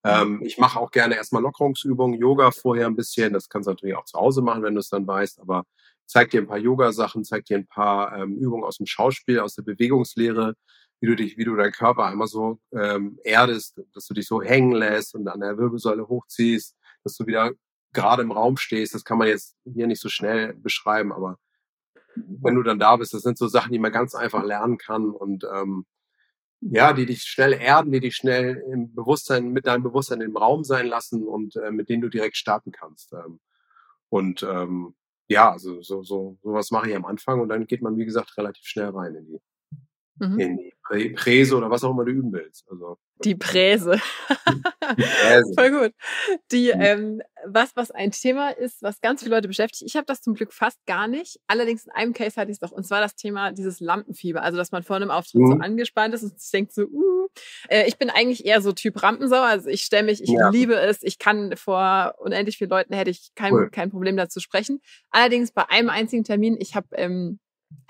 Ähm, 0.04 0.42
ich 0.44 0.58
mache 0.58 0.80
auch 0.80 0.90
gerne 0.90 1.14
erstmal 1.16 1.42
Lockerungsübungen, 1.42 2.18
Yoga 2.18 2.50
vorher 2.50 2.86
ein 2.86 2.96
bisschen. 2.96 3.32
Das 3.32 3.48
kannst 3.48 3.66
du 3.66 3.72
natürlich 3.72 3.96
auch 3.96 4.04
zu 4.04 4.18
Hause 4.18 4.42
machen, 4.42 4.62
wenn 4.62 4.74
du 4.74 4.80
es 4.80 4.88
dann 4.88 5.06
weißt. 5.06 5.40
Aber 5.40 5.64
zeig 6.06 6.30
dir 6.30 6.40
ein 6.40 6.46
paar 6.46 6.58
Yoga-Sachen, 6.58 7.24
zeig 7.24 7.44
dir 7.44 7.58
ein 7.58 7.66
paar 7.66 8.16
ähm, 8.16 8.36
Übungen 8.36 8.64
aus 8.64 8.78
dem 8.78 8.86
Schauspiel, 8.86 9.40
aus 9.40 9.54
der 9.54 9.62
Bewegungslehre, 9.62 10.54
wie 11.00 11.06
du 11.06 11.16
dich, 11.16 11.36
wie 11.36 11.44
du 11.44 11.56
deinen 11.56 11.72
Körper 11.72 12.06
einmal 12.06 12.28
so 12.28 12.60
ähm, 12.72 13.18
erdest, 13.24 13.80
dass 13.94 14.06
du 14.06 14.14
dich 14.14 14.26
so 14.26 14.42
hängen 14.42 14.72
lässt 14.72 15.14
und 15.14 15.26
an 15.28 15.40
der 15.40 15.56
Wirbelsäule 15.58 16.08
hochziehst, 16.08 16.76
dass 17.04 17.16
du 17.16 17.26
wieder 17.26 17.52
gerade 17.92 18.22
im 18.22 18.32
Raum 18.32 18.56
stehst. 18.56 18.94
Das 18.94 19.04
kann 19.04 19.18
man 19.18 19.28
jetzt 19.28 19.56
hier 19.64 19.86
nicht 19.86 20.00
so 20.00 20.08
schnell 20.08 20.54
beschreiben, 20.54 21.12
aber 21.12 21.38
wenn 22.16 22.54
du 22.54 22.62
dann 22.62 22.78
da 22.78 22.96
bist, 22.96 23.14
das 23.14 23.22
sind 23.22 23.38
so 23.38 23.48
Sachen, 23.48 23.72
die 23.72 23.78
man 23.78 23.92
ganz 23.92 24.14
einfach 24.14 24.44
lernen 24.44 24.78
kann 24.78 25.10
und 25.10 25.44
ähm, 25.52 25.86
ja, 26.60 26.92
die 26.92 27.06
dich 27.06 27.22
schnell 27.22 27.52
erden, 27.54 27.90
die 27.90 28.00
dich 28.00 28.14
schnell 28.14 28.62
im 28.70 28.94
Bewusstsein, 28.94 29.50
mit 29.52 29.66
deinem 29.66 29.82
Bewusstsein 29.82 30.20
im 30.20 30.36
Raum 30.36 30.62
sein 30.64 30.86
lassen 30.86 31.26
und 31.26 31.56
äh, 31.56 31.72
mit 31.72 31.88
denen 31.88 32.02
du 32.02 32.08
direkt 32.08 32.36
starten 32.36 32.70
kannst. 32.70 33.12
Ähm, 33.12 33.40
und 34.08 34.42
ähm, 34.44 34.94
ja, 35.28 35.50
also 35.50 35.82
so, 35.82 36.02
so, 36.04 36.38
sowas 36.42 36.70
mache 36.70 36.90
ich 36.90 36.96
am 36.96 37.04
Anfang 37.04 37.40
und 37.40 37.48
dann 37.48 37.66
geht 37.66 37.82
man, 37.82 37.96
wie 37.96 38.04
gesagt, 38.04 38.36
relativ 38.38 38.64
schnell 38.64 38.90
rein 38.90 39.14
in 39.16 39.26
die, 39.26 39.40
mhm. 40.16 40.38
in 40.38 40.56
die 40.56 40.72
Prä 40.82 41.10
Präse 41.10 41.56
oder 41.56 41.70
was 41.70 41.84
auch 41.84 41.90
immer 41.90 42.04
du 42.04 42.12
üben 42.12 42.32
willst. 42.32 42.68
Also 42.70 42.98
die 43.24 43.34
Präse. 43.34 44.00
Die 44.98 45.02
Präse. 45.02 45.52
Voll 45.56 45.70
gut. 45.70 45.92
Die, 46.50 46.72
mhm. 46.74 46.80
ähm, 46.80 47.22
was, 47.46 47.76
was 47.76 47.90
ein 47.90 48.10
Thema 48.10 48.50
ist, 48.50 48.82
was 48.82 49.00
ganz 49.00 49.22
viele 49.22 49.34
Leute 49.34 49.48
beschäftigt. 49.48 49.82
Ich 49.86 49.96
habe 49.96 50.06
das 50.06 50.20
zum 50.20 50.34
Glück 50.34 50.52
fast 50.52 50.84
gar 50.86 51.08
nicht. 51.08 51.38
Allerdings 51.46 51.84
in 51.84 51.92
einem 51.92 52.12
Case 52.12 52.40
hatte 52.40 52.50
ich 52.50 52.56
es 52.56 52.58
doch. 52.60 52.72
Und 52.72 52.84
zwar 52.84 53.00
das 53.00 53.14
Thema 53.14 53.52
dieses 53.52 53.80
Lampenfieber. 53.80 54.42
Also, 54.42 54.58
dass 54.58 54.72
man 54.72 54.82
vor 54.82 54.96
einem 54.96 55.10
Auftritt 55.10 55.40
mhm. 55.40 55.46
so 55.46 55.58
angespannt 55.58 56.14
ist 56.14 56.22
und 56.22 56.40
sich 56.40 56.50
denkt 56.50 56.72
so, 56.72 56.82
uh. 56.84 57.28
Äh, 57.68 57.86
ich 57.86 57.96
bin 57.96 58.10
eigentlich 58.10 58.44
eher 58.44 58.60
so 58.60 58.72
Typ 58.72 59.02
Rampensau. 59.02 59.40
Also, 59.40 59.68
ich 59.68 59.82
stelle 59.82 60.04
mich, 60.04 60.22
ich 60.22 60.30
ja. 60.30 60.50
liebe 60.50 60.74
es. 60.74 61.02
Ich 61.02 61.18
kann 61.18 61.56
vor 61.56 62.14
unendlich 62.18 62.58
vielen 62.58 62.70
Leuten 62.70 62.94
hätte 62.94 63.10
ich 63.10 63.32
kein, 63.34 63.52
cool. 63.52 63.70
kein 63.70 63.90
Problem 63.90 64.16
dazu 64.16 64.40
sprechen. 64.40 64.80
Allerdings 65.10 65.52
bei 65.52 65.68
einem 65.68 65.90
einzigen 65.90 66.24
Termin, 66.24 66.56
ich 66.58 66.74
habe, 66.74 66.88
ähm, 66.92 67.38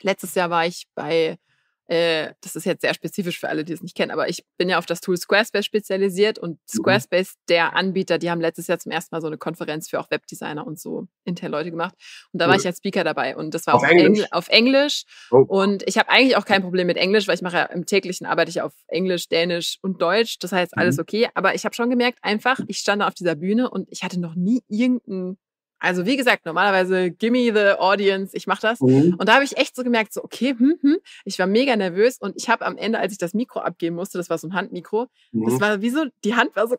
letztes 0.03 0.35
Jahr 0.35 0.51
war 0.51 0.67
ich 0.67 0.87
bei 0.95 1.39
äh, 1.87 2.33
das 2.41 2.57
ist 2.57 2.65
jetzt 2.65 2.83
sehr 2.83 2.95
spezifisch 2.95 3.39
für 3.39 3.49
alle, 3.49 3.65
die 3.65 3.73
es 3.73 3.83
nicht 3.83 3.97
kennen, 3.97 4.11
aber 4.11 4.29
ich 4.29 4.45
bin 4.57 4.69
ja 4.69 4.79
auf 4.79 4.87
das 4.87 5.01
Tool 5.01 5.17
Squarespace 5.17 5.65
spezialisiert 5.65 6.39
und 6.39 6.53
mhm. 6.53 6.79
Squarespace, 6.79 7.35
der 7.49 7.75
Anbieter, 7.75 8.19
die 8.19 8.31
haben 8.31 8.41
letztes 8.41 8.67
Jahr 8.67 8.79
zum 8.79 8.93
ersten 8.93 9.15
Mal 9.15 9.21
so 9.21 9.27
eine 9.27 9.39
Konferenz 9.39 9.89
für 9.89 10.01
auch 10.01 10.11
Webdesigner 10.11 10.67
und 10.67 10.81
so 10.81 11.09
Intel-Leute 11.25 11.71
gemacht. 11.71 11.95
Und 12.33 12.41
da 12.41 12.49
war 12.49 12.57
ich 12.57 12.67
als 12.67 12.79
Speaker 12.79 13.05
dabei 13.05 13.37
und 13.37 13.55
das 13.55 13.67
war 13.67 13.75
auf, 13.75 13.83
auf 13.83 13.91
Englisch. 13.91 14.07
Engl 14.07 14.27
auf 14.31 14.49
Englisch. 14.49 15.05
Oh. 15.31 15.45
Und 15.47 15.83
ich 15.87 15.99
habe 15.99 16.09
eigentlich 16.09 16.37
auch 16.37 16.45
kein 16.45 16.63
Problem 16.63 16.87
mit 16.87 16.97
Englisch, 16.97 17.27
weil 17.29 17.35
ich 17.35 17.43
mache 17.43 17.57
ja 17.57 17.65
im 17.65 17.87
täglichen 17.87 18.27
arbeite 18.27 18.51
ich 18.51 18.61
auf 18.63 18.73
Englisch, 18.89 19.29
Dänisch 19.29 19.79
und 19.83 20.01
Deutsch. 20.01 20.39
Das 20.39 20.53
heißt 20.53 20.77
alles 20.77 20.97
mhm. 20.97 21.03
okay. 21.03 21.29
Aber 21.35 21.55
ich 21.55 21.65
habe 21.65 21.75
schon 21.75 21.91
gemerkt, 21.91 22.19
einfach, 22.23 22.59
ich 22.69 22.79
stand 22.79 23.03
da 23.03 23.09
auf 23.09 23.15
dieser 23.15 23.35
Bühne 23.35 23.71
und 23.71 23.89
ich 23.91 24.03
hatte 24.03 24.21
noch 24.21 24.35
nie 24.35 24.63
irgendeinen 24.69 25.39
also 25.83 26.07
wie 26.07 26.17
gesagt, 26.17 26.47
normalerweise 26.47 27.11
gimme 27.11 27.53
the 27.53 27.77
audience, 27.77 28.37
ich 28.37 28.47
mache 28.47 28.63
das. 28.63 28.81
Mhm. 28.81 29.17
Und 29.19 29.29
da 29.29 29.35
habe 29.35 29.45
ich 29.45 29.57
echt 29.57 29.75
so 29.75 29.83
gemerkt, 29.83 30.13
so 30.13 30.23
okay, 30.23 30.55
hm, 30.57 30.79
hm, 30.81 30.97
ich 31.25 31.41
war 31.41 31.49
mega 31.49 31.75
nervös 31.75 32.19
und 32.21 32.37
ich 32.37 32.49
habe 32.49 32.65
am 32.65 32.77
Ende, 32.79 33.01
als 33.01 33.13
ich 33.13 33.19
das 33.19 33.35
Mikro 33.35 33.59
abgeben 33.59 33.97
musste, 33.97 34.17
das 34.17 34.31
war 34.31 34.39
so 34.39 34.47
ein 34.47 34.55
Handmikro, 34.55 35.09
mhm. 35.33 35.45
das 35.45 35.61
war 35.61 35.83
wie 35.83 35.91
so, 35.91 36.05
die 36.25 36.37
Hand 36.37 36.55
war 36.55 36.69
so 36.69 36.77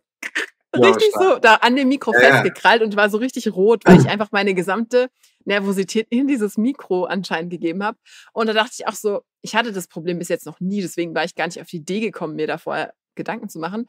richtig 0.73 1.11
ja, 1.13 1.21
so 1.21 1.39
da 1.39 1.55
an 1.55 1.75
dem 1.75 1.89
Mikro 1.89 2.13
ja. 2.13 2.19
festgekrallt 2.19 2.81
und 2.81 2.95
war 2.95 3.09
so 3.09 3.17
richtig 3.17 3.53
rot, 3.53 3.81
weil 3.85 3.99
ich 3.99 4.07
einfach 4.09 4.31
meine 4.31 4.53
gesamte 4.53 5.09
Nervosität 5.43 6.07
in 6.09 6.25
dieses 6.25 6.57
Mikro 6.57 7.03
anscheinend 7.03 7.51
gegeben 7.51 7.83
habe. 7.83 7.97
Und 8.31 8.47
da 8.47 8.53
dachte 8.53 8.71
ich 8.79 8.87
auch 8.87 8.95
so, 8.95 9.23
ich 9.41 9.53
hatte 9.53 9.73
das 9.73 9.89
Problem 9.89 10.17
bis 10.17 10.29
jetzt 10.29 10.45
noch 10.45 10.61
nie, 10.61 10.81
deswegen 10.81 11.13
war 11.13 11.25
ich 11.25 11.35
gar 11.35 11.47
nicht 11.47 11.59
auf 11.59 11.67
die 11.67 11.77
Idee 11.77 11.99
gekommen, 11.99 12.35
mir 12.35 12.47
da 12.47 12.57
vorher 12.57 12.93
Gedanken 13.15 13.49
zu 13.49 13.59
machen. 13.59 13.87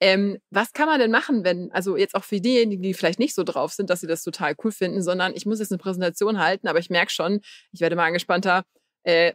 Ähm, 0.00 0.38
was 0.50 0.72
kann 0.72 0.86
man 0.86 0.98
denn 0.98 1.10
machen, 1.10 1.44
wenn, 1.44 1.70
also 1.72 1.96
jetzt 1.96 2.14
auch 2.14 2.24
für 2.24 2.40
diejenigen, 2.40 2.82
die 2.82 2.94
vielleicht 2.94 3.18
nicht 3.18 3.34
so 3.34 3.44
drauf 3.44 3.72
sind, 3.72 3.90
dass 3.90 4.00
sie 4.00 4.06
das 4.06 4.22
total 4.22 4.54
cool 4.64 4.72
finden, 4.72 5.02
sondern 5.02 5.34
ich 5.34 5.44
muss 5.44 5.58
jetzt 5.58 5.72
eine 5.72 5.78
Präsentation 5.78 6.38
halten, 6.38 6.68
aber 6.68 6.78
ich 6.78 6.88
merke 6.88 7.12
schon, 7.12 7.40
ich 7.70 7.80
werde 7.80 7.96
mal 7.96 8.06
angespannter, 8.06 8.64
äh, 9.02 9.34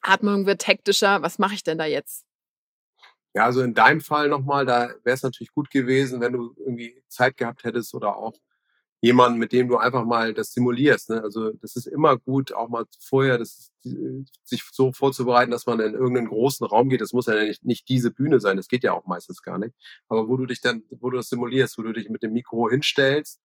Atmung 0.00 0.46
wird 0.46 0.66
hektischer, 0.66 1.22
was 1.22 1.38
mache 1.38 1.54
ich 1.54 1.64
denn 1.64 1.78
da 1.78 1.86
jetzt? 1.86 2.24
Ja, 3.34 3.46
also 3.46 3.62
in 3.62 3.74
deinem 3.74 4.00
Fall 4.00 4.28
nochmal, 4.28 4.64
da 4.64 4.90
wäre 5.02 5.14
es 5.14 5.24
natürlich 5.24 5.52
gut 5.52 5.68
gewesen, 5.70 6.20
wenn 6.20 6.32
du 6.32 6.54
irgendwie 6.56 7.02
Zeit 7.08 7.36
gehabt 7.36 7.64
hättest 7.64 7.92
oder 7.94 8.16
auch 8.16 8.34
jemanden, 9.04 9.38
mit 9.38 9.52
dem 9.52 9.68
du 9.68 9.76
einfach 9.76 10.06
mal 10.06 10.32
das 10.32 10.54
simulierst. 10.54 11.10
Ne? 11.10 11.22
Also 11.22 11.52
das 11.60 11.76
ist 11.76 11.86
immer 11.86 12.16
gut, 12.16 12.54
auch 12.54 12.70
mal 12.70 12.86
vorher 12.98 13.36
das, 13.36 13.70
sich 14.44 14.64
so 14.72 14.92
vorzubereiten, 14.94 15.50
dass 15.50 15.66
man 15.66 15.78
in 15.80 15.92
irgendeinen 15.92 16.28
großen 16.28 16.66
Raum 16.66 16.88
geht. 16.88 17.02
Das 17.02 17.12
muss 17.12 17.26
ja 17.26 17.34
nicht, 17.34 17.66
nicht 17.66 17.86
diese 17.90 18.10
Bühne 18.10 18.40
sein, 18.40 18.56
das 18.56 18.66
geht 18.66 18.82
ja 18.82 18.94
auch 18.94 19.04
meistens 19.04 19.42
gar 19.42 19.58
nicht. 19.58 19.74
Aber 20.08 20.26
wo 20.26 20.38
du 20.38 20.46
dich 20.46 20.62
dann, 20.62 20.84
wo 20.88 21.10
du 21.10 21.18
das 21.18 21.28
simulierst, 21.28 21.76
wo 21.76 21.82
du 21.82 21.92
dich 21.92 22.08
mit 22.08 22.22
dem 22.22 22.32
Mikro 22.32 22.70
hinstellst 22.70 23.42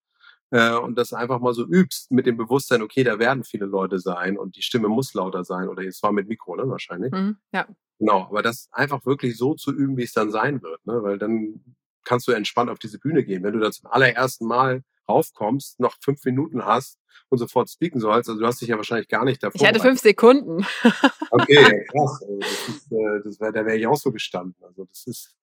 äh, 0.50 0.72
und 0.78 0.96
das 0.96 1.12
einfach 1.12 1.40
mal 1.40 1.52
so 1.52 1.66
übst 1.66 2.10
mit 2.10 2.24
dem 2.24 2.38
Bewusstsein, 2.38 2.80
okay, 2.80 3.04
da 3.04 3.18
werden 3.18 3.44
viele 3.44 3.66
Leute 3.66 3.98
sein 3.98 4.38
und 4.38 4.56
die 4.56 4.62
Stimme 4.62 4.88
muss 4.88 5.12
lauter 5.12 5.44
sein 5.44 5.68
oder 5.68 5.82
jetzt 5.82 6.02
war 6.02 6.12
mit 6.12 6.26
Mikro, 6.26 6.56
ne, 6.56 6.70
wahrscheinlich. 6.70 7.12
Mhm, 7.12 7.36
ja. 7.52 7.68
Genau, 7.98 8.22
aber 8.22 8.40
das 8.40 8.70
einfach 8.72 9.04
wirklich 9.04 9.36
so 9.36 9.52
zu 9.56 9.74
üben, 9.74 9.98
wie 9.98 10.04
es 10.04 10.14
dann 10.14 10.30
sein 10.30 10.62
wird, 10.62 10.86
ne? 10.86 11.02
weil 11.02 11.18
dann 11.18 11.62
kannst 12.06 12.26
du 12.26 12.32
entspannt 12.32 12.70
auf 12.70 12.78
diese 12.78 12.98
Bühne 12.98 13.24
gehen. 13.24 13.42
Wenn 13.42 13.52
du 13.52 13.60
da 13.60 13.70
zum 13.70 13.90
allerersten 13.90 14.46
Mal 14.46 14.82
raufkommst, 15.10 15.80
noch 15.80 15.96
fünf 16.00 16.24
Minuten 16.24 16.64
hast 16.64 16.98
und 17.28 17.38
sofort 17.38 17.70
speaken 17.70 18.00
sollst, 18.00 18.28
also 18.28 18.40
du 18.40 18.46
hast 18.46 18.60
dich 18.60 18.68
ja 18.68 18.76
wahrscheinlich 18.76 19.08
gar 19.08 19.24
nicht 19.24 19.42
davor. 19.42 19.60
Ich 19.60 19.66
hatte 19.66 19.80
fünf 19.80 20.00
Sekunden. 20.00 20.66
okay, 21.30 21.86
krass. 21.92 22.22
Also 22.22 22.38
das 22.38 22.68
ist, 22.68 22.92
äh, 22.92 23.20
das 23.24 23.40
wär, 23.40 23.52
da 23.52 23.64
wäre 23.64 23.76
ich 23.76 23.86
auch 23.86 23.96
so 23.96 24.10
gestanden. 24.12 24.56
Also 24.62 24.84
das 24.84 25.06
ist 25.06 25.34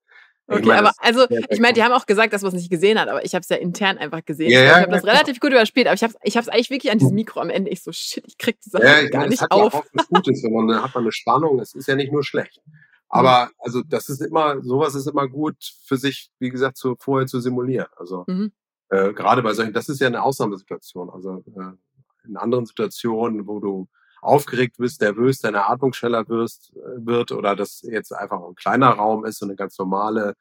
Okay, 0.49 0.61
ich 0.61 0.65
mein, 0.65 0.79
aber 0.79 0.93
also 0.99 1.27
ich 1.49 1.59
meine, 1.59 1.73
die 1.73 1.83
haben 1.83 1.91
auch 1.91 2.05
gesagt, 2.05 2.31
dass 2.31 2.41
man 2.41 2.53
es 2.53 2.57
nicht 2.57 2.69
gesehen 2.69 2.97
hat, 2.97 3.09
aber 3.09 3.25
ich 3.25 3.35
habe 3.35 3.41
es 3.41 3.49
ja 3.49 3.57
intern 3.57 3.97
einfach 3.97 4.23
gesehen. 4.23 4.49
Ja, 4.49 4.61
ja, 4.61 4.65
ich 4.65 4.75
habe 4.75 4.91
ja, 4.91 4.95
das 4.95 5.05
relativ 5.05 5.41
gut 5.41 5.51
überspielt, 5.51 5.87
aber 5.87 5.95
ich 5.95 6.03
habe 6.03 6.13
es 6.13 6.19
ich 6.23 6.37
hab's 6.37 6.47
eigentlich 6.47 6.69
wirklich 6.69 6.89
an 6.89 6.99
diesem 6.99 7.15
Mikro 7.15 7.41
am 7.41 7.49
Ende. 7.49 7.69
Ich 7.69 7.83
so, 7.83 7.91
shit, 7.91 8.23
ich 8.25 8.37
krieg 8.37 8.57
die 8.61 8.69
Sache 8.69 8.85
ja, 8.85 9.09
gar 9.09 9.19
meine, 9.19 9.31
nicht 9.31 9.41
hat 9.41 9.51
auf. 9.51 9.73
Ja 9.73 9.79
auch 9.79 9.85
was 9.91 10.07
Gutes, 10.23 10.43
wenn 10.43 10.53
man 10.53 10.81
hat 10.81 10.95
man 10.95 11.03
eine 11.03 11.11
Spannung, 11.11 11.59
es 11.59 11.75
ist 11.75 11.87
ja 11.87 11.95
nicht 11.95 12.13
nur 12.13 12.23
schlecht. 12.23 12.61
Aber 13.09 13.49
also 13.59 13.83
das 13.83 14.07
ist 14.07 14.21
immer, 14.21 14.61
sowas 14.61 14.95
ist 14.95 15.07
immer 15.07 15.27
gut 15.27 15.57
für 15.85 15.97
sich, 15.97 16.29
wie 16.39 16.49
gesagt, 16.49 16.77
zu, 16.77 16.95
vorher 16.97 17.27
zu 17.27 17.41
simulieren. 17.41 17.87
Also 17.97 18.23
mhm. 18.27 18.53
Äh, 18.89 19.13
gerade 19.13 19.43
bei 19.43 19.53
solchen, 19.53 19.73
das 19.73 19.89
ist 19.89 19.99
ja 20.01 20.07
eine 20.07 20.23
Ausnahmesituation. 20.23 21.09
Also 21.09 21.43
äh, 21.55 22.27
in 22.27 22.37
anderen 22.37 22.65
Situationen, 22.65 23.47
wo 23.47 23.59
du 23.59 23.87
aufgeregt 24.21 24.77
bist, 24.77 25.01
nervös, 25.01 25.39
deine 25.39 25.67
Atmung 25.67 25.93
schneller 25.93 26.27
wirst, 26.29 26.73
äh, 26.75 27.05
wird 27.05 27.31
oder 27.31 27.55
das 27.55 27.81
jetzt 27.81 28.11
einfach 28.13 28.41
ein 28.43 28.55
kleiner 28.55 28.89
Raum 28.89 29.25
ist 29.25 29.41
und 29.41 29.49
eine 29.49 29.55
ganz 29.55 29.77
normale 29.77 30.35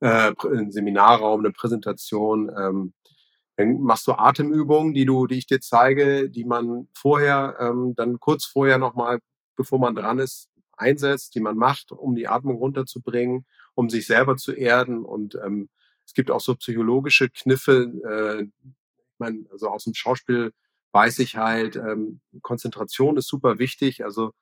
äh, 0.00 0.32
ein 0.44 0.72
Seminarraum, 0.72 1.40
eine 1.40 1.52
Präsentation. 1.52 2.50
Ähm, 2.56 2.94
dann 3.56 3.80
machst 3.80 4.06
du 4.06 4.12
Atemübungen, 4.12 4.94
die 4.94 5.04
du, 5.04 5.26
die 5.26 5.38
ich 5.38 5.46
dir 5.46 5.60
zeige, 5.60 6.30
die 6.30 6.44
man 6.44 6.88
vorher, 6.94 7.56
ähm, 7.60 7.94
dann 7.94 8.18
kurz 8.18 8.46
vorher 8.46 8.78
nochmal, 8.78 9.18
bevor 9.56 9.78
man 9.78 9.94
dran 9.94 10.18
ist, 10.18 10.48
einsetzt, 10.76 11.34
die 11.34 11.40
man 11.40 11.56
macht, 11.56 11.92
um 11.92 12.14
die 12.14 12.28
Atmung 12.28 12.56
runterzubringen, 12.56 13.44
um 13.74 13.90
sich 13.90 14.06
selber 14.06 14.36
zu 14.36 14.52
erden. 14.52 15.04
Und 15.04 15.34
ähm, 15.44 15.68
es 16.10 16.14
gibt 16.14 16.32
auch 16.32 16.40
so 16.40 16.56
psychologische 16.56 17.30
Kniffe. 17.30 17.92
Äh, 18.04 18.42
ich 18.42 19.18
meine, 19.18 19.44
also 19.52 19.68
aus 19.68 19.84
dem 19.84 19.94
Schauspiel 19.94 20.52
weiß 20.90 21.20
ich 21.20 21.36
halt, 21.36 21.76
ähm, 21.76 22.20
Konzentration 22.42 23.16
ist 23.16 23.28
super 23.28 23.60
wichtig. 23.60 24.02
Also 24.04 24.32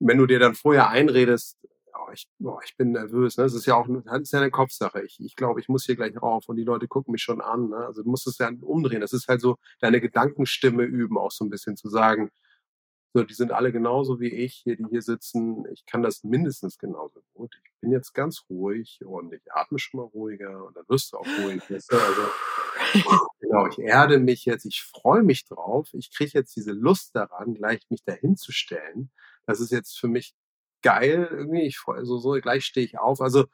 wenn 0.00 0.18
du 0.18 0.26
dir 0.26 0.38
dann 0.38 0.54
vorher 0.54 0.90
einredest, 0.90 1.56
oh, 1.94 2.12
ich, 2.12 2.28
oh, 2.44 2.58
ich 2.62 2.76
bin 2.76 2.92
nervös, 2.92 3.38
ne? 3.38 3.44
das 3.44 3.54
ist 3.54 3.64
ja 3.64 3.74
auch 3.74 3.86
das 3.88 4.20
ist 4.20 4.32
ja 4.32 4.40
eine 4.40 4.50
Kopfsache. 4.50 5.02
Ich, 5.02 5.18
ich 5.18 5.34
glaube, 5.34 5.60
ich 5.60 5.68
muss 5.70 5.86
hier 5.86 5.96
gleich 5.96 6.20
rauf 6.20 6.46
und 6.46 6.56
die 6.56 6.64
Leute 6.64 6.88
gucken 6.88 7.12
mich 7.12 7.22
schon 7.22 7.40
an. 7.40 7.70
Ne? 7.70 7.76
Also 7.76 8.02
du 8.02 8.10
musst 8.10 8.26
es 8.26 8.36
ja 8.36 8.50
umdrehen. 8.60 9.00
Das 9.00 9.14
ist 9.14 9.28
halt 9.28 9.40
so 9.40 9.56
deine 9.80 10.02
Gedankenstimme 10.02 10.82
üben, 10.82 11.16
auch 11.16 11.32
so 11.32 11.42
ein 11.42 11.50
bisschen 11.50 11.78
zu 11.78 11.88
sagen, 11.88 12.28
so, 13.14 13.22
die 13.24 13.34
sind 13.34 13.52
alle 13.52 13.72
genauso 13.72 14.20
wie 14.20 14.30
ich 14.30 14.54
hier, 14.54 14.76
die 14.76 14.86
hier 14.88 15.02
sitzen. 15.02 15.66
Ich 15.72 15.84
kann 15.84 16.02
das 16.02 16.24
mindestens 16.24 16.78
genauso 16.78 17.22
gut. 17.34 17.60
Ich 17.62 17.80
bin 17.80 17.92
jetzt 17.92 18.14
ganz 18.14 18.46
ruhig 18.48 19.04
und 19.04 19.34
ich 19.34 19.42
atme 19.52 19.78
schon 19.78 20.00
mal 20.00 20.06
ruhiger 20.06 20.64
und 20.64 20.76
dann 20.76 20.84
wirst 20.88 21.12
du 21.12 21.18
auch 21.18 21.26
ruhig. 21.42 21.62
Weißt 21.70 21.92
du? 21.92 21.96
Also, 21.96 23.28
genau, 23.40 23.66
ich 23.66 23.78
erde 23.78 24.18
mich 24.18 24.46
jetzt, 24.46 24.64
ich 24.64 24.82
freue 24.82 25.22
mich 25.22 25.44
drauf. 25.44 25.90
Ich 25.92 26.10
kriege 26.10 26.30
jetzt 26.32 26.56
diese 26.56 26.72
Lust 26.72 27.14
daran, 27.14 27.54
gleich 27.54 27.82
mich 27.90 28.02
dahin 28.02 28.36
zu 28.36 28.50
stellen. 28.50 29.10
Das 29.46 29.60
ist 29.60 29.72
jetzt 29.72 29.98
für 29.98 30.08
mich 30.08 30.34
geil 30.80 31.28
irgendwie. 31.30 31.62
Ich 31.62 31.76
freue 31.78 32.06
so, 32.06 32.16
so 32.16 32.30
gleich 32.40 32.64
stehe 32.64 32.86
ich 32.86 32.98
auf. 32.98 33.20
Also 33.20 33.44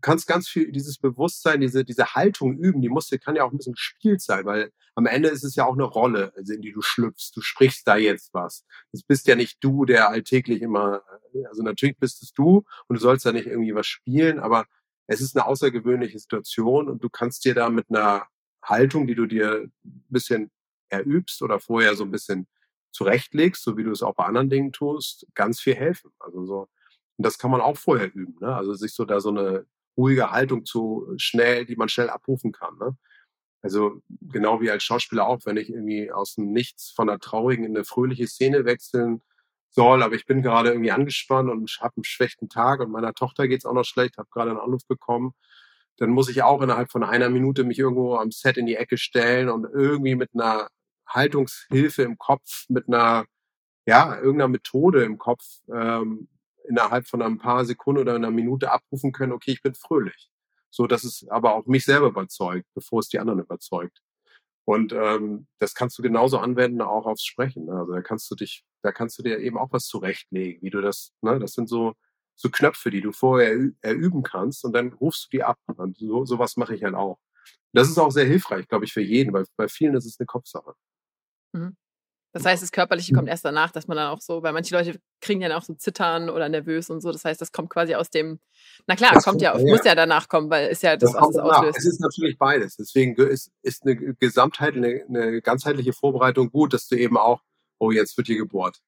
kannst 0.00 0.26
ganz 0.26 0.48
viel 0.48 0.70
dieses 0.72 0.98
Bewusstsein, 0.98 1.60
diese, 1.60 1.84
diese 1.84 2.14
Haltung 2.14 2.56
üben, 2.56 2.80
die 2.80 2.88
musste, 2.88 3.18
kann 3.18 3.36
ja 3.36 3.44
auch 3.44 3.50
ein 3.50 3.56
bisschen 3.56 3.74
gespielt 3.74 4.20
sein, 4.20 4.44
weil 4.44 4.70
am 4.94 5.06
Ende 5.06 5.28
ist 5.28 5.44
es 5.44 5.56
ja 5.56 5.64
auch 5.64 5.74
eine 5.74 5.84
Rolle, 5.84 6.32
also 6.36 6.52
in 6.52 6.62
die 6.62 6.72
du 6.72 6.82
schlüpfst. 6.82 7.32
Du 7.34 7.40
sprichst 7.40 7.86
da 7.86 7.96
jetzt 7.96 8.32
was. 8.34 8.64
Das 8.92 9.02
bist 9.02 9.26
ja 9.26 9.34
nicht 9.34 9.58
du, 9.62 9.84
der 9.84 10.08
alltäglich 10.08 10.62
immer, 10.62 11.02
also 11.48 11.62
natürlich 11.62 11.98
bist 11.98 12.22
es 12.22 12.32
du 12.32 12.64
und 12.86 12.96
du 12.96 13.00
sollst 13.00 13.26
da 13.26 13.32
nicht 13.32 13.46
irgendwie 13.46 13.74
was 13.74 13.86
spielen, 13.86 14.38
aber 14.38 14.66
es 15.06 15.20
ist 15.20 15.36
eine 15.36 15.46
außergewöhnliche 15.46 16.18
Situation 16.18 16.88
und 16.88 17.02
du 17.02 17.08
kannst 17.08 17.44
dir 17.44 17.54
da 17.54 17.70
mit 17.70 17.86
einer 17.88 18.26
Haltung, 18.62 19.06
die 19.06 19.14
du 19.14 19.26
dir 19.26 19.68
ein 19.84 20.04
bisschen 20.08 20.50
erübst 20.90 21.42
oder 21.42 21.60
vorher 21.60 21.96
so 21.96 22.04
ein 22.04 22.10
bisschen 22.10 22.46
zurechtlegst, 22.92 23.62
so 23.62 23.76
wie 23.76 23.84
du 23.84 23.90
es 23.90 24.02
auch 24.02 24.14
bei 24.14 24.24
anderen 24.24 24.50
Dingen 24.50 24.72
tust, 24.72 25.26
ganz 25.34 25.60
viel 25.60 25.74
helfen. 25.74 26.10
Also 26.18 26.44
so, 26.44 26.68
und 27.16 27.26
das 27.26 27.38
kann 27.38 27.50
man 27.50 27.60
auch 27.60 27.76
vorher 27.76 28.14
üben, 28.14 28.36
ne? 28.40 28.54
Also 28.54 28.74
sich 28.74 28.94
so 28.94 29.04
da 29.04 29.20
so 29.20 29.30
eine 29.30 29.66
ruhige 29.98 30.30
Haltung 30.30 30.64
zu 30.64 31.12
schnell, 31.18 31.66
die 31.66 31.76
man 31.76 31.90
schnell 31.90 32.08
abrufen 32.08 32.52
kann. 32.52 32.78
Ne? 32.78 32.96
Also 33.60 34.00
genau 34.22 34.60
wie 34.60 34.70
als 34.70 34.84
Schauspieler 34.84 35.26
auch, 35.26 35.40
wenn 35.44 35.56
ich 35.56 35.68
irgendwie 35.68 36.12
aus 36.12 36.36
dem 36.36 36.52
Nichts 36.52 36.90
von 36.90 37.10
einer 37.10 37.18
traurigen 37.18 37.64
in 37.64 37.76
eine 37.76 37.84
fröhliche 37.84 38.28
Szene 38.28 38.64
wechseln 38.64 39.20
soll, 39.70 40.02
aber 40.02 40.14
ich 40.14 40.26
bin 40.26 40.42
gerade 40.42 40.70
irgendwie 40.70 40.92
angespannt 40.92 41.50
und 41.50 41.70
habe 41.80 41.96
einen 41.96 42.04
schlechten 42.04 42.48
Tag 42.48 42.80
und 42.80 42.90
meiner 42.90 43.12
Tochter 43.12 43.48
geht's 43.48 43.66
auch 43.66 43.74
noch 43.74 43.84
schlecht, 43.84 44.16
habe 44.16 44.28
gerade 44.30 44.50
einen 44.50 44.60
Anruf 44.60 44.86
bekommen, 44.86 45.34
dann 45.98 46.10
muss 46.10 46.28
ich 46.28 46.42
auch 46.42 46.62
innerhalb 46.62 46.90
von 46.90 47.02
einer 47.04 47.28
Minute 47.28 47.64
mich 47.64 47.78
irgendwo 47.78 48.16
am 48.16 48.30
Set 48.30 48.56
in 48.56 48.66
die 48.66 48.76
Ecke 48.76 48.96
stellen 48.96 49.48
und 49.48 49.64
irgendwie 49.64 50.14
mit 50.14 50.30
einer 50.32 50.68
Haltungshilfe 51.06 52.02
im 52.02 52.16
Kopf, 52.18 52.64
mit 52.68 52.88
einer 52.88 53.26
ja 53.86 54.16
irgendeiner 54.16 54.48
Methode 54.48 55.02
im 55.04 55.18
Kopf 55.18 55.44
ähm, 55.72 56.28
innerhalb 56.68 57.06
von 57.06 57.22
ein 57.22 57.38
paar 57.38 57.64
Sekunden 57.64 58.02
oder 58.02 58.14
einer 58.14 58.30
Minute 58.30 58.70
abrufen 58.70 59.12
können, 59.12 59.32
okay, 59.32 59.52
ich 59.52 59.62
bin 59.62 59.74
fröhlich. 59.74 60.30
So, 60.70 60.86
dass 60.86 61.04
es 61.04 61.26
aber 61.28 61.54
auch 61.54 61.66
mich 61.66 61.84
selber 61.84 62.08
überzeugt, 62.08 62.66
bevor 62.74 63.00
es 63.00 63.08
die 63.08 63.18
anderen 63.18 63.40
überzeugt. 63.40 64.02
Und 64.66 64.92
ähm, 64.92 65.46
das 65.58 65.74
kannst 65.74 65.98
du 65.98 66.02
genauso 66.02 66.38
anwenden, 66.38 66.82
auch 66.82 67.06
aufs 67.06 67.24
Sprechen. 67.24 67.64
Ne? 67.66 67.72
Also 67.72 67.92
da 67.94 68.02
kannst 68.02 68.30
du 68.30 68.34
dich, 68.34 68.64
da 68.82 68.92
kannst 68.92 69.18
du 69.18 69.22
dir 69.22 69.38
eben 69.38 69.56
auch 69.56 69.72
was 69.72 69.86
zurechtlegen, 69.86 70.60
wie 70.62 70.68
du 70.68 70.82
das, 70.82 71.14
ne, 71.22 71.38
das 71.38 71.54
sind 71.54 71.70
so, 71.70 71.94
so 72.36 72.50
Knöpfe, 72.50 72.90
die 72.90 73.00
du 73.00 73.12
vorher 73.12 73.70
erüben 73.80 74.22
kannst 74.22 74.66
und 74.66 74.74
dann 74.74 74.92
rufst 74.92 75.24
du 75.24 75.38
die 75.38 75.42
ab. 75.42 75.58
Und 75.66 75.96
so, 75.96 76.26
sowas 76.26 76.58
mache 76.58 76.74
ich 76.74 76.84
halt 76.84 76.94
auch. 76.94 77.18
Das 77.72 77.88
ist 77.88 77.98
auch 77.98 78.10
sehr 78.10 78.26
hilfreich, 78.26 78.68
glaube 78.68 78.84
ich, 78.84 78.92
für 78.92 79.00
jeden, 79.00 79.32
weil 79.32 79.46
bei 79.56 79.68
vielen 79.68 79.94
ist 79.94 80.04
es 80.04 80.20
eine 80.20 80.26
Kopfsache. 80.26 80.74
Mhm. 81.54 81.74
Das 82.32 82.44
heißt, 82.44 82.62
das 82.62 82.72
Körperliche 82.72 83.14
kommt 83.14 83.28
erst 83.28 83.44
danach, 83.44 83.70
dass 83.70 83.88
man 83.88 83.96
dann 83.96 84.08
auch 84.08 84.20
so, 84.20 84.42
weil 84.42 84.52
manche 84.52 84.74
Leute 84.74 85.00
kriegen 85.20 85.40
ja 85.40 85.56
auch 85.56 85.62
so 85.62 85.74
Zittern 85.74 86.28
oder 86.28 86.48
nervös 86.48 86.90
und 86.90 87.00
so. 87.00 87.10
Das 87.10 87.24
heißt, 87.24 87.40
das 87.40 87.52
kommt 87.52 87.70
quasi 87.70 87.94
aus 87.94 88.10
dem, 88.10 88.38
na 88.86 88.96
klar, 88.96 89.12
das 89.14 89.24
kommt 89.24 89.40
ja, 89.40 89.56
ja, 89.56 89.64
muss 89.64 89.84
ja 89.84 89.94
danach 89.94 90.28
kommen, 90.28 90.50
weil 90.50 90.68
ist 90.68 90.82
ja 90.82 90.96
das, 90.96 91.12
das 91.12 91.22
was 91.22 91.30
es 91.30 91.38
auslöst. 91.38 91.78
Es 91.78 91.86
ist 91.86 92.00
natürlich 92.00 92.36
beides. 92.36 92.76
Deswegen 92.76 93.14
ist, 93.16 93.50
ist 93.62 93.84
eine 93.84 93.96
Gesamtheit, 93.96 94.74
eine, 94.74 95.04
eine 95.08 95.40
ganzheitliche 95.40 95.94
Vorbereitung 95.94 96.50
gut, 96.50 96.74
dass 96.74 96.86
du 96.88 96.96
eben 96.96 97.16
auch, 97.16 97.42
oh, 97.78 97.90
jetzt 97.90 98.16
wird 98.18 98.26
hier 98.26 98.38
gebohrt. 98.38 98.82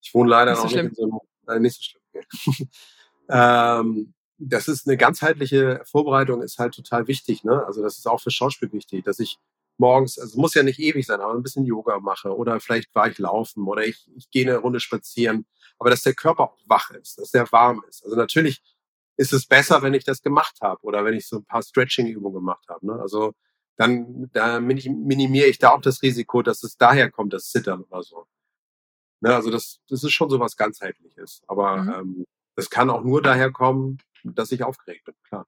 Ich 0.00 0.14
wohne 0.14 0.30
leider 0.30 0.52
nicht 0.52 0.62
noch 0.62 0.70
so 0.70 0.76
nicht 0.76 0.86
in 0.86 0.94
so 0.94 1.02
einem, 1.02 1.56
äh, 1.56 1.60
nicht 1.60 1.76
so 1.76 1.82
schlimm. 1.82 2.68
Ähm, 3.28 4.14
das 4.38 4.68
ist 4.68 4.86
eine 4.86 4.96
ganzheitliche 4.96 5.82
Vorbereitung, 5.84 6.42
ist 6.42 6.58
halt 6.58 6.74
total 6.74 7.08
wichtig. 7.08 7.42
Ne? 7.44 7.64
Also 7.66 7.82
das 7.82 7.98
ist 7.98 8.06
auch 8.06 8.20
für 8.20 8.30
Schauspiel 8.30 8.72
wichtig, 8.72 9.04
dass 9.04 9.18
ich 9.18 9.38
morgens, 9.78 10.18
also 10.18 10.40
muss 10.40 10.54
ja 10.54 10.62
nicht 10.62 10.78
ewig 10.78 11.06
sein, 11.06 11.20
aber 11.20 11.34
ein 11.34 11.42
bisschen 11.42 11.64
Yoga 11.64 12.00
mache 12.00 12.34
oder 12.34 12.60
vielleicht 12.60 12.94
war 12.94 13.08
ich 13.08 13.18
laufen 13.18 13.66
oder 13.66 13.86
ich, 13.86 14.10
ich 14.16 14.30
gehe 14.30 14.46
eine 14.46 14.58
Runde 14.58 14.80
spazieren, 14.80 15.46
aber 15.78 15.90
dass 15.90 16.02
der 16.02 16.14
Körper 16.14 16.44
auch 16.44 16.58
wach 16.66 16.90
ist, 16.90 17.18
dass 17.18 17.30
der 17.30 17.50
warm 17.52 17.84
ist. 17.88 18.04
Also 18.04 18.16
natürlich 18.16 18.62
ist 19.16 19.32
es 19.32 19.46
besser, 19.46 19.82
wenn 19.82 19.94
ich 19.94 20.04
das 20.04 20.22
gemacht 20.22 20.58
habe 20.60 20.82
oder 20.82 21.04
wenn 21.04 21.14
ich 21.14 21.26
so 21.26 21.36
ein 21.36 21.44
paar 21.44 21.62
Stretching-Übungen 21.62 22.34
gemacht 22.34 22.68
habe. 22.68 22.86
Ne? 22.86 23.00
Also 23.00 23.32
dann 23.76 24.30
da 24.32 24.60
minimiere 24.60 25.46
ich 25.48 25.58
da 25.58 25.70
auch 25.70 25.80
das 25.80 26.02
Risiko, 26.02 26.42
dass 26.42 26.62
es 26.62 26.76
daher 26.76 27.10
kommt, 27.10 27.32
das 27.32 27.50
Zittern 27.50 27.82
oder 27.82 28.02
so. 28.02 28.26
Ne? 29.20 29.34
Also 29.34 29.50
das, 29.50 29.80
das 29.88 30.04
ist 30.04 30.12
schon 30.12 30.30
so 30.30 30.40
was 30.40 30.56
ganzheitliches. 30.56 31.42
Aber 31.46 31.76
mhm. 31.76 31.92
ähm, 31.92 32.26
das 32.54 32.70
kann 32.70 32.90
auch 32.90 33.04
nur 33.04 33.22
daher 33.22 33.52
kommen, 33.52 33.98
dass 34.24 34.52
ich 34.52 34.62
aufgeregt 34.62 35.04
bin, 35.04 35.14
klar. 35.24 35.46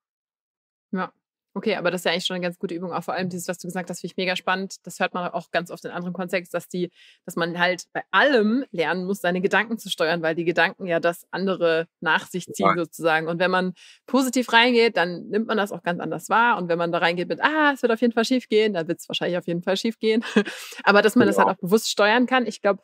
Ja, 0.91 1.13
Okay, 1.55 1.77
aber 1.77 1.91
das 1.91 2.03
ist 2.03 2.05
ja 2.05 2.13
eigentlich 2.13 2.27
schon 2.27 2.37
eine 2.37 2.43
ganz 2.43 2.59
gute 2.59 2.75
Übung. 2.75 2.93
Auch 2.93 3.03
vor 3.03 3.15
allem 3.15 3.29
dieses, 3.29 3.49
was 3.49 3.59
du 3.59 3.67
gesagt 3.67 3.91
hast, 3.91 4.01
finde 4.01 4.13
ich 4.13 4.17
mega 4.17 4.37
spannend. 4.37 4.77
Das 4.85 5.01
hört 5.01 5.15
man 5.15 5.31
auch 5.31 5.51
ganz 5.51 5.71
oft 5.71 5.85
in 5.85 5.91
anderen 5.91 6.13
Kontexten, 6.13 6.57
dass 6.57 6.69
die, 6.69 6.91
dass 7.25 7.37
man 7.37 7.59
halt 7.59 7.85
bei 7.93 8.03
allem 8.11 8.65
lernen 8.71 9.07
muss, 9.07 9.21
seine 9.21 9.41
Gedanken 9.41 9.79
zu 9.79 9.91
steuern, 9.91 10.23
weil 10.23 10.35
die 10.35 10.45
Gedanken 10.45 10.87
ja 10.87 11.01
das 11.01 11.27
andere 11.31 11.89
nach 12.01 12.27
sich 12.27 12.47
ziehen 12.47 12.67
ja. 12.67 12.77
sozusagen. 12.77 13.27
Und 13.29 13.41
wenn 13.41 13.51
man 13.51 13.73
positiv 14.07 14.53
reingeht, 14.53 14.97
dann 14.97 15.29
nimmt 15.29 15.49
man 15.49 15.57
das 15.57 15.73
auch 15.73 15.83
ganz 15.83 16.01
anders 16.01 16.29
wahr. 16.29 16.59
Und 16.59 16.69
wenn 16.69 16.79
man 16.79 16.93
da 16.93 16.99
reingeht 16.99 17.29
mit, 17.29 17.43
ah, 17.43 17.73
es 17.75 17.83
wird 17.83 17.93
auf 17.93 18.01
jeden 18.01 18.13
Fall 18.13 18.25
schief 18.25 18.49
gehen, 18.49 18.75
dann 18.75 18.87
wird 18.87 19.01
es 19.01 19.09
wahrscheinlich 19.09 19.39
auf 19.39 19.47
jeden 19.47 19.63
Fall 19.63 19.77
schief 19.77 19.99
gehen. 19.99 20.25
aber 20.85 21.03
dass 21.03 21.17
man 21.17 21.27
ja. 21.27 21.33
das 21.33 21.39
halt 21.39 21.49
auch 21.49 21.61
bewusst 21.61 21.91
steuern 21.91 22.27
kann, 22.27 22.47
ich 22.47 22.61
glaube, 22.61 22.83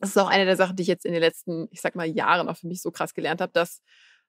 das 0.00 0.10
ist 0.10 0.16
auch 0.16 0.28
eine 0.28 0.44
der 0.44 0.56
Sachen, 0.56 0.76
die 0.76 0.82
ich 0.82 0.88
jetzt 0.88 1.04
in 1.04 1.12
den 1.12 1.20
letzten, 1.20 1.68
ich 1.70 1.80
sag 1.80 1.94
mal, 1.94 2.06
Jahren 2.06 2.48
auch 2.48 2.56
für 2.56 2.68
mich 2.68 2.80
so 2.80 2.90
krass 2.90 3.14
gelernt 3.14 3.40
habe, 3.40 3.52
dass 3.52 3.82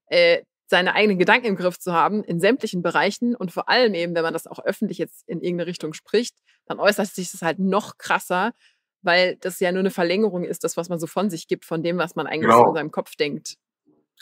äh, 0.08 0.43
seine 0.70 0.93
eigenen 0.93 1.17
Gedanken 1.17 1.47
im 1.47 1.55
Griff 1.55 1.80
zu 1.80 1.93
haben 1.93 2.24
in 2.24 2.39
sämtlichen 2.39 2.84
Bereichen 2.84 3.36
und 3.36 3.51
vor 3.51 3.70
allem 3.70 3.95
eben, 3.95 4.13
wenn 4.13 4.24
man 4.24 4.34
das 4.34 4.45
auch 4.45 4.59
öffentlich 4.59 4.99
jetzt 4.99 5.28
in 5.28 5.41
irgendeine 5.41 5.67
Richtung 5.67 5.93
spricht, 5.93 6.36
dann 6.67 6.80
äußert 6.80 7.07
sich 7.07 7.32
das 7.32 7.41
halt 7.41 7.57
noch 7.57 7.97
krasser, 7.97 8.53
weil 9.01 9.38
das 9.38 9.59
ja 9.59 9.72
nur 9.72 9.80
eine 9.80 9.89
Verlängerung 9.89 10.43
ist, 10.43 10.63
das, 10.63 10.78
was 10.78 10.88
man 10.88 10.99
so 10.99 11.07
von 11.07 11.32
sich 11.32 11.47
gibt, 11.47 11.65
von 11.65 11.82
dem, 11.82 11.97
was 11.97 12.15
man 12.15 12.28
eigentlich 12.28 12.51
genau. 12.51 12.70
in 12.70 12.76
seinem 12.76 12.91
Kopf 12.91 13.15
denkt. 13.15 13.55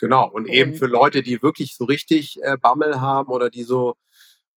Genau, 0.00 0.24
und, 0.30 0.44
und 0.44 0.48
eben 0.48 0.74
für 0.74 0.86
Leute, 0.86 1.22
die 1.22 1.42
wirklich 1.42 1.76
so 1.76 1.84
richtig 1.84 2.38
äh, 2.42 2.56
Bammel 2.56 3.00
haben 3.00 3.30
oder 3.30 3.50
die 3.50 3.64
so 3.64 3.96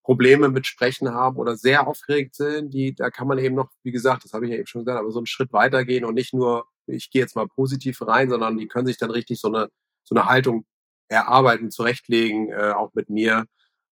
Probleme 0.03 0.47
mit 0.49 0.67
Sprechen 0.67 1.13
haben 1.13 1.37
oder 1.37 1.57
sehr 1.57 1.87
aufgeregt 1.87 2.35
sind, 2.35 2.73
die, 2.73 2.95
da 2.95 3.09
kann 3.09 3.27
man 3.27 3.37
eben 3.37 3.55
noch, 3.55 3.69
wie 3.83 3.91
gesagt, 3.91 4.23
das 4.23 4.33
habe 4.33 4.45
ich 4.45 4.51
ja 4.51 4.57
eben 4.57 4.67
schon 4.67 4.85
gesagt, 4.85 4.99
aber 4.99 5.11
so 5.11 5.19
einen 5.19 5.25
Schritt 5.25 5.51
weitergehen 5.51 6.05
und 6.05 6.13
nicht 6.13 6.33
nur, 6.33 6.65
ich 6.87 7.11
gehe 7.11 7.21
jetzt 7.21 7.35
mal 7.35 7.47
positiv 7.47 8.01
rein, 8.01 8.29
sondern 8.29 8.57
die 8.57 8.67
können 8.67 8.87
sich 8.87 8.97
dann 8.97 9.11
richtig 9.11 9.41
so 9.41 9.49
eine, 9.49 9.69
so 10.03 10.15
eine 10.15 10.25
Haltung 10.25 10.65
erarbeiten, 11.11 11.71
zurechtlegen, 11.71 12.49
äh, 12.49 12.73
auch 12.75 12.93
mit 12.93 13.09
mir, 13.09 13.45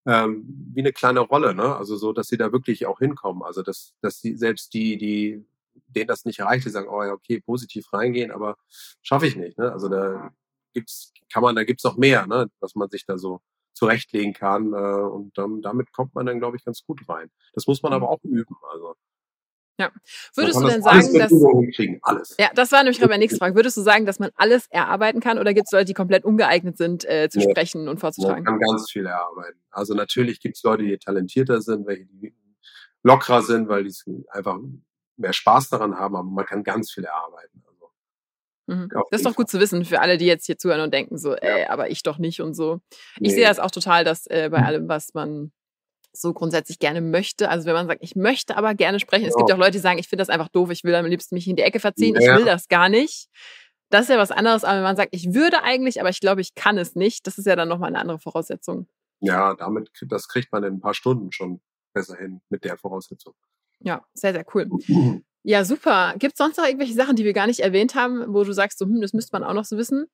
ähm, 0.05 0.45
wie 0.73 0.81
eine 0.81 0.93
kleine 0.93 1.19
Rolle, 1.19 1.53
ne? 1.53 1.75
Also 1.75 1.97
so, 1.97 2.13
dass 2.13 2.27
sie 2.27 2.37
da 2.37 2.51
wirklich 2.51 2.85
auch 2.85 2.99
hinkommen. 2.99 3.43
Also 3.43 3.61
dass, 3.63 3.93
dass 4.01 4.21
sie 4.21 4.35
selbst 4.37 4.73
die, 4.73 4.97
die, 4.97 5.45
denen 5.87 6.07
das 6.07 6.25
nicht 6.25 6.39
erreicht, 6.39 6.65
die 6.65 6.69
sagen, 6.69 6.87
oh 6.89 7.03
ja, 7.03 7.11
okay, 7.11 7.41
positiv 7.41 7.91
reingehen, 7.91 8.31
aber 8.31 8.57
schaffe 9.01 9.27
ich 9.27 9.35
nicht. 9.35 9.57
Ne? 9.57 9.71
Also 9.71 9.89
da 9.89 10.31
gibt's, 10.73 11.11
kann 11.31 11.43
man, 11.43 11.55
da 11.55 11.63
gibt's 11.63 11.83
noch 11.83 11.97
mehr, 11.97 12.27
ne? 12.27 12.49
was 12.59 12.75
man 12.75 12.89
sich 12.89 13.05
da 13.05 13.17
so 13.17 13.41
zurechtlegen 13.73 14.33
kann. 14.33 14.73
Äh, 14.73 14.77
und 14.77 15.37
dann, 15.37 15.61
damit 15.61 15.91
kommt 15.91 16.15
man 16.15 16.25
dann, 16.25 16.39
glaube 16.39 16.57
ich, 16.57 16.63
ganz 16.65 16.83
gut 16.83 17.07
rein. 17.09 17.29
Das 17.53 17.67
muss 17.67 17.83
man 17.83 17.93
aber 17.93 18.07
mhm. 18.07 18.13
auch 18.13 18.23
üben. 18.23 18.55
Also 18.71 18.95
ja. 19.77 19.91
Würdest 20.35 20.59
du 20.59 20.67
denn 20.67 20.81
sagen, 20.81 21.13
dass. 21.19 21.31
Alles. 22.01 22.35
Ja, 22.39 22.49
das 22.55 22.71
war 22.71 22.83
nämlich 22.83 22.99
gerade 22.99 23.11
meine 23.11 23.21
nächste 23.21 23.37
Frage. 23.37 23.55
Würdest 23.55 23.77
du 23.77 23.81
sagen, 23.81 24.05
dass 24.05 24.19
man 24.19 24.31
alles 24.35 24.67
erarbeiten 24.69 25.19
kann 25.19 25.37
oder 25.37 25.53
gibt 25.53 25.67
es 25.67 25.71
Leute, 25.71 25.85
die 25.85 25.93
komplett 25.93 26.25
ungeeignet 26.25 26.77
sind, 26.77 27.05
äh, 27.05 27.29
zu 27.29 27.39
nee. 27.39 27.49
sprechen 27.49 27.87
und 27.87 27.99
vorzutragen? 27.99 28.43
Man 28.43 28.59
kann 28.59 28.59
ganz 28.59 28.91
viel 28.91 29.05
erarbeiten. 29.05 29.59
Also 29.69 29.93
natürlich 29.93 30.39
gibt 30.39 30.57
es 30.57 30.63
Leute, 30.63 30.83
die 30.83 30.97
talentierter 30.97 31.61
sind, 31.61 31.85
welche 31.85 32.05
die 32.05 32.33
lockerer 33.03 33.41
sind, 33.41 33.69
weil 33.69 33.83
die 33.83 33.93
einfach 34.29 34.57
mehr 35.17 35.33
Spaß 35.33 35.69
daran 35.69 35.95
haben, 35.97 36.15
aber 36.15 36.29
man 36.29 36.45
kann 36.45 36.63
ganz 36.63 36.91
viel 36.91 37.03
erarbeiten. 37.03 37.63
Also, 37.67 37.91
mhm. 38.67 38.89
Das 39.11 39.21
ist 39.21 39.25
doch 39.25 39.35
gut 39.35 39.49
zu 39.49 39.59
wissen 39.59 39.85
für 39.85 40.01
alle, 40.01 40.17
die 40.17 40.25
jetzt 40.25 40.45
hier 40.45 40.57
zuhören 40.57 40.81
und 40.81 40.93
denken 40.93 41.17
so, 41.17 41.35
ey, 41.35 41.61
ja. 41.61 41.69
aber 41.69 41.89
ich 41.89 42.03
doch 42.03 42.17
nicht 42.17 42.41
und 42.41 42.53
so. 42.53 42.81
Ich 43.15 43.21
nee. 43.21 43.29
sehe 43.29 43.47
das 43.47 43.59
auch 43.59 43.71
total, 43.71 44.03
dass 44.03 44.27
äh, 44.27 44.49
bei 44.51 44.63
allem, 44.63 44.87
was 44.87 45.13
man 45.13 45.51
so 46.21 46.33
grundsätzlich 46.33 46.79
gerne 46.79 47.01
möchte. 47.01 47.49
Also 47.49 47.65
wenn 47.65 47.73
man 47.73 47.87
sagt, 47.87 48.03
ich 48.03 48.15
möchte 48.15 48.57
aber 48.57 48.73
gerne 48.75 48.99
sprechen. 48.99 49.23
Ja. 49.23 49.29
Es 49.29 49.35
gibt 49.35 49.51
auch 49.51 49.57
Leute, 49.57 49.71
die 49.71 49.79
sagen, 49.79 49.99
ich 49.99 50.07
finde 50.07 50.21
das 50.21 50.29
einfach 50.29 50.49
doof, 50.49 50.69
ich 50.71 50.83
will 50.83 50.95
am 50.95 51.05
liebsten 51.05 51.35
mich 51.35 51.47
in 51.47 51.55
die 51.55 51.63
Ecke 51.63 51.79
verziehen, 51.79 52.15
ja. 52.15 52.21
ich 52.21 52.39
will 52.39 52.45
das 52.45 52.67
gar 52.67 52.89
nicht. 52.89 53.29
Das 53.89 54.03
ist 54.03 54.09
ja 54.09 54.17
was 54.17 54.31
anderes, 54.31 54.63
aber 54.63 54.77
wenn 54.77 54.83
man 54.83 54.97
sagt, 54.97 55.09
ich 55.13 55.33
würde 55.33 55.63
eigentlich, 55.63 56.01
aber 56.01 56.09
ich 56.09 56.19
glaube, 56.19 56.41
ich 56.41 56.55
kann 56.55 56.77
es 56.77 56.95
nicht, 56.95 57.25
das 57.25 57.37
ist 57.37 57.45
ja 57.45 57.55
dann 57.55 57.69
nochmal 57.69 57.89
eine 57.89 57.99
andere 57.99 58.19
Voraussetzung. 58.19 58.87
Ja, 59.21 59.55
damit, 59.55 59.89
das 60.07 60.27
kriegt 60.27 60.51
man 60.51 60.63
in 60.63 60.75
ein 60.75 60.79
paar 60.81 60.93
Stunden 60.93 61.31
schon 61.31 61.61
besser 61.93 62.17
hin 62.17 62.41
mit 62.49 62.65
der 62.65 62.77
Voraussetzung. 62.77 63.33
Ja, 63.79 64.05
sehr, 64.13 64.33
sehr 64.33 64.45
cool. 64.53 64.67
Ja, 65.43 65.63
super. 65.63 66.13
Gibt 66.19 66.33
es 66.33 66.37
sonst 66.39 66.57
noch 66.57 66.65
irgendwelche 66.65 66.93
Sachen, 66.93 67.15
die 67.15 67.23
wir 67.23 67.31
gar 67.31 67.47
nicht 67.47 67.61
erwähnt 67.61 67.95
haben, 67.95 68.33
wo 68.33 68.43
du 68.43 68.51
sagst, 68.51 68.79
so, 68.79 68.85
hm, 68.85 68.99
das 68.99 69.13
müsste 69.13 69.31
man 69.31 69.45
auch 69.45 69.53
noch 69.53 69.63
so 69.63 69.77
wissen? 69.77 70.07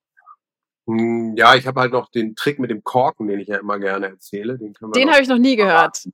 Hm, 0.86 1.34
ja, 1.36 1.54
ich 1.54 1.66
habe 1.66 1.80
halt 1.80 1.92
noch 1.92 2.10
den 2.10 2.36
Trick 2.36 2.58
mit 2.58 2.70
dem 2.70 2.84
Korken, 2.84 3.26
den 3.26 3.40
ich 3.40 3.48
ja 3.48 3.58
immer 3.58 3.78
gerne 3.78 4.08
erzähle. 4.08 4.58
Den, 4.58 4.74
den 4.94 5.10
habe 5.10 5.22
ich 5.22 5.28
noch 5.28 5.38
nie 5.38 5.56
gehört. 5.56 6.08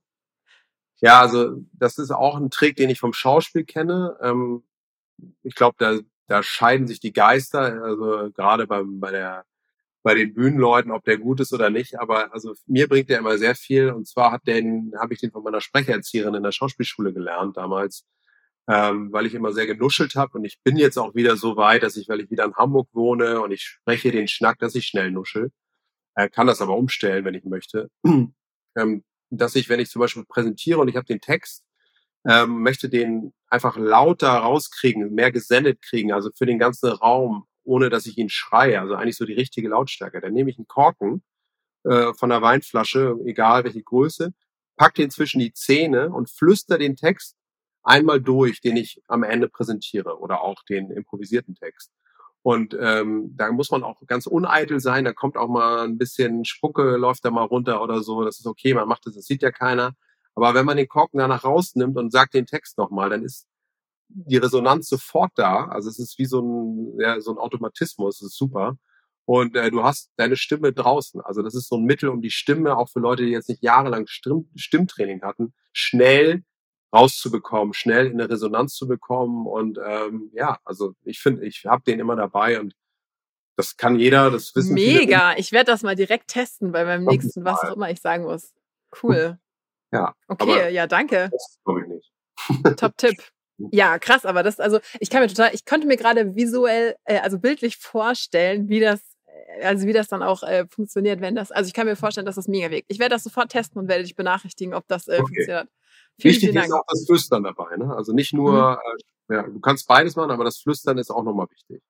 Ja, 0.99 1.19
also 1.19 1.57
das 1.73 1.97
ist 1.97 2.11
auch 2.11 2.37
ein 2.37 2.51
Trick, 2.51 2.75
den 2.75 2.89
ich 2.89 2.99
vom 2.99 3.13
Schauspiel 3.13 3.65
kenne. 3.65 4.17
Ähm, 4.21 4.63
ich 5.43 5.55
glaube, 5.55 5.75
da, 5.79 5.97
da 6.27 6.43
scheiden 6.43 6.87
sich 6.87 6.99
die 6.99 7.13
Geister, 7.13 7.83
also 7.83 8.31
gerade 8.31 8.67
beim, 8.67 8.99
bei 8.99 9.11
der 9.11 9.45
bei 10.03 10.15
den 10.15 10.33
Bühnenleuten, 10.33 10.91
ob 10.91 11.03
der 11.03 11.17
gut 11.17 11.39
ist 11.39 11.53
oder 11.53 11.69
nicht. 11.69 11.99
Aber 11.99 12.33
also 12.33 12.53
mir 12.65 12.87
bringt 12.87 13.09
der 13.09 13.19
immer 13.19 13.37
sehr 13.37 13.55
viel. 13.55 13.91
Und 13.91 14.07
zwar 14.07 14.31
hat 14.31 14.47
den, 14.47 14.93
habe 14.99 15.13
ich 15.13 15.19
den 15.19 15.31
von 15.31 15.43
meiner 15.43 15.61
Sprecherzieherin 15.61 16.35
in 16.35 16.43
der 16.43 16.51
Schauspielschule 16.51 17.13
gelernt 17.13 17.57
damals 17.57 18.05
ähm, 18.67 19.11
weil 19.11 19.25
ich 19.25 19.33
immer 19.33 19.53
sehr 19.53 19.67
genuschelt 19.67 20.15
habe 20.15 20.37
und 20.37 20.45
ich 20.45 20.61
bin 20.63 20.77
jetzt 20.77 20.97
auch 20.97 21.15
wieder 21.15 21.35
so 21.37 21.57
weit, 21.57 21.83
dass 21.83 21.97
ich, 21.97 22.07
weil 22.09 22.21
ich 22.21 22.31
wieder 22.31 22.45
in 22.45 22.55
Hamburg 22.55 22.89
wohne 22.93 23.41
und 23.41 23.51
ich 23.51 23.63
spreche 23.63 24.11
den 24.11 24.27
Schnack, 24.27 24.59
dass 24.59 24.75
ich 24.75 24.85
schnell 24.85 25.11
nuschel, 25.11 25.51
äh, 26.15 26.29
kann 26.29 26.47
das 26.47 26.61
aber 26.61 26.75
umstellen, 26.77 27.25
wenn 27.25 27.33
ich 27.33 27.45
möchte, 27.45 27.89
ähm, 28.75 29.03
dass 29.29 29.55
ich, 29.55 29.69
wenn 29.69 29.79
ich 29.79 29.89
zum 29.89 30.01
Beispiel 30.01 30.25
präsentiere 30.25 30.79
und 30.79 30.87
ich 30.87 30.95
habe 30.95 31.05
den 31.05 31.21
Text, 31.21 31.63
ähm, 32.27 32.61
möchte 32.61 32.89
den 32.89 33.33
einfach 33.47 33.77
lauter 33.77 34.29
rauskriegen, 34.29 35.13
mehr 35.13 35.31
gesendet 35.31 35.81
kriegen, 35.81 36.11
also 36.11 36.29
für 36.35 36.45
den 36.45 36.59
ganzen 36.59 36.89
Raum, 36.89 37.45
ohne 37.63 37.89
dass 37.89 38.05
ich 38.05 38.17
ihn 38.17 38.29
schreie, 38.29 38.79
also 38.79 38.95
eigentlich 38.95 39.17
so 39.17 39.25
die 39.25 39.33
richtige 39.33 39.69
Lautstärke. 39.69 40.21
Dann 40.21 40.33
nehme 40.33 40.49
ich 40.49 40.57
einen 40.57 40.67
Korken 40.67 41.23
äh, 41.83 42.13
von 42.13 42.29
der 42.29 42.41
Weinflasche, 42.41 43.17
egal 43.25 43.63
welche 43.63 43.81
Größe, 43.81 44.33
pack 44.77 44.95
den 44.95 45.09
zwischen 45.09 45.39
die 45.39 45.53
Zähne 45.53 46.09
und 46.09 46.29
flüster 46.29 46.77
den 46.77 46.95
Text 46.95 47.35
einmal 47.83 48.21
durch, 48.21 48.61
den 48.61 48.77
ich 48.77 49.01
am 49.07 49.23
Ende 49.23 49.49
präsentiere 49.49 50.19
oder 50.19 50.41
auch 50.41 50.63
den 50.63 50.91
improvisierten 50.91 51.55
Text. 51.55 51.91
Und 52.43 52.75
ähm, 52.79 53.33
da 53.35 53.51
muss 53.51 53.69
man 53.69 53.83
auch 53.83 54.01
ganz 54.07 54.25
uneitel 54.25 54.79
sein, 54.79 55.05
da 55.05 55.13
kommt 55.13 55.37
auch 55.37 55.47
mal 55.47 55.83
ein 55.83 55.97
bisschen 55.97 56.43
Spucke, 56.43 56.97
läuft 56.97 57.23
da 57.23 57.29
mal 57.31 57.43
runter 57.43 57.83
oder 57.83 58.01
so, 58.01 58.23
das 58.23 58.39
ist 58.39 58.47
okay, 58.47 58.73
man 58.73 58.87
macht 58.87 59.05
das, 59.05 59.13
das 59.13 59.25
sieht 59.25 59.43
ja 59.43 59.51
keiner. 59.51 59.93
Aber 60.33 60.53
wenn 60.53 60.65
man 60.65 60.77
den 60.77 60.87
Korken 60.87 61.19
danach 61.19 61.43
rausnimmt 61.43 61.97
und 61.97 62.11
sagt 62.11 62.33
den 62.33 62.47
Text 62.47 62.77
nochmal, 62.77 63.09
dann 63.09 63.23
ist 63.23 63.47
die 64.09 64.37
Resonanz 64.37 64.89
sofort 64.89 65.31
da. 65.35 65.67
Also 65.67 65.89
es 65.89 65.99
ist 65.99 66.17
wie 66.17 66.25
so 66.25 66.41
ein, 66.41 66.99
ja, 66.99 67.19
so 67.21 67.31
ein 67.31 67.37
Automatismus, 67.37 68.19
das 68.19 68.29
ist 68.29 68.37
super. 68.37 68.77
Und 69.25 69.55
äh, 69.55 69.69
du 69.69 69.83
hast 69.83 70.11
deine 70.17 70.35
Stimme 70.35 70.73
draußen. 70.73 71.21
Also 71.21 71.41
das 71.43 71.55
ist 71.55 71.69
so 71.69 71.77
ein 71.77 71.85
Mittel, 71.85 72.09
um 72.09 72.21
die 72.21 72.31
Stimme, 72.31 72.77
auch 72.77 72.89
für 72.89 72.99
Leute, 72.99 73.23
die 73.23 73.31
jetzt 73.31 73.49
nicht 73.49 73.63
jahrelang 73.63 74.07
Stimm 74.07 74.49
Stimmtraining 74.55 75.21
hatten, 75.21 75.53
schnell 75.73 76.43
rauszubekommen, 76.93 77.73
schnell 77.73 78.07
in 78.07 78.19
eine 78.19 78.29
Resonanz 78.29 78.75
zu 78.75 78.87
bekommen. 78.87 79.47
Und 79.47 79.79
ähm, 79.83 80.29
ja, 80.33 80.59
also 80.65 80.93
ich 81.03 81.19
finde, 81.19 81.45
ich 81.45 81.65
habe 81.65 81.83
den 81.83 81.99
immer 81.99 82.15
dabei 82.15 82.59
und 82.59 82.75
das 83.57 83.77
kann 83.77 83.97
jeder, 83.97 84.31
das 84.31 84.55
wissen 84.55 84.73
Mega, 84.73 85.29
viele. 85.29 85.39
ich 85.39 85.51
werde 85.51 85.71
das 85.71 85.83
mal 85.83 85.95
direkt 85.95 86.29
testen 86.29 86.71
bei 86.71 86.85
meinem 86.85 87.05
nächsten, 87.05 87.43
was 87.45 87.61
auch 87.63 87.75
immer 87.75 87.89
ich 87.91 88.01
sagen 88.01 88.23
muss. 88.23 88.53
Cool. 89.03 89.37
Ja. 89.91 90.15
Okay, 90.27 90.73
ja, 90.73 90.87
danke. 90.87 91.29
Das 91.31 91.59
glaube 91.63 91.81
ich 91.81 91.87
nicht. 91.87 92.11
Top-Tipp. 92.77 93.17
Ja, 93.71 93.99
krass, 93.99 94.25
aber 94.25 94.41
das, 94.41 94.59
also 94.59 94.79
ich 94.99 95.11
kann 95.11 95.21
mir 95.21 95.27
total, 95.27 95.53
ich 95.53 95.65
konnte 95.65 95.85
mir 95.85 95.95
gerade 95.95 96.35
visuell, 96.35 96.95
äh, 97.03 97.19
also 97.19 97.37
bildlich 97.37 97.77
vorstellen, 97.77 98.69
wie 98.69 98.79
das, 98.79 99.01
äh, 99.27 99.65
also 99.65 99.85
wie 99.85 99.93
das 99.93 100.07
dann 100.07 100.23
auch 100.23 100.41
äh, 100.41 100.65
funktioniert, 100.67 101.21
wenn 101.21 101.35
das, 101.35 101.51
also 101.51 101.67
ich 101.67 101.75
kann 101.75 101.85
mir 101.85 101.95
vorstellen, 101.95 102.25
dass 102.25 102.37
das 102.37 102.47
mega 102.47 102.71
wirkt. 102.71 102.87
Ich 102.87 102.97
werde 102.97 103.13
das 103.13 103.23
sofort 103.23 103.51
testen 103.51 103.79
und 103.79 103.87
werde 103.87 104.01
dich 104.01 104.15
benachrichtigen, 104.15 104.73
ob 104.73 104.87
das 104.87 105.07
äh, 105.07 105.11
okay. 105.11 105.19
funktioniert. 105.19 105.69
Vielen, 106.21 106.35
Wichtig 106.35 106.51
vielen 106.51 106.63
ist 106.63 106.71
auch 106.71 106.83
das 106.87 107.05
Flüstern 107.05 107.43
dabei. 107.43 107.75
Ne? 107.77 107.95
Also 107.95 108.13
nicht 108.13 108.33
nur, 108.33 108.79
mhm. 109.29 109.33
äh, 109.33 109.35
ja, 109.35 109.43
du 109.43 109.59
kannst 109.59 109.87
beides 109.87 110.15
machen, 110.15 110.31
aber 110.31 110.43
das 110.43 110.59
Flüstern 110.59 110.97
ist 110.97 111.09
auch 111.09 111.23
nochmal 111.23 111.47
wichtig. 111.49 111.81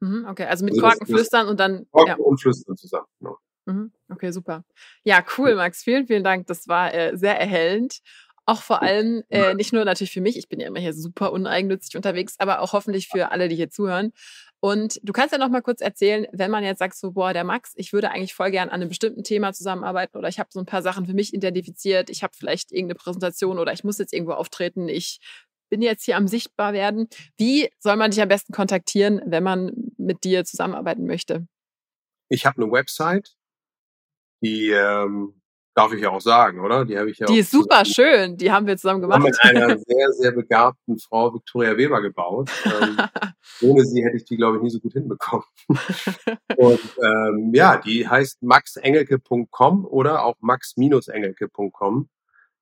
Mhm, 0.00 0.26
okay, 0.28 0.46
also 0.46 0.64
mit 0.64 0.74
also 0.74 0.82
Korken 0.82 0.98
das, 1.00 1.08
flüstern 1.08 1.48
und 1.48 1.60
dann. 1.60 1.86
Korken 1.90 2.16
ja. 2.18 2.24
und 2.24 2.40
flüstern 2.40 2.76
zusammen. 2.76 3.06
Genau. 3.20 3.38
Mhm, 3.66 3.92
okay, 4.10 4.32
super. 4.32 4.64
Ja, 5.04 5.24
cool, 5.38 5.54
Max. 5.54 5.82
Vielen, 5.82 6.06
vielen 6.06 6.24
Dank. 6.24 6.48
Das 6.48 6.66
war 6.66 6.92
äh, 6.92 7.16
sehr 7.16 7.38
erhellend. 7.38 8.00
Auch 8.44 8.62
vor 8.62 8.82
allem, 8.82 9.22
äh, 9.28 9.54
nicht 9.54 9.72
nur 9.72 9.84
natürlich 9.84 10.12
für 10.12 10.20
mich, 10.20 10.36
ich 10.36 10.48
bin 10.48 10.58
ja 10.58 10.66
immer 10.66 10.80
hier 10.80 10.94
super 10.94 11.32
uneigennützig 11.32 11.94
unterwegs, 11.94 12.34
aber 12.38 12.60
auch 12.60 12.72
hoffentlich 12.72 13.06
für 13.06 13.30
alle, 13.30 13.48
die 13.48 13.54
hier 13.54 13.70
zuhören. 13.70 14.12
Und 14.64 15.00
du 15.02 15.12
kannst 15.12 15.32
ja 15.32 15.38
noch 15.38 15.48
mal 15.48 15.60
kurz 15.60 15.80
erzählen, 15.80 16.28
wenn 16.30 16.50
man 16.52 16.62
jetzt 16.62 16.78
sagt 16.78 16.94
so, 16.94 17.10
boah, 17.10 17.32
der 17.32 17.42
Max, 17.42 17.72
ich 17.74 17.92
würde 17.92 18.12
eigentlich 18.12 18.32
voll 18.32 18.52
gern 18.52 18.68
an 18.68 18.76
einem 18.76 18.88
bestimmten 18.88 19.24
Thema 19.24 19.52
zusammenarbeiten 19.52 20.16
oder 20.16 20.28
ich 20.28 20.38
habe 20.38 20.50
so 20.52 20.60
ein 20.60 20.66
paar 20.66 20.82
Sachen 20.82 21.04
für 21.04 21.14
mich 21.14 21.34
identifiziert, 21.34 22.10
ich 22.10 22.22
habe 22.22 22.32
vielleicht 22.36 22.70
irgendeine 22.70 22.94
Präsentation 22.94 23.58
oder 23.58 23.72
ich 23.72 23.82
muss 23.82 23.98
jetzt 23.98 24.12
irgendwo 24.12 24.34
auftreten, 24.34 24.88
ich 24.88 25.18
bin 25.68 25.82
jetzt 25.82 26.04
hier 26.04 26.16
am 26.16 26.28
sichtbar 26.28 26.74
werden. 26.74 27.08
Wie 27.36 27.70
soll 27.80 27.96
man 27.96 28.12
dich 28.12 28.22
am 28.22 28.28
besten 28.28 28.52
kontaktieren, 28.52 29.20
wenn 29.26 29.42
man 29.42 29.72
mit 29.96 30.22
dir 30.22 30.44
zusammenarbeiten 30.44 31.06
möchte? 31.06 31.48
Ich 32.28 32.46
habe 32.46 32.62
eine 32.62 32.70
Website, 32.70 33.34
die 34.44 34.70
ähm, 34.70 35.41
darf 35.74 35.92
ich 35.92 36.02
ja 36.02 36.10
auch 36.10 36.20
sagen, 36.20 36.60
oder? 36.60 36.84
Die 36.84 36.98
habe 36.98 37.10
ich 37.10 37.18
ja. 37.18 37.26
Die 37.26 37.38
ist 37.38 37.50
super 37.50 37.84
schön. 37.84 38.36
Die 38.36 38.50
haben 38.52 38.66
wir 38.66 38.76
zusammen 38.76 39.00
gemacht. 39.00 39.22
Mit 39.22 39.38
einer 39.42 39.78
sehr, 39.78 40.12
sehr 40.12 40.32
begabten 40.32 40.98
Frau 40.98 41.34
Victoria 41.34 41.76
Weber 41.76 42.02
gebaut. 42.02 42.50
ähm, 42.64 42.96
ohne 43.62 43.84
sie 43.84 44.04
hätte 44.04 44.16
ich 44.16 44.24
die, 44.24 44.36
glaube 44.36 44.58
ich, 44.58 44.62
nie 44.62 44.70
so 44.70 44.80
gut 44.80 44.92
hinbekommen. 44.92 45.44
Und 46.56 46.80
ähm, 47.02 47.52
ja, 47.54 47.78
die 47.78 48.08
heißt 48.08 48.42
maxengelke.com 48.42 49.86
oder 49.86 50.24
auch 50.24 50.36
max-engelke.com. 50.40 52.08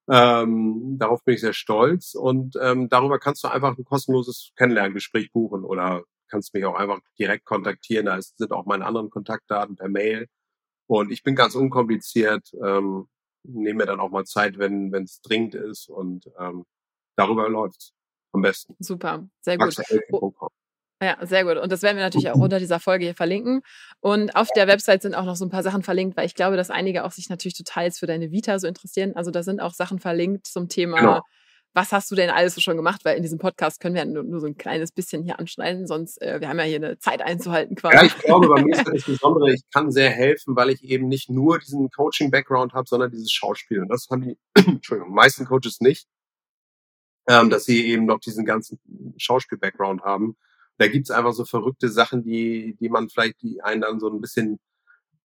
Ähm, 0.08 0.96
darauf 0.98 1.22
bin 1.24 1.34
ich 1.34 1.40
sehr 1.40 1.52
stolz 1.52 2.14
und 2.14 2.56
ähm, 2.61 2.88
darüber 2.88 3.20
kannst 3.20 3.44
du 3.44 3.48
einfach 3.48 3.78
ein 3.78 3.84
kostenloses 3.84 4.50
Kennenlerngespräch 4.56 5.30
buchen 5.30 5.64
oder 5.64 6.02
kannst 6.28 6.52
mich 6.52 6.64
auch 6.64 6.74
einfach 6.74 6.98
direkt 7.18 7.44
kontaktieren. 7.44 8.06
Da 8.06 8.20
sind 8.20 8.52
auch 8.52 8.66
meine 8.66 8.86
anderen 8.86 9.11
Kontaktdaten 9.11 9.76
per 9.76 9.88
Mail. 9.88 10.26
Und 10.91 11.12
ich 11.12 11.22
bin 11.22 11.36
ganz 11.36 11.55
unkompliziert, 11.55 12.51
ähm, 12.66 13.07
nehme 13.45 13.78
mir 13.78 13.86
dann 13.86 14.01
auch 14.01 14.11
mal 14.11 14.24
Zeit, 14.24 14.59
wenn 14.59 14.93
es 14.93 15.20
dringend 15.20 15.55
ist 15.55 15.88
und 15.88 16.28
ähm, 16.36 16.64
darüber 17.16 17.49
läuft's 17.49 17.93
am 18.32 18.43
besten. 18.43 18.74
Super, 18.80 19.28
sehr 19.41 19.57
gut. 19.57 19.76
Ja, 21.01 21.16
sehr 21.24 21.45
gut. 21.45 21.59
Und 21.59 21.70
das 21.70 21.82
werden 21.82 21.97
wir 21.97 22.03
natürlich 22.03 22.30
auch 22.30 22.41
unter 22.41 22.59
dieser 22.59 22.80
Folge 22.80 23.05
hier 23.05 23.14
verlinken. 23.14 23.62
Und 24.01 24.34
auf 24.34 24.49
der 24.57 24.66
Website 24.66 25.03
sind 25.03 25.14
auch 25.14 25.24
noch 25.24 25.36
so 25.36 25.45
ein 25.45 25.51
paar 25.51 25.62
Sachen 25.62 25.84
verlinkt, 25.84 26.16
weil 26.16 26.26
ich 26.26 26.34
glaube, 26.34 26.57
dass 26.57 26.70
einige 26.70 27.05
auch 27.05 27.12
sich 27.12 27.30
natürlich 27.30 27.57
total 27.57 27.84
jetzt 27.84 28.01
für 28.01 28.07
deine 28.07 28.32
Vita 28.32 28.59
so 28.59 28.66
interessieren. 28.66 29.14
Also 29.14 29.30
da 29.30 29.45
sind 29.45 29.61
auch 29.61 29.74
Sachen 29.74 30.01
verlinkt 30.01 30.49
zum 30.49 30.68
Thema, 30.68 30.99
genau. 30.99 31.20
Was 31.72 31.92
hast 31.92 32.10
du 32.10 32.14
denn 32.14 32.30
alles 32.30 32.54
so 32.54 32.60
schon 32.60 32.76
gemacht? 32.76 33.04
Weil 33.04 33.16
in 33.16 33.22
diesem 33.22 33.38
Podcast 33.38 33.80
können 33.80 33.94
wir 33.94 34.04
nur, 34.04 34.22
nur 34.22 34.40
so 34.40 34.46
ein 34.46 34.56
kleines 34.56 34.92
bisschen 34.92 35.22
hier 35.22 35.38
anschneiden, 35.38 35.86
sonst 35.86 36.20
äh, 36.20 36.40
wir 36.40 36.48
haben 36.48 36.58
ja 36.58 36.64
hier 36.64 36.76
eine 36.76 36.98
Zeit 36.98 37.22
einzuhalten 37.22 37.76
quasi. 37.76 37.96
Ja, 37.96 38.02
ich 38.04 38.18
glaube, 38.18 38.48
bei 38.48 38.62
mir 38.62 38.74
ist 38.74 38.86
das 38.86 38.94
insbesondere, 38.94 39.52
ich 39.52 39.62
kann 39.72 39.90
sehr 39.90 40.10
helfen, 40.10 40.56
weil 40.56 40.70
ich 40.70 40.82
eben 40.82 41.08
nicht 41.08 41.30
nur 41.30 41.58
diesen 41.58 41.90
Coaching-Background 41.90 42.72
habe, 42.72 42.88
sondern 42.88 43.10
dieses 43.10 43.30
Schauspiel. 43.30 43.80
Und 43.80 43.88
das 43.88 44.08
haben 44.10 44.22
die, 44.22 44.38
Entschuldigung, 44.54 45.12
meisten 45.14 45.44
Coaches 45.44 45.80
nicht, 45.80 46.06
ähm, 47.28 47.50
dass 47.50 47.64
sie 47.64 47.86
eben 47.86 48.06
noch 48.06 48.20
diesen 48.20 48.44
ganzen 48.44 48.80
Schauspiel-Background 49.16 50.02
haben 50.02 50.36
da 50.80 50.88
gibt's 50.88 51.10
einfach 51.10 51.34
so 51.34 51.44
verrückte 51.44 51.90
Sachen, 51.90 52.24
die, 52.24 52.74
die 52.80 52.88
man 52.88 53.10
vielleicht, 53.10 53.42
die 53.42 53.62
einen 53.62 53.82
dann 53.82 54.00
so 54.00 54.08
ein 54.08 54.22
bisschen 54.22 54.58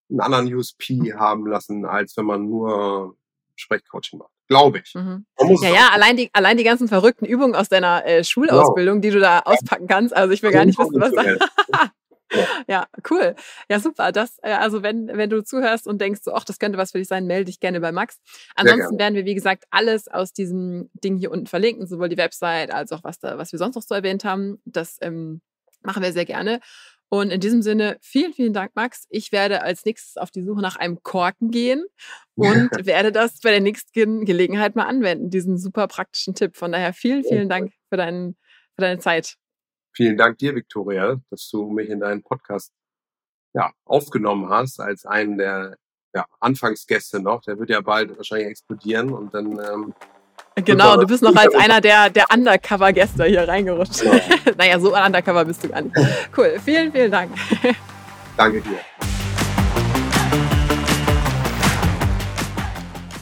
einen 0.09 0.19
anderen 0.19 0.53
USP 0.53 1.13
haben 1.13 1.47
lassen, 1.47 1.85
als 1.85 2.17
wenn 2.17 2.25
man 2.25 2.45
nur 2.45 3.17
Sprechcoaching 3.55 4.19
macht. 4.19 4.34
Glaube 4.47 4.81
ich. 4.83 4.93
Mhm. 4.93 5.25
Ja, 5.61 5.69
ja, 5.69 5.89
allein 5.91 6.17
die, 6.17 6.29
allein 6.33 6.57
die 6.57 6.63
ganzen 6.63 6.87
verrückten 6.87 7.25
Übungen 7.25 7.55
aus 7.55 7.69
deiner 7.69 8.05
äh, 8.05 8.23
Schulausbildung, 8.23 9.01
genau. 9.01 9.01
die 9.01 9.09
du 9.11 9.19
da 9.19 9.39
auspacken 9.39 9.87
kannst. 9.87 10.15
Also 10.15 10.33
ich 10.33 10.43
will 10.43 10.51
gar 10.51 10.65
nicht 10.65 10.77
wissen, 10.77 11.01
was 11.01 11.11
da. 11.11 11.89
ja, 12.67 12.85
cool. 13.09 13.35
Ja, 13.69 13.79
super. 13.79 14.11
Das, 14.11 14.37
äh, 14.43 14.51
also 14.51 14.83
wenn, 14.83 15.07
wenn 15.07 15.29
du 15.29 15.43
zuhörst 15.43 15.87
und 15.87 15.99
denkst, 15.99 16.21
so, 16.23 16.33
ach, 16.33 16.43
das 16.43 16.59
könnte 16.59 16.77
was 16.77 16.91
für 16.91 16.99
dich 16.99 17.07
sein, 17.07 17.25
melde 17.25 17.45
dich 17.45 17.59
gerne 17.59 17.79
bei 17.81 17.91
Max. 17.91 18.19
Ansonsten 18.55 18.99
werden 18.99 19.15
wir, 19.15 19.25
wie 19.25 19.35
gesagt, 19.35 19.65
alles 19.71 20.07
aus 20.07 20.33
diesem 20.33 20.89
Ding 20.93 21.17
hier 21.17 21.31
unten 21.31 21.47
verlinken, 21.47 21.87
sowohl 21.87 22.09
die 22.09 22.17
Website 22.17 22.71
als 22.71 22.91
auch 22.91 23.03
was 23.03 23.19
da, 23.19 23.37
was 23.37 23.51
wir 23.51 23.59
sonst 23.59 23.75
noch 23.75 23.83
so 23.83 23.95
erwähnt 23.95 24.25
haben. 24.25 24.61
Das 24.65 24.97
ähm, 25.01 25.41
machen 25.81 26.03
wir 26.03 26.13
sehr 26.13 26.25
gerne. 26.25 26.59
Und 27.09 27.31
in 27.31 27.39
diesem 27.39 27.61
Sinne, 27.61 27.97
vielen, 28.01 28.33
vielen 28.33 28.53
Dank, 28.53 28.71
Max. 28.75 29.05
Ich 29.09 29.31
werde 29.31 29.61
als 29.61 29.85
nächstes 29.85 30.17
auf 30.17 30.31
die 30.31 30.41
Suche 30.41 30.61
nach 30.61 30.75
einem 30.75 31.01
Korken 31.03 31.51
gehen 31.51 31.85
und 32.35 32.69
werde 32.85 33.11
das 33.11 33.39
bei 33.41 33.51
der 33.51 33.61
nächsten 33.61 34.25
Gelegenheit 34.25 34.75
mal 34.75 34.85
anwenden, 34.85 35.29
diesen 35.29 35.57
super 35.57 35.87
praktischen 35.87 36.33
Tipp. 36.33 36.57
Von 36.57 36.71
daher 36.71 36.93
vielen, 36.93 37.23
vielen 37.23 37.47
Dank 37.47 37.73
für, 37.89 37.97
deinen, 37.97 38.35
für 38.75 38.81
deine 38.81 38.99
Zeit. 38.99 39.35
Vielen 39.95 40.17
Dank 40.17 40.39
dir, 40.39 40.55
Victoria, 40.55 41.21
dass 41.29 41.47
du 41.49 41.69
mich 41.69 41.89
in 41.89 41.99
deinen 41.99 42.23
Podcast 42.23 42.71
ja, 43.53 43.71
aufgenommen 43.85 44.49
hast 44.49 44.79
als 44.79 45.05
einen 45.05 45.37
der 45.37 45.77
ja, 46.13 46.25
Anfangsgäste 46.39 47.21
noch. 47.21 47.41
Der 47.41 47.57
wird 47.59 47.69
ja 47.69 47.81
bald 47.81 48.17
wahrscheinlich 48.17 48.49
explodieren 48.49 49.13
und 49.13 49.33
dann. 49.33 49.59
Ähm, 49.59 49.93
genau, 50.63 50.97
du 50.97 51.05
bist 51.05 51.21
noch 51.21 51.35
als 51.35 51.53
einer 51.55 51.81
der, 51.81 52.09
der 52.09 52.25
Undercover-Gäste 52.33 53.25
hier 53.25 53.47
reingerutscht. 53.47 54.03
Ja. 54.03 54.13
naja, 54.57 54.79
so 54.79 54.93
ein 54.93 55.05
Undercover 55.07 55.45
bist 55.45 55.63
du 55.63 55.69
gar 55.69 55.81
nicht. 55.81 55.95
Cool, 56.35 56.59
vielen, 56.63 56.91
vielen 56.91 57.11
Dank. 57.11 57.31
Danke 58.37 58.61
dir. 58.61 58.79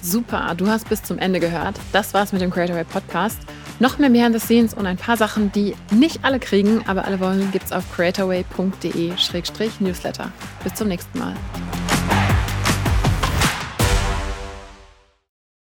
Super, 0.02 0.54
du 0.56 0.68
hast 0.68 0.88
bis 0.90 1.02
zum 1.02 1.18
Ende 1.18 1.40
gehört. 1.40 1.80
Das 1.92 2.14
war's 2.14 2.32
mit 2.34 2.42
dem 2.42 2.52
Creator 2.52 2.84
Podcast. 2.84 3.40
Noch 3.80 3.98
mehr 3.98 4.12
Behind 4.12 4.40
the 4.40 4.40
Scenes 4.40 4.76
und 4.76 4.86
ein 4.86 4.98
paar 4.98 5.18
Sachen, 5.18 5.52
die 5.52 5.74
nicht 5.92 6.24
alle 6.24 6.40
kriegen, 6.40 6.84
aber 6.88 7.06
alle 7.06 7.20
wollen, 7.20 7.52
gibt's 7.52 7.72
auf 7.72 7.84
creatorway.de-newsletter. 7.96 10.32
Bis 10.64 10.76
zum 10.76 10.88
nächsten 10.88 11.18
Mal. 11.18 11.34